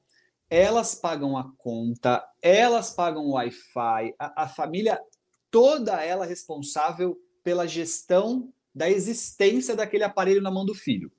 elas 0.55 0.95
pagam 0.95 1.35
a 1.37 1.51
conta, 1.57 2.25
elas 2.41 2.89
pagam 2.89 3.25
o 3.25 3.31
Wi-Fi, 3.33 4.15
a, 4.17 4.43
a 4.43 4.47
família 4.47 4.97
toda 5.51 6.01
ela 6.01 6.25
responsável 6.25 7.17
pela 7.43 7.67
gestão 7.67 8.53
da 8.73 8.89
existência 8.89 9.75
daquele 9.75 10.05
aparelho 10.05 10.41
na 10.41 10.49
mão 10.49 10.65
do 10.65 10.73
filho. 10.73 11.11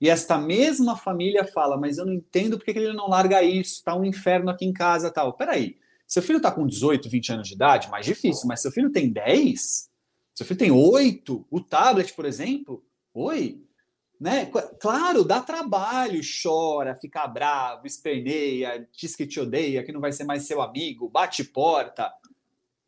E 0.00 0.08
esta 0.08 0.38
mesma 0.38 0.96
família 0.96 1.44
fala, 1.44 1.76
mas 1.76 1.98
eu 1.98 2.06
não 2.06 2.14
entendo 2.14 2.56
porque 2.56 2.72
que 2.72 2.78
ele 2.78 2.94
não 2.94 3.10
larga 3.10 3.42
isso, 3.42 3.84
tá 3.84 3.94
um 3.94 4.04
inferno 4.04 4.48
aqui 4.48 4.64
em 4.64 4.72
casa 4.72 5.10
tal. 5.10 5.34
Peraí, 5.34 5.76
seu 6.06 6.22
filho 6.22 6.40
tá 6.40 6.50
com 6.50 6.66
18, 6.66 7.06
20 7.06 7.32
anos 7.32 7.48
de 7.48 7.54
idade, 7.54 7.90
mais 7.90 8.06
difícil, 8.06 8.48
mas 8.48 8.62
seu 8.62 8.72
filho 8.72 8.90
tem 8.90 9.12
10? 9.12 9.90
Seu 10.34 10.46
filho 10.46 10.58
tem 10.58 10.70
8? 10.70 11.46
O 11.50 11.60
tablet, 11.60 12.14
por 12.14 12.24
exemplo? 12.24 12.82
Oi? 13.12 13.62
Né? 14.20 14.50
Claro, 14.80 15.22
dá 15.22 15.40
trabalho, 15.40 16.20
chora, 16.42 16.94
fica 16.94 17.26
bravo, 17.26 17.86
esperneia, 17.86 18.88
diz 18.96 19.14
que 19.14 19.26
te 19.26 19.38
odeia, 19.38 19.84
que 19.84 19.92
não 19.92 20.00
vai 20.00 20.12
ser 20.12 20.24
mais 20.24 20.42
seu 20.42 20.60
amigo, 20.60 21.08
bate 21.08 21.44
porta. 21.44 22.12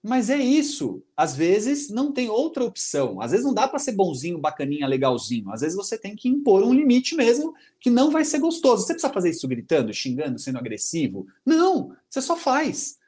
Mas 0.03 0.31
é 0.31 0.39
isso. 0.39 1.03
Às 1.17 1.37
vezes 1.37 1.91
não 1.91 2.11
tem 2.11 2.31
outra 2.31 2.65
opção. 2.65 3.21
Às 3.21 3.33
vezes 3.33 3.45
não 3.45 3.53
dá 3.53 3.69
para 3.69 3.79
ser 3.79 3.93
bonzinho, 3.93 4.39
bacaninha, 4.39 4.87
legalzinho. 4.87 5.53
Às 5.53 5.61
vezes 5.61 5.77
você 5.77 5.99
tem 5.99 6.17
que 6.17 6.29
impor 6.29 6.63
um 6.63 6.73
limite 6.73 7.15
mesmo 7.15 7.55
que 7.79 7.91
não 7.91 8.11
vai 8.11 8.25
ser 8.25 8.39
gostoso. 8.39 8.85
Você 8.85 8.95
precisa 8.95 9.13
fazer 9.13 9.31
isso 9.31 9.47
gritando, 9.47 9.93
xingando, 9.93 10.39
sendo 10.39 10.59
agressivo? 10.59 11.27
Não, 11.45 11.95
você 12.09 12.23
só 12.23 12.35
faz. 12.35 12.99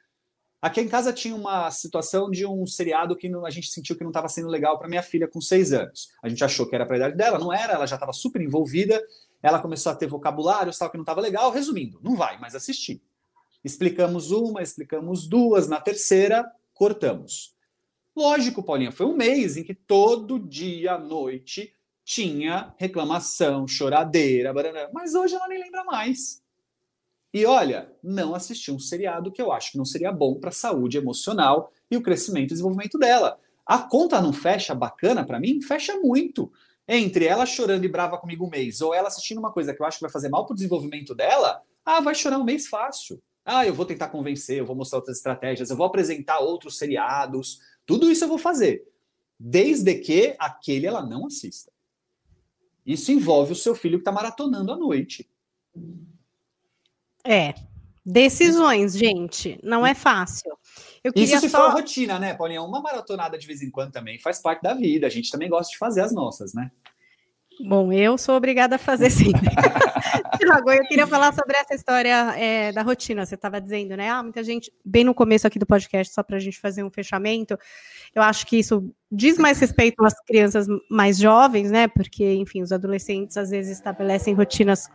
Aqui 0.63 0.79
em 0.79 0.87
casa 0.87 1.11
tinha 1.11 1.35
uma 1.35 1.69
situação 1.71 2.31
de 2.31 2.45
um 2.45 2.65
seriado 2.65 3.17
que 3.17 3.27
a 3.27 3.49
gente 3.49 3.67
sentiu 3.67 3.97
que 3.97 4.03
não 4.03 4.11
estava 4.11 4.29
sendo 4.29 4.47
legal 4.47 4.79
para 4.79 4.87
minha 4.87 5.03
filha 5.03 5.27
com 5.27 5.41
seis 5.41 5.73
anos. 5.73 6.07
A 6.23 6.29
gente 6.29 6.41
achou 6.41 6.65
que 6.65 6.73
era 6.73 6.85
para 6.85 6.95
a 6.95 6.99
idade 6.99 7.17
dela, 7.17 7.37
não 7.37 7.51
era, 7.51 7.73
ela 7.73 7.85
já 7.85 7.97
estava 7.97 8.13
super 8.13 8.41
envolvida. 8.41 9.05
Ela 9.41 9.59
começou 9.59 9.91
a 9.91 9.95
ter 9.95 10.07
vocabulário, 10.07 10.71
tal, 10.79 10.89
que 10.89 10.95
não 10.95 11.03
estava 11.03 11.19
legal. 11.19 11.51
Resumindo, 11.51 11.99
não 12.01 12.15
vai 12.15 12.39
mais 12.39 12.55
assistir. 12.55 13.01
Explicamos 13.61 14.31
uma, 14.31 14.61
explicamos 14.61 15.27
duas, 15.27 15.67
na 15.67 15.81
terceira, 15.81 16.49
cortamos. 16.73 17.53
Lógico, 18.15 18.63
Paulinha, 18.63 18.93
foi 18.93 19.05
um 19.05 19.17
mês 19.17 19.57
em 19.57 19.65
que 19.65 19.75
todo 19.75 20.39
dia 20.39 20.93
à 20.93 20.97
noite 20.97 21.73
tinha 22.05 22.73
reclamação, 22.77 23.67
choradeira, 23.67 24.53
barará, 24.53 24.89
mas 24.93 25.13
hoje 25.13 25.35
ela 25.35 25.49
nem 25.49 25.59
lembra 25.59 25.83
mais. 25.83 26.42
E 27.33 27.45
olha, 27.45 27.91
não 28.03 28.35
assisti 28.35 28.71
um 28.71 28.77
seriado 28.77 29.31
que 29.31 29.41
eu 29.41 29.51
acho 29.51 29.71
que 29.71 29.77
não 29.77 29.85
seria 29.85 30.11
bom 30.11 30.35
para 30.35 30.49
a 30.49 30.53
saúde 30.53 30.97
emocional 30.97 31.71
e 31.89 31.97
o 31.97 32.03
crescimento 32.03 32.51
e 32.51 32.53
desenvolvimento 32.53 32.97
dela. 32.99 33.39
A 33.65 33.79
conta 33.79 34.21
não 34.21 34.31
fecha 34.31 34.75
bacana 34.75 35.25
para 35.25 35.39
mim? 35.39 35.59
Fecha 35.61 35.99
muito. 35.99 36.51
Entre 36.87 37.25
ela 37.25 37.45
chorando 37.45 37.85
e 37.85 37.87
brava 37.87 38.17
comigo 38.17 38.45
um 38.45 38.49
mês, 38.49 38.81
ou 38.81 38.93
ela 38.93 39.07
assistindo 39.07 39.39
uma 39.39 39.51
coisa 39.51 39.73
que 39.73 39.81
eu 39.81 39.85
acho 39.85 39.97
que 39.97 40.03
vai 40.03 40.11
fazer 40.11 40.29
mal 40.29 40.45
para 40.45 40.53
o 40.53 40.55
desenvolvimento 40.55 41.15
dela, 41.15 41.61
ah, 41.83 42.01
vai 42.01 42.13
chorar 42.13 42.37
um 42.37 42.43
mês 42.43 42.67
fácil. 42.67 43.21
Ah, 43.43 43.65
eu 43.65 43.73
vou 43.73 43.85
tentar 43.85 44.09
convencer, 44.09 44.59
eu 44.59 44.65
vou 44.65 44.75
mostrar 44.75 44.99
outras 44.99 45.17
estratégias, 45.17 45.69
eu 45.69 45.77
vou 45.77 45.85
apresentar 45.85 46.39
outros 46.39 46.77
seriados, 46.77 47.59
tudo 47.85 48.11
isso 48.11 48.25
eu 48.25 48.27
vou 48.27 48.37
fazer. 48.37 48.85
Desde 49.39 49.95
que 49.95 50.35
aquele 50.37 50.85
ela 50.85 51.03
não 51.05 51.25
assista. 51.25 51.71
Isso 52.85 53.11
envolve 53.11 53.53
o 53.53 53.55
seu 53.55 53.73
filho 53.73 53.97
que 53.97 54.01
está 54.01 54.11
maratonando 54.11 54.71
à 54.71 54.77
noite. 54.77 55.29
É. 57.23 57.53
Decisões, 58.05 58.97
gente, 58.97 59.57
não 59.63 59.85
é 59.87 59.93
fácil. 59.93 60.51
Isso 61.15 61.39
se 61.39 61.49
só 61.49 61.69
for 61.69 61.77
rotina, 61.77 62.19
né, 62.19 62.33
Paulinha? 62.33 62.61
Uma 62.61 62.81
maratonada 62.81 63.37
de 63.37 63.47
vez 63.47 63.61
em 63.61 63.69
quando 63.69 63.91
também 63.91 64.19
faz 64.19 64.41
parte 64.41 64.61
da 64.61 64.73
vida. 64.73 65.07
A 65.07 65.09
gente 65.09 65.31
também 65.31 65.49
gosta 65.49 65.71
de 65.71 65.77
fazer 65.77 66.01
as 66.01 66.13
nossas, 66.13 66.53
né? 66.53 66.69
Bom, 67.59 67.93
eu 67.93 68.17
sou 68.17 68.35
obrigada 68.35 68.75
a 68.75 68.79
fazer 68.79 69.09
sim. 69.09 69.31
Tiago, 70.39 70.71
eu 70.71 70.83
queria 70.87 71.05
falar 71.05 71.33
sobre 71.33 71.55
essa 71.55 71.75
história 71.75 72.33
é, 72.35 72.71
da 72.71 72.81
rotina. 72.81 73.25
Você 73.25 73.35
estava 73.35 73.61
dizendo, 73.61 73.95
né? 73.95 74.09
Ah, 74.09 74.23
muita 74.23 74.43
gente, 74.43 74.71
bem 74.83 75.03
no 75.03 75.13
começo 75.13 75.45
aqui 75.45 75.59
do 75.59 75.65
podcast, 75.65 76.13
só 76.13 76.23
para 76.23 76.37
a 76.37 76.39
gente 76.39 76.59
fazer 76.59 76.83
um 76.83 76.89
fechamento, 76.89 77.57
eu 78.13 78.21
acho 78.21 78.45
que 78.47 78.57
isso 78.57 78.91
diz 79.11 79.37
mais 79.37 79.59
respeito 79.59 80.03
às 80.03 80.19
crianças 80.25 80.67
mais 80.89 81.17
jovens, 81.17 81.71
né? 81.71 81.87
Porque, 81.87 82.33
enfim, 82.33 82.61
os 82.61 82.71
adolescentes 82.71 83.37
às 83.37 83.51
vezes 83.51 83.77
estabelecem 83.77 84.33
rotinas 84.33 84.89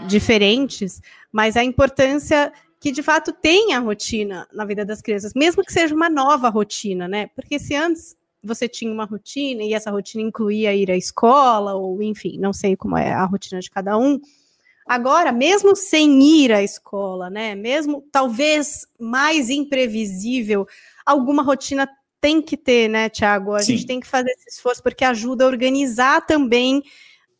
diferentes, 0.00 1.00
mas 1.32 1.56
a 1.56 1.64
importância 1.64 2.52
que 2.80 2.92
de 2.92 3.02
fato 3.02 3.32
tenha 3.32 3.78
rotina 3.78 4.46
na 4.52 4.64
vida 4.64 4.84
das 4.84 5.00
crianças, 5.00 5.32
mesmo 5.34 5.64
que 5.64 5.72
seja 5.72 5.94
uma 5.94 6.10
nova 6.10 6.48
rotina, 6.48 7.08
né? 7.08 7.28
Porque 7.34 7.58
se 7.58 7.74
antes 7.74 8.16
você 8.42 8.68
tinha 8.68 8.92
uma 8.92 9.04
rotina 9.04 9.62
e 9.62 9.74
essa 9.74 9.90
rotina 9.90 10.22
incluía 10.22 10.74
ir 10.74 10.90
à 10.90 10.96
escola, 10.96 11.74
ou 11.74 12.00
enfim, 12.02 12.38
não 12.38 12.52
sei 12.52 12.76
como 12.76 12.96
é 12.96 13.12
a 13.12 13.24
rotina 13.24 13.60
de 13.60 13.70
cada 13.70 13.98
um. 13.98 14.20
Agora, 14.86 15.32
mesmo 15.32 15.74
sem 15.74 16.22
ir 16.22 16.52
à 16.52 16.62
escola, 16.62 17.28
né? 17.28 17.54
Mesmo 17.56 18.04
talvez 18.12 18.86
mais 19.00 19.50
imprevisível, 19.50 20.66
alguma 21.04 21.42
rotina 21.42 21.88
tem 22.20 22.40
que 22.40 22.56
ter, 22.56 22.88
né, 22.88 23.08
Tiago? 23.08 23.54
A 23.54 23.60
Sim. 23.60 23.72
gente 23.72 23.86
tem 23.86 24.00
que 24.00 24.06
fazer 24.06 24.30
esse 24.30 24.50
esforço 24.50 24.82
porque 24.82 25.04
ajuda 25.04 25.44
a 25.44 25.48
organizar 25.48 26.24
também 26.24 26.82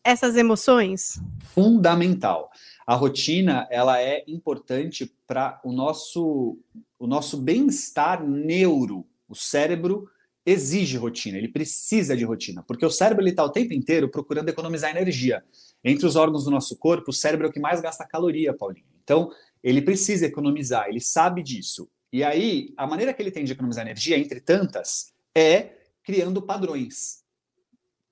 essas 0.07 0.37
emoções. 0.37 1.19
Fundamental. 1.53 2.49
A 2.85 2.95
rotina, 2.95 3.67
ela 3.69 4.01
é 4.01 4.23
importante 4.25 5.13
para 5.27 5.59
o 5.65 5.73
nosso, 5.73 6.57
o 6.97 7.05
nosso 7.05 7.35
bem-estar 7.35 8.25
neuro. 8.25 9.05
O 9.27 9.35
cérebro 9.35 10.09
exige 10.45 10.95
rotina, 10.95 11.37
ele 11.37 11.49
precisa 11.49 12.15
de 12.15 12.23
rotina, 12.23 12.63
porque 12.63 12.85
o 12.85 12.89
cérebro 12.89 13.27
está 13.27 13.43
o 13.43 13.49
tempo 13.49 13.73
inteiro 13.73 14.07
procurando 14.07 14.47
economizar 14.47 14.89
energia. 14.89 15.43
Entre 15.83 16.05
os 16.05 16.15
órgãos 16.15 16.45
do 16.45 16.51
nosso 16.51 16.77
corpo, 16.77 17.09
o 17.09 17.13
cérebro 17.13 17.47
é 17.47 17.49
o 17.49 17.51
que 17.51 17.59
mais 17.59 17.81
gasta 17.81 18.07
caloria, 18.07 18.53
Paulinho. 18.53 18.85
Então, 19.03 19.29
ele 19.61 19.81
precisa 19.81 20.25
economizar, 20.25 20.87
ele 20.87 21.01
sabe 21.01 21.43
disso. 21.43 21.89
E 22.13 22.23
aí, 22.23 22.73
a 22.77 22.87
maneira 22.87 23.13
que 23.13 23.21
ele 23.21 23.31
tem 23.31 23.43
de 23.43 23.51
economizar 23.51 23.85
energia, 23.85 24.17
entre 24.17 24.39
tantas, 24.39 25.11
é 25.35 25.71
criando 26.01 26.41
padrões. 26.41 27.26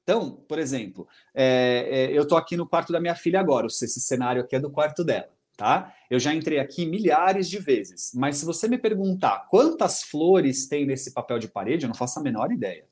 Então, 0.05 0.43
por 0.47 0.59
exemplo, 0.59 1.07
é, 1.33 1.87
é, 1.89 2.17
eu 2.17 2.21
estou 2.21 2.37
aqui 2.37 2.55
no 2.55 2.69
quarto 2.69 2.93
da 2.93 2.99
minha 2.99 3.15
filha 3.15 3.39
agora, 3.39 3.65
esse 3.65 3.99
cenário 3.99 4.43
aqui 4.43 4.55
é 4.55 4.59
do 4.59 4.69
quarto 4.69 5.03
dela, 5.03 5.31
tá? 5.57 5.91
Eu 6.11 6.19
já 6.19 6.31
entrei 6.31 6.59
aqui 6.59 6.85
milhares 6.85 7.49
de 7.49 7.57
vezes, 7.57 8.11
mas 8.13 8.37
se 8.37 8.45
você 8.45 8.67
me 8.67 8.77
perguntar 8.77 9.47
quantas 9.49 10.03
flores 10.03 10.67
tem 10.67 10.85
nesse 10.85 11.11
papel 11.11 11.39
de 11.39 11.47
parede, 11.47 11.85
eu 11.85 11.87
não 11.87 11.95
faço 11.95 12.19
a 12.19 12.21
menor 12.21 12.51
ideia. 12.51 12.85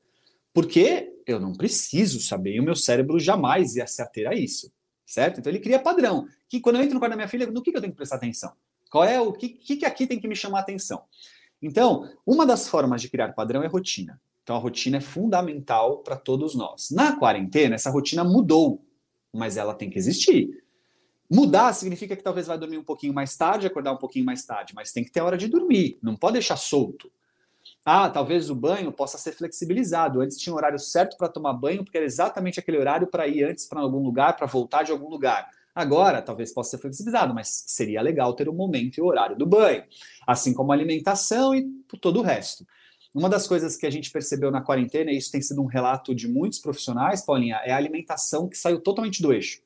Porque 0.52 1.13
eu 1.28 1.39
não 1.39 1.54
preciso 1.54 2.19
saber, 2.19 2.56
e 2.56 2.60
o 2.60 2.63
meu 2.63 2.76
cérebro 2.76 3.19
jamais 3.19 3.76
ia 3.76 3.86
se 3.86 4.02
ater 4.02 4.28
a 4.28 4.34
isso, 4.34 4.73
certo? 5.06 5.39
Então 5.39 5.52
ele 5.52 5.60
cria 5.60 5.78
padrão. 5.78 6.26
Que 6.49 6.60
quando 6.60 6.78
eu 6.78 6.82
entro 6.82 6.95
no 6.95 6.99
quarto 6.99 7.12
da 7.12 7.15
minha 7.15 7.28
filha, 7.28 7.45
no 7.45 7.62
que, 7.62 7.71
que 7.71 7.78
eu 7.78 7.82
tenho 7.82 7.93
que 7.93 7.97
prestar 7.97 8.15
atenção? 8.15 8.52
Qual 8.89 9.04
é 9.04 9.21
o 9.21 9.32
que, 9.34 9.49
que, 9.49 9.86
aqui 9.86 10.08
tem 10.08 10.19
que 10.19 10.28
me 10.28 10.36
chamar 10.36 10.62
atenção? 10.62 11.04
Então, 11.62 12.12
uma 12.26 12.43
das 12.43 12.67
formas 12.67 13.04
de 13.04 13.10
criar 13.10 13.34
padrão 13.34 13.62
é 13.62 13.67
rotina. 13.67 14.19
Então, 14.43 14.56
a 14.56 14.60
rotina 14.60 14.97
é 14.97 15.01
fundamental 15.01 15.99
para 15.99 16.17
todos 16.17 16.53
nós. 16.53 16.91
Na 16.91 17.15
quarentena, 17.15 17.75
essa 17.75 17.89
rotina 17.89 18.23
mudou, 18.23 18.86
mas 19.34 19.58
ela 19.58 19.73
tem 19.73 19.89
que 19.89 19.97
existir. 19.97 20.63
Mudar 21.32 21.73
significa 21.73 22.15
que 22.15 22.21
talvez 22.21 22.47
vai 22.47 22.58
dormir 22.58 22.77
um 22.77 22.84
pouquinho 22.84 23.13
mais 23.13 23.36
tarde, 23.36 23.65
acordar 23.65 23.93
um 23.93 23.97
pouquinho 23.97 24.25
mais 24.25 24.45
tarde, 24.45 24.73
mas 24.75 24.91
tem 24.91 25.03
que 25.03 25.12
ter 25.12 25.21
hora 25.21 25.38
de 25.38 25.47
dormir, 25.47 25.97
não 26.03 26.15
pode 26.15 26.34
deixar 26.34 26.58
solto. 26.58 27.10
Ah, 27.86 28.10
talvez 28.10 28.49
o 28.49 28.56
banho 28.56 28.91
possa 28.91 29.17
ser 29.17 29.32
flexibilizado. 29.32 30.21
Antes 30.21 30.37
tinha 30.37 30.54
um 30.54 30.58
horário 30.58 30.79
certo 30.79 31.17
para 31.17 31.29
tomar 31.29 31.54
banho, 31.54 31.83
porque 31.83 31.98
era 31.98 32.06
exatamente 32.06 32.60
aquele 32.60 32.77
horário 32.77 33.08
para 33.08 33.27
ir 33.27 33.44
antes 33.44 33.65
para 33.65 33.79
algum 33.79 34.04
lugar, 34.04 34.35
para 34.35 34.46
voltar 34.46 34.83
de 34.83 34.91
algum 34.91 35.10
lugar. 35.10 35.50
Agora, 35.73 36.21
talvez 36.21 36.54
possa 36.54 36.71
ser 36.71 36.77
flexibilizado, 36.77 37.33
mas 37.33 37.63
seria 37.67 38.02
legal 38.02 38.33
ter 38.33 38.48
o 38.48 38.54
momento 38.54 38.98
e 38.98 39.02
o 39.02 39.06
horário 39.06 39.35
do 39.35 39.46
banho, 39.46 39.83
assim 40.27 40.54
como 40.54 40.71
a 40.71 40.75
alimentação 40.75 41.56
e 41.56 41.67
todo 42.00 42.19
o 42.19 42.23
resto. 42.23 42.65
Uma 43.13 43.29
das 43.29 43.47
coisas 43.47 43.77
que 43.77 43.85
a 43.85 43.91
gente 43.91 44.09
percebeu 44.09 44.49
na 44.49 44.59
quarentena, 44.59 45.11
e 45.11 45.17
isso 45.17 45.31
tem 45.31 45.39
sido 45.39 45.61
um 45.61 45.67
relato 45.67 46.15
de 46.15 46.27
muitos 46.27 46.57
profissionais, 46.57 47.21
Paulinha, 47.21 47.61
é 47.63 47.71
a 47.71 47.77
alimentação 47.77 48.47
que 48.49 48.57
saiu 48.57 48.81
totalmente 48.81 49.21
do 49.21 49.31
eixo. 49.31 49.61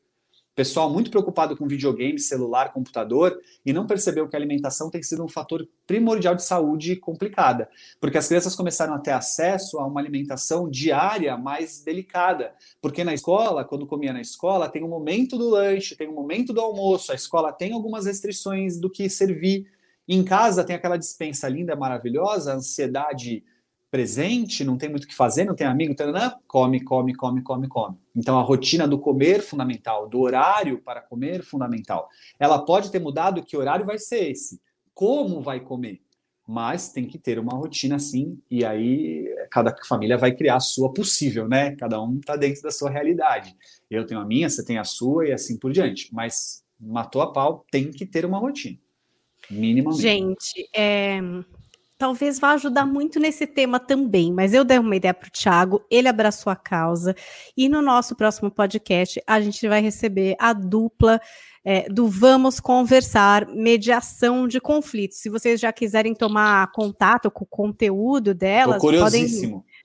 pessoal 0.54 0.90
muito 0.92 1.12
preocupado 1.12 1.56
com 1.56 1.68
videogame, 1.68 2.20
celular, 2.20 2.74
computador 2.74 3.40
e 3.64 3.72
não 3.72 3.86
percebeu 3.86 4.28
que 4.28 4.36
a 4.36 4.40
alimentação 4.40 4.90
tem 4.90 5.04
sido 5.04 5.24
um 5.24 5.28
fator 5.28 5.66
primordial 5.86 6.34
de 6.36 6.44
saúde 6.44 6.96
complicada, 6.96 7.70
porque 8.02 8.18
as 8.18 8.28
crianças 8.28 8.56
começaram 8.56 8.96
a 8.96 9.00
ter 9.00 9.12
acesso 9.12 9.78
a 9.78 9.86
uma 9.86 10.02
alimentação 10.02 10.68
diária 10.68 11.38
mais 11.38 11.82
delicada, 11.84 12.54
porque 12.82 13.04
na 13.04 13.14
escola, 13.14 13.64
quando 13.64 13.86
comia 13.86 14.12
na 14.12 14.20
escola, 14.20 14.68
tem 14.68 14.84
um 14.84 14.90
momento 14.90 15.38
do 15.38 15.48
lanche, 15.48 15.96
tem 15.96 16.10
um 16.10 16.16
momento 16.16 16.52
do 16.52 16.60
almoço, 16.60 17.12
a 17.12 17.16
escola 17.16 17.54
tem 17.54 17.72
algumas 17.72 18.08
restrições 18.08 18.80
do 18.80 18.90
que 18.90 19.08
servir. 19.10 19.68
Em 20.08 20.24
casa 20.24 20.64
tem 20.64 20.76
aquela 20.76 20.98
dispensa 20.98 21.50
linda, 21.50 21.76
maravilhosa, 21.76 22.54
ansiedade 22.54 23.44
presente, 23.90 24.64
não 24.64 24.78
tem 24.78 24.90
muito 24.90 25.06
o 25.06 25.08
que 25.08 25.16
fazer, 25.16 25.46
não 25.46 25.56
tem 25.56 25.66
amigo, 25.66 25.96
taranã, 25.96 26.34
come, 26.48 26.84
come, 26.84 27.16
come, 27.16 27.42
come, 27.42 27.68
come. 27.68 27.98
Então 28.16 28.38
a 28.38 28.42
rotina 28.42 28.88
do 28.88 29.00
comer 29.00 29.42
fundamental, 29.42 30.08
do 30.08 30.20
horário 30.20 30.82
para 30.82 31.02
comer 31.02 31.44
fundamental. 31.44 32.10
Ela 32.40 32.64
pode 32.64 32.92
ter 32.92 33.00
mudado 33.00 33.44
que 33.44 33.56
horário 33.56 33.86
vai 33.86 33.98
ser 33.98 34.32
esse, 34.32 34.62
como 34.94 35.42
vai 35.42 35.60
comer, 35.60 36.02
mas 36.48 36.90
tem 36.92 37.06
que 37.06 37.18
ter 37.18 37.40
uma 37.40 37.54
rotina 37.54 37.98
assim, 37.98 38.40
e 38.50 38.64
aí 38.64 39.26
cada 39.52 39.76
família 39.86 40.18
vai 40.18 40.34
criar 40.34 40.56
a 40.56 40.62
sua 40.62 40.94
possível, 40.94 41.48
né? 41.48 41.76
Cada 41.76 42.02
um 42.02 42.20
está 42.20 42.36
dentro 42.36 42.62
da 42.62 42.72
sua 42.72 42.90
realidade. 42.90 43.56
Eu 43.90 44.06
tenho 44.06 44.22
a 44.22 44.26
minha, 44.26 44.50
você 44.50 44.64
tem 44.64 44.78
a 44.78 44.84
sua 44.84 45.28
e 45.28 45.34
assim 45.34 45.58
por 45.58 45.72
diante. 45.72 46.14
Mas 46.14 46.64
matou 46.80 47.22
a 47.22 47.32
pau, 47.32 47.66
tem 47.70 47.92
que 47.92 48.06
ter 48.06 48.26
uma 48.26 48.40
rotina. 48.40 48.78
Minimamente. 49.50 50.02
Gente, 50.02 50.70
é, 50.76 51.20
talvez 51.98 52.40
vá 52.40 52.52
ajudar 52.52 52.86
muito 52.86 53.20
nesse 53.20 53.48
tema 53.48 53.80
também, 53.80 54.32
mas 54.32 54.54
eu 54.54 54.64
dei 54.64 54.78
uma 54.78 54.96
ideia 54.96 55.14
para 55.14 55.28
o 55.28 55.32
Thiago, 55.32 55.84
ele 55.90 56.08
abraçou 56.08 56.52
a 56.52 56.56
causa, 56.56 57.16
e 57.56 57.68
no 57.68 57.82
nosso 57.82 58.16
próximo 58.16 58.52
podcast 58.52 59.22
a 59.26 59.42
gente 59.42 59.68
vai 59.68 59.82
receber 59.82 60.36
a 60.40 60.54
dupla 60.54 61.20
é, 61.66 61.90
do 61.90 62.08
Vamos 62.08 62.62
Conversar, 62.62 63.46
mediação 63.48 64.48
de 64.48 64.62
conflitos. 64.62 65.18
Se 65.18 65.30
vocês 65.30 65.60
já 65.60 65.74
quiserem 65.74 66.14
tomar 66.14 66.72
contato 66.72 67.30
com 67.30 67.44
o 67.44 67.48
conteúdo 67.48 68.34
delas, 68.34 68.82
podem 68.82 69.28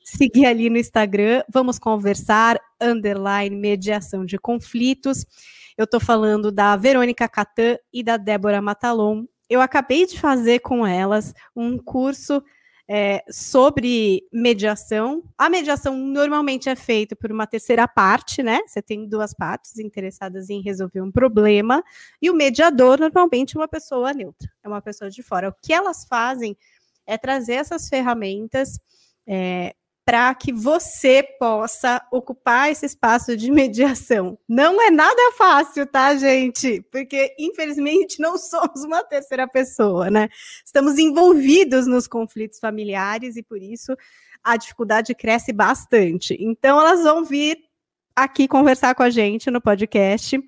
seguir 0.04 0.46
ali 0.46 0.70
no 0.70 0.78
Instagram, 0.78 1.42
Vamos 1.52 1.80
Conversar, 1.80 2.60
underline, 2.80 3.56
mediação 3.56 4.24
de 4.24 4.38
conflitos. 4.38 5.26
Eu 5.76 5.84
estou 5.84 5.98
falando 5.98 6.52
da 6.52 6.76
Verônica 6.76 7.28
Catan 7.28 7.76
e 7.92 8.04
da 8.04 8.16
Débora 8.16 8.62
Matalon, 8.62 9.24
eu 9.52 9.60
acabei 9.60 10.06
de 10.06 10.18
fazer 10.18 10.60
com 10.60 10.86
elas 10.86 11.34
um 11.54 11.76
curso 11.76 12.42
é, 12.88 13.22
sobre 13.30 14.26
mediação. 14.32 15.22
A 15.38 15.48
mediação 15.48 15.96
normalmente 15.96 16.68
é 16.68 16.76
feita 16.76 17.14
por 17.14 17.30
uma 17.30 17.46
terceira 17.46 17.86
parte, 17.86 18.42
né? 18.42 18.60
Você 18.66 18.82
tem 18.82 19.08
duas 19.08 19.32
partes 19.32 19.78
interessadas 19.78 20.50
em 20.50 20.60
resolver 20.60 21.00
um 21.00 21.10
problema, 21.10 21.82
e 22.20 22.30
o 22.30 22.34
mediador 22.34 22.98
normalmente 22.98 23.56
é 23.56 23.60
uma 23.60 23.68
pessoa 23.68 24.12
neutra, 24.12 24.50
é 24.62 24.68
uma 24.68 24.82
pessoa 24.82 25.10
de 25.10 25.22
fora. 25.22 25.48
O 25.48 25.54
que 25.62 25.72
elas 25.72 26.04
fazem 26.04 26.56
é 27.06 27.16
trazer 27.16 27.54
essas 27.54 27.88
ferramentas 27.88 28.78
é, 29.26 29.74
para 30.12 30.34
que 30.34 30.52
você 30.52 31.22
possa 31.22 32.06
ocupar 32.12 32.70
esse 32.70 32.84
espaço 32.84 33.34
de 33.34 33.48
mediação. 33.50 34.38
Não 34.46 34.78
é 34.78 34.90
nada 34.90 35.32
fácil, 35.38 35.86
tá, 35.86 36.14
gente? 36.14 36.82
Porque, 36.92 37.34
infelizmente, 37.38 38.20
não 38.20 38.36
somos 38.36 38.84
uma 38.84 39.02
terceira 39.02 39.48
pessoa, 39.48 40.10
né? 40.10 40.28
Estamos 40.66 40.98
envolvidos 40.98 41.86
nos 41.86 42.06
conflitos 42.06 42.58
familiares 42.58 43.36
e, 43.38 43.42
por 43.42 43.62
isso, 43.62 43.96
a 44.44 44.54
dificuldade 44.58 45.14
cresce 45.14 45.50
bastante. 45.50 46.36
Então, 46.38 46.78
elas 46.78 47.02
vão 47.02 47.24
vir 47.24 47.56
aqui 48.14 48.46
conversar 48.46 48.94
com 48.94 49.02
a 49.02 49.08
gente 49.08 49.50
no 49.50 49.62
podcast 49.62 50.38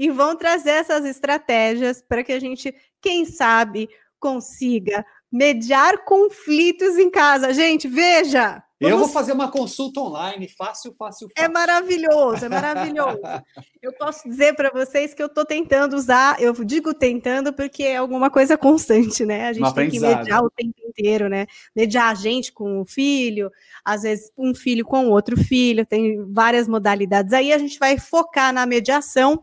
e 0.00 0.10
vão 0.10 0.34
trazer 0.34 0.70
essas 0.70 1.04
estratégias 1.04 2.02
para 2.02 2.24
que 2.24 2.32
a 2.32 2.40
gente, 2.40 2.74
quem 3.00 3.24
sabe, 3.24 3.88
consiga 4.18 5.06
mediar 5.30 6.04
conflitos 6.04 6.98
em 6.98 7.08
casa. 7.08 7.54
Gente, 7.54 7.86
veja, 7.86 8.60
Vamos... 8.82 8.90
Eu 8.90 8.98
vou 8.98 9.08
fazer 9.08 9.32
uma 9.32 9.50
consulta 9.50 10.00
online, 10.00 10.48
fácil, 10.48 10.92
fácil, 10.92 11.26
é 11.26 11.40
fácil. 11.40 11.44
É 11.44 11.48
maravilhoso, 11.48 12.44
é 12.44 12.48
maravilhoso. 12.48 13.20
eu 13.80 13.92
posso 13.92 14.28
dizer 14.28 14.54
para 14.54 14.70
vocês 14.70 15.14
que 15.14 15.22
eu 15.22 15.26
estou 15.26 15.44
tentando 15.44 15.94
usar, 15.94 16.40
eu 16.40 16.52
digo 16.64 16.92
tentando 16.92 17.52
porque 17.52 17.84
é 17.84 17.96
alguma 17.96 18.28
coisa 18.28 18.58
constante, 18.58 19.24
né? 19.24 19.48
A 19.48 19.52
gente 19.52 19.68
um 19.68 19.72
tem 19.72 19.90
que 19.90 20.00
mediar 20.00 20.42
o 20.42 20.50
tempo 20.50 20.74
inteiro, 20.84 21.28
né? 21.28 21.46
Mediar 21.74 22.10
a 22.10 22.14
gente 22.14 22.52
com 22.52 22.80
o 22.80 22.84
filho, 22.84 23.50
às 23.84 24.02
vezes 24.02 24.32
um 24.36 24.54
filho 24.54 24.84
com 24.84 25.08
outro 25.10 25.36
filho, 25.36 25.86
tem 25.86 26.24
várias 26.32 26.66
modalidades. 26.66 27.32
Aí 27.32 27.52
a 27.52 27.58
gente 27.58 27.78
vai 27.78 27.98
focar 27.98 28.52
na 28.52 28.66
mediação 28.66 29.42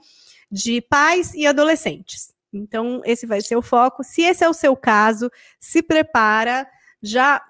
de 0.52 0.82
pais 0.82 1.34
e 1.34 1.48
adolescentes. 1.48 2.34
Então, 2.52 3.02
esse 3.06 3.26
vai 3.26 3.42
ser 3.42 3.56
o 3.56 3.62
foco. 3.62 4.04
Se 4.04 4.22
esse 4.22 4.44
é 4.44 4.50
o 4.50 4.54
seu 4.54 4.76
caso, 4.76 5.32
se 5.60 5.82
prepara, 5.82 6.68
já 7.02 7.42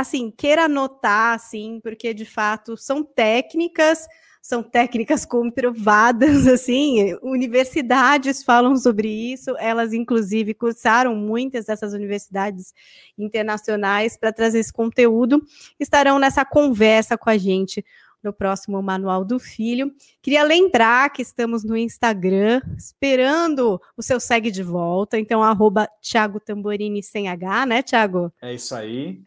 assim, 0.00 0.30
queira 0.30 0.64
anotar, 0.64 1.34
assim, 1.34 1.80
porque 1.82 2.14
de 2.14 2.24
fato 2.24 2.76
são 2.76 3.04
técnicas, 3.04 4.06
são 4.40 4.62
técnicas 4.62 5.24
comprovadas, 5.24 6.46
assim, 6.48 7.16
universidades 7.22 8.42
falam 8.42 8.76
sobre 8.76 9.08
isso, 9.08 9.56
elas 9.58 9.92
inclusive 9.92 10.54
cursaram 10.54 11.14
muitas 11.14 11.66
dessas 11.66 11.92
universidades 11.92 12.74
internacionais 13.16 14.16
para 14.16 14.32
trazer 14.32 14.58
esse 14.58 14.72
conteúdo, 14.72 15.40
estarão 15.78 16.18
nessa 16.18 16.44
conversa 16.44 17.16
com 17.16 17.30
a 17.30 17.36
gente 17.36 17.84
no 18.22 18.32
próximo 18.32 18.80
Manual 18.80 19.24
do 19.24 19.38
Filho. 19.38 19.92
Queria 20.20 20.44
lembrar 20.44 21.10
que 21.10 21.22
estamos 21.22 21.64
no 21.64 21.76
Instagram, 21.76 22.62
esperando 22.76 23.80
o 23.96 24.02
seu 24.02 24.20
segue 24.20 24.50
de 24.50 24.62
volta, 24.62 25.18
então 25.18 25.42
arroba 25.42 25.88
Tamborini 26.44 27.02
sem 27.02 27.28
H, 27.28 27.66
né, 27.66 27.82
Thiago? 27.82 28.32
É 28.40 28.54
isso 28.54 28.74
aí 28.74 29.20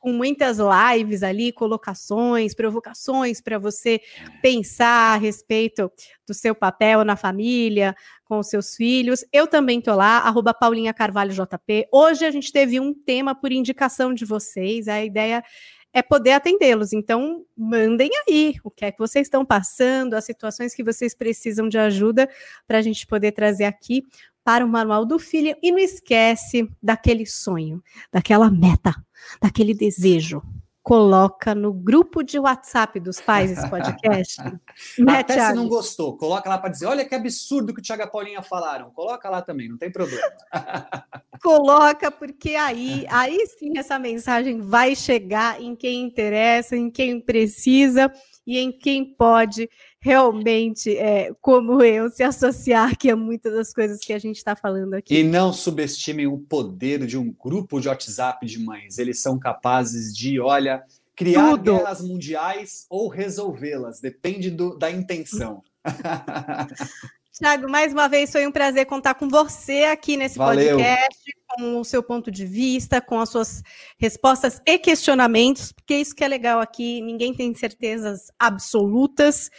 com 0.00 0.12
muitas 0.12 0.58
lives 0.58 1.22
ali, 1.22 1.52
colocações, 1.52 2.54
provocações 2.54 3.40
para 3.40 3.58
você 3.58 4.00
pensar 4.42 5.14
a 5.14 5.16
respeito 5.16 5.92
do 6.26 6.32
seu 6.32 6.54
papel 6.54 7.04
na 7.04 7.16
família, 7.16 7.94
com 8.24 8.38
os 8.38 8.48
seus 8.48 8.74
filhos. 8.74 9.24
Eu 9.30 9.46
também 9.46 9.80
tô 9.80 9.94
lá, 9.94 10.18
arroba 10.18 10.54
Paulinha 10.54 10.94
Carvalho 10.94 11.32
JP. 11.32 11.88
Hoje 11.92 12.24
a 12.24 12.30
gente 12.30 12.50
teve 12.50 12.80
um 12.80 12.94
tema 12.94 13.34
por 13.34 13.52
indicação 13.52 14.14
de 14.14 14.24
vocês, 14.24 14.88
a 14.88 15.04
ideia 15.04 15.44
é 15.92 16.02
poder 16.02 16.32
atendê-los. 16.32 16.92
Então, 16.92 17.44
mandem 17.56 18.10
aí 18.28 18.54
o 18.62 18.70
que 18.70 18.84
é 18.84 18.92
que 18.92 18.98
vocês 18.98 19.26
estão 19.26 19.44
passando, 19.44 20.14
as 20.14 20.24
situações 20.24 20.74
que 20.74 20.84
vocês 20.84 21.14
precisam 21.14 21.68
de 21.68 21.78
ajuda 21.78 22.28
para 22.66 22.78
a 22.78 22.82
gente 22.82 23.06
poder 23.06 23.32
trazer 23.32 23.64
aqui 23.64 24.04
para 24.44 24.64
o 24.64 24.68
Manual 24.68 25.04
do 25.04 25.18
Filho. 25.18 25.56
E 25.62 25.70
não 25.70 25.78
esquece 25.78 26.68
daquele 26.82 27.26
sonho, 27.26 27.82
daquela 28.12 28.50
meta, 28.50 28.94
daquele 29.40 29.74
desejo. 29.74 30.42
Coloca 30.82 31.54
no 31.54 31.74
grupo 31.74 32.22
de 32.22 32.38
WhatsApp 32.38 32.98
dos 33.00 33.20
pais 33.20 33.50
esse 33.50 33.68
podcast. 33.68 34.40
né, 34.98 35.18
Até 35.18 35.34
Thiago? 35.34 35.50
se 35.50 35.56
não 35.56 35.68
gostou, 35.68 36.16
coloca 36.16 36.48
lá 36.48 36.56
para 36.56 36.70
dizer: 36.70 36.86
olha 36.86 37.04
que 37.04 37.14
absurdo 37.14 37.74
que 37.74 37.80
o 37.80 37.82
Thiago 37.82 38.02
e 38.02 38.04
a 38.04 38.08
Paulinha 38.08 38.42
falaram. 38.42 38.90
Coloca 38.90 39.28
lá 39.28 39.42
também, 39.42 39.68
não 39.68 39.76
tem 39.76 39.92
problema. 39.92 40.32
Coloca, 41.42 42.10
porque 42.10 42.54
aí, 42.54 43.06
aí 43.08 43.46
sim 43.58 43.78
essa 43.78 43.98
mensagem 43.98 44.60
vai 44.60 44.94
chegar 44.94 45.60
em 45.60 45.74
quem 45.74 46.02
interessa, 46.02 46.76
em 46.76 46.90
quem 46.90 47.18
precisa 47.18 48.12
e 48.46 48.58
em 48.58 48.70
quem 48.70 49.14
pode 49.14 49.68
realmente, 50.00 50.96
é, 50.96 51.32
como 51.40 51.82
eu, 51.82 52.08
se 52.08 52.22
associar 52.22 52.96
que 52.96 53.10
a 53.10 53.16
muitas 53.16 53.52
das 53.52 53.72
coisas 53.72 54.00
que 54.00 54.12
a 54.12 54.18
gente 54.18 54.36
está 54.36 54.56
falando 54.56 54.94
aqui. 54.94 55.14
E 55.14 55.22
não 55.22 55.52
subestimem 55.52 56.26
o 56.26 56.38
poder 56.38 57.06
de 57.06 57.18
um 57.18 57.30
grupo 57.30 57.80
de 57.80 57.88
WhatsApp 57.88 58.46
de 58.46 58.58
mães. 58.58 58.98
Eles 58.98 59.20
são 59.20 59.38
capazes 59.38 60.16
de, 60.16 60.40
olha, 60.40 60.82
criar 61.14 61.50
Tudo. 61.50 61.76
guerras 61.76 62.00
mundiais 62.00 62.86
ou 62.88 63.08
resolvê-las. 63.08 64.00
Depende 64.00 64.50
do, 64.50 64.76
da 64.78 64.90
intenção. 64.90 65.62
Tiago, 67.32 67.70
mais 67.70 67.92
uma 67.92 68.06
vez 68.06 68.30
foi 68.30 68.46
um 68.46 68.52
prazer 68.52 68.84
contar 68.84 69.14
com 69.14 69.26
você 69.26 69.84
aqui 69.84 70.14
nesse 70.14 70.36
Valeu. 70.36 70.76
podcast, 70.76 71.32
com 71.48 71.80
o 71.80 71.84
seu 71.84 72.02
ponto 72.02 72.30
de 72.30 72.44
vista, 72.44 73.00
com 73.00 73.18
as 73.18 73.30
suas 73.30 73.62
respostas 73.98 74.60
e 74.66 74.78
questionamentos, 74.78 75.72
porque 75.72 75.96
isso 75.96 76.14
que 76.14 76.22
é 76.22 76.28
legal 76.28 76.60
aqui, 76.60 77.00
ninguém 77.00 77.34
tem 77.34 77.54
certezas 77.54 78.30
absolutas, 78.38 79.50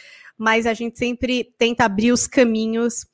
mas 0.42 0.66
a 0.66 0.74
gente 0.74 0.98
sempre 0.98 1.54
tenta 1.56 1.84
abrir 1.84 2.10
os 2.10 2.26
caminhos 2.26 3.06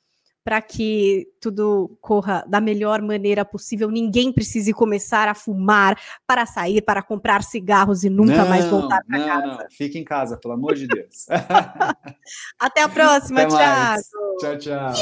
para 0.43 0.59
que 0.63 1.27
tudo 1.39 1.95
corra 2.01 2.43
da 2.47 2.59
melhor 2.59 3.03
maneira 3.03 3.45
possível. 3.45 3.91
Ninguém 3.91 4.33
precise 4.33 4.73
começar 4.73 5.27
a 5.27 5.35
fumar 5.35 5.95
para 6.25 6.47
sair, 6.47 6.81
para 6.81 7.03
comprar 7.03 7.43
cigarros 7.43 8.03
e 8.03 8.09
nunca 8.09 8.37
não, 8.37 8.49
mais 8.49 8.65
voltar 8.65 9.03
para 9.07 9.23
casa. 9.23 9.45
Não, 9.45 9.59
fique 9.69 9.99
em 9.99 10.03
casa, 10.03 10.37
pelo 10.37 10.55
amor 10.55 10.73
de 10.73 10.87
Deus. 10.87 11.27
Até 12.57 12.81
a 12.81 12.89
próxima, 12.89 13.41
Até 13.41 13.55
Thiago. 13.55 14.01
Tchau, 14.39 14.57
tchau. 14.57 14.93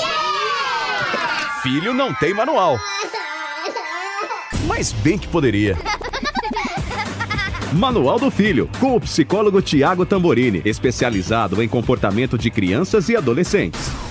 Filho 1.63 1.93
não 1.93 2.13
tem 2.13 2.33
manual. 2.33 2.77
Mas 4.67 4.91
bem 4.91 5.17
que 5.17 5.29
poderia. 5.29 5.77
Manual 7.73 8.17
do 8.17 8.31
Filho, 8.31 8.69
com 8.79 8.95
o 8.95 8.99
psicólogo 9.01 9.61
Tiago 9.61 10.05
Tamborini, 10.05 10.61
especializado 10.63 11.61
em 11.61 11.67
comportamento 11.67 12.37
de 12.37 12.49
crianças 12.49 13.09
e 13.09 13.15
adolescentes. 13.15 14.06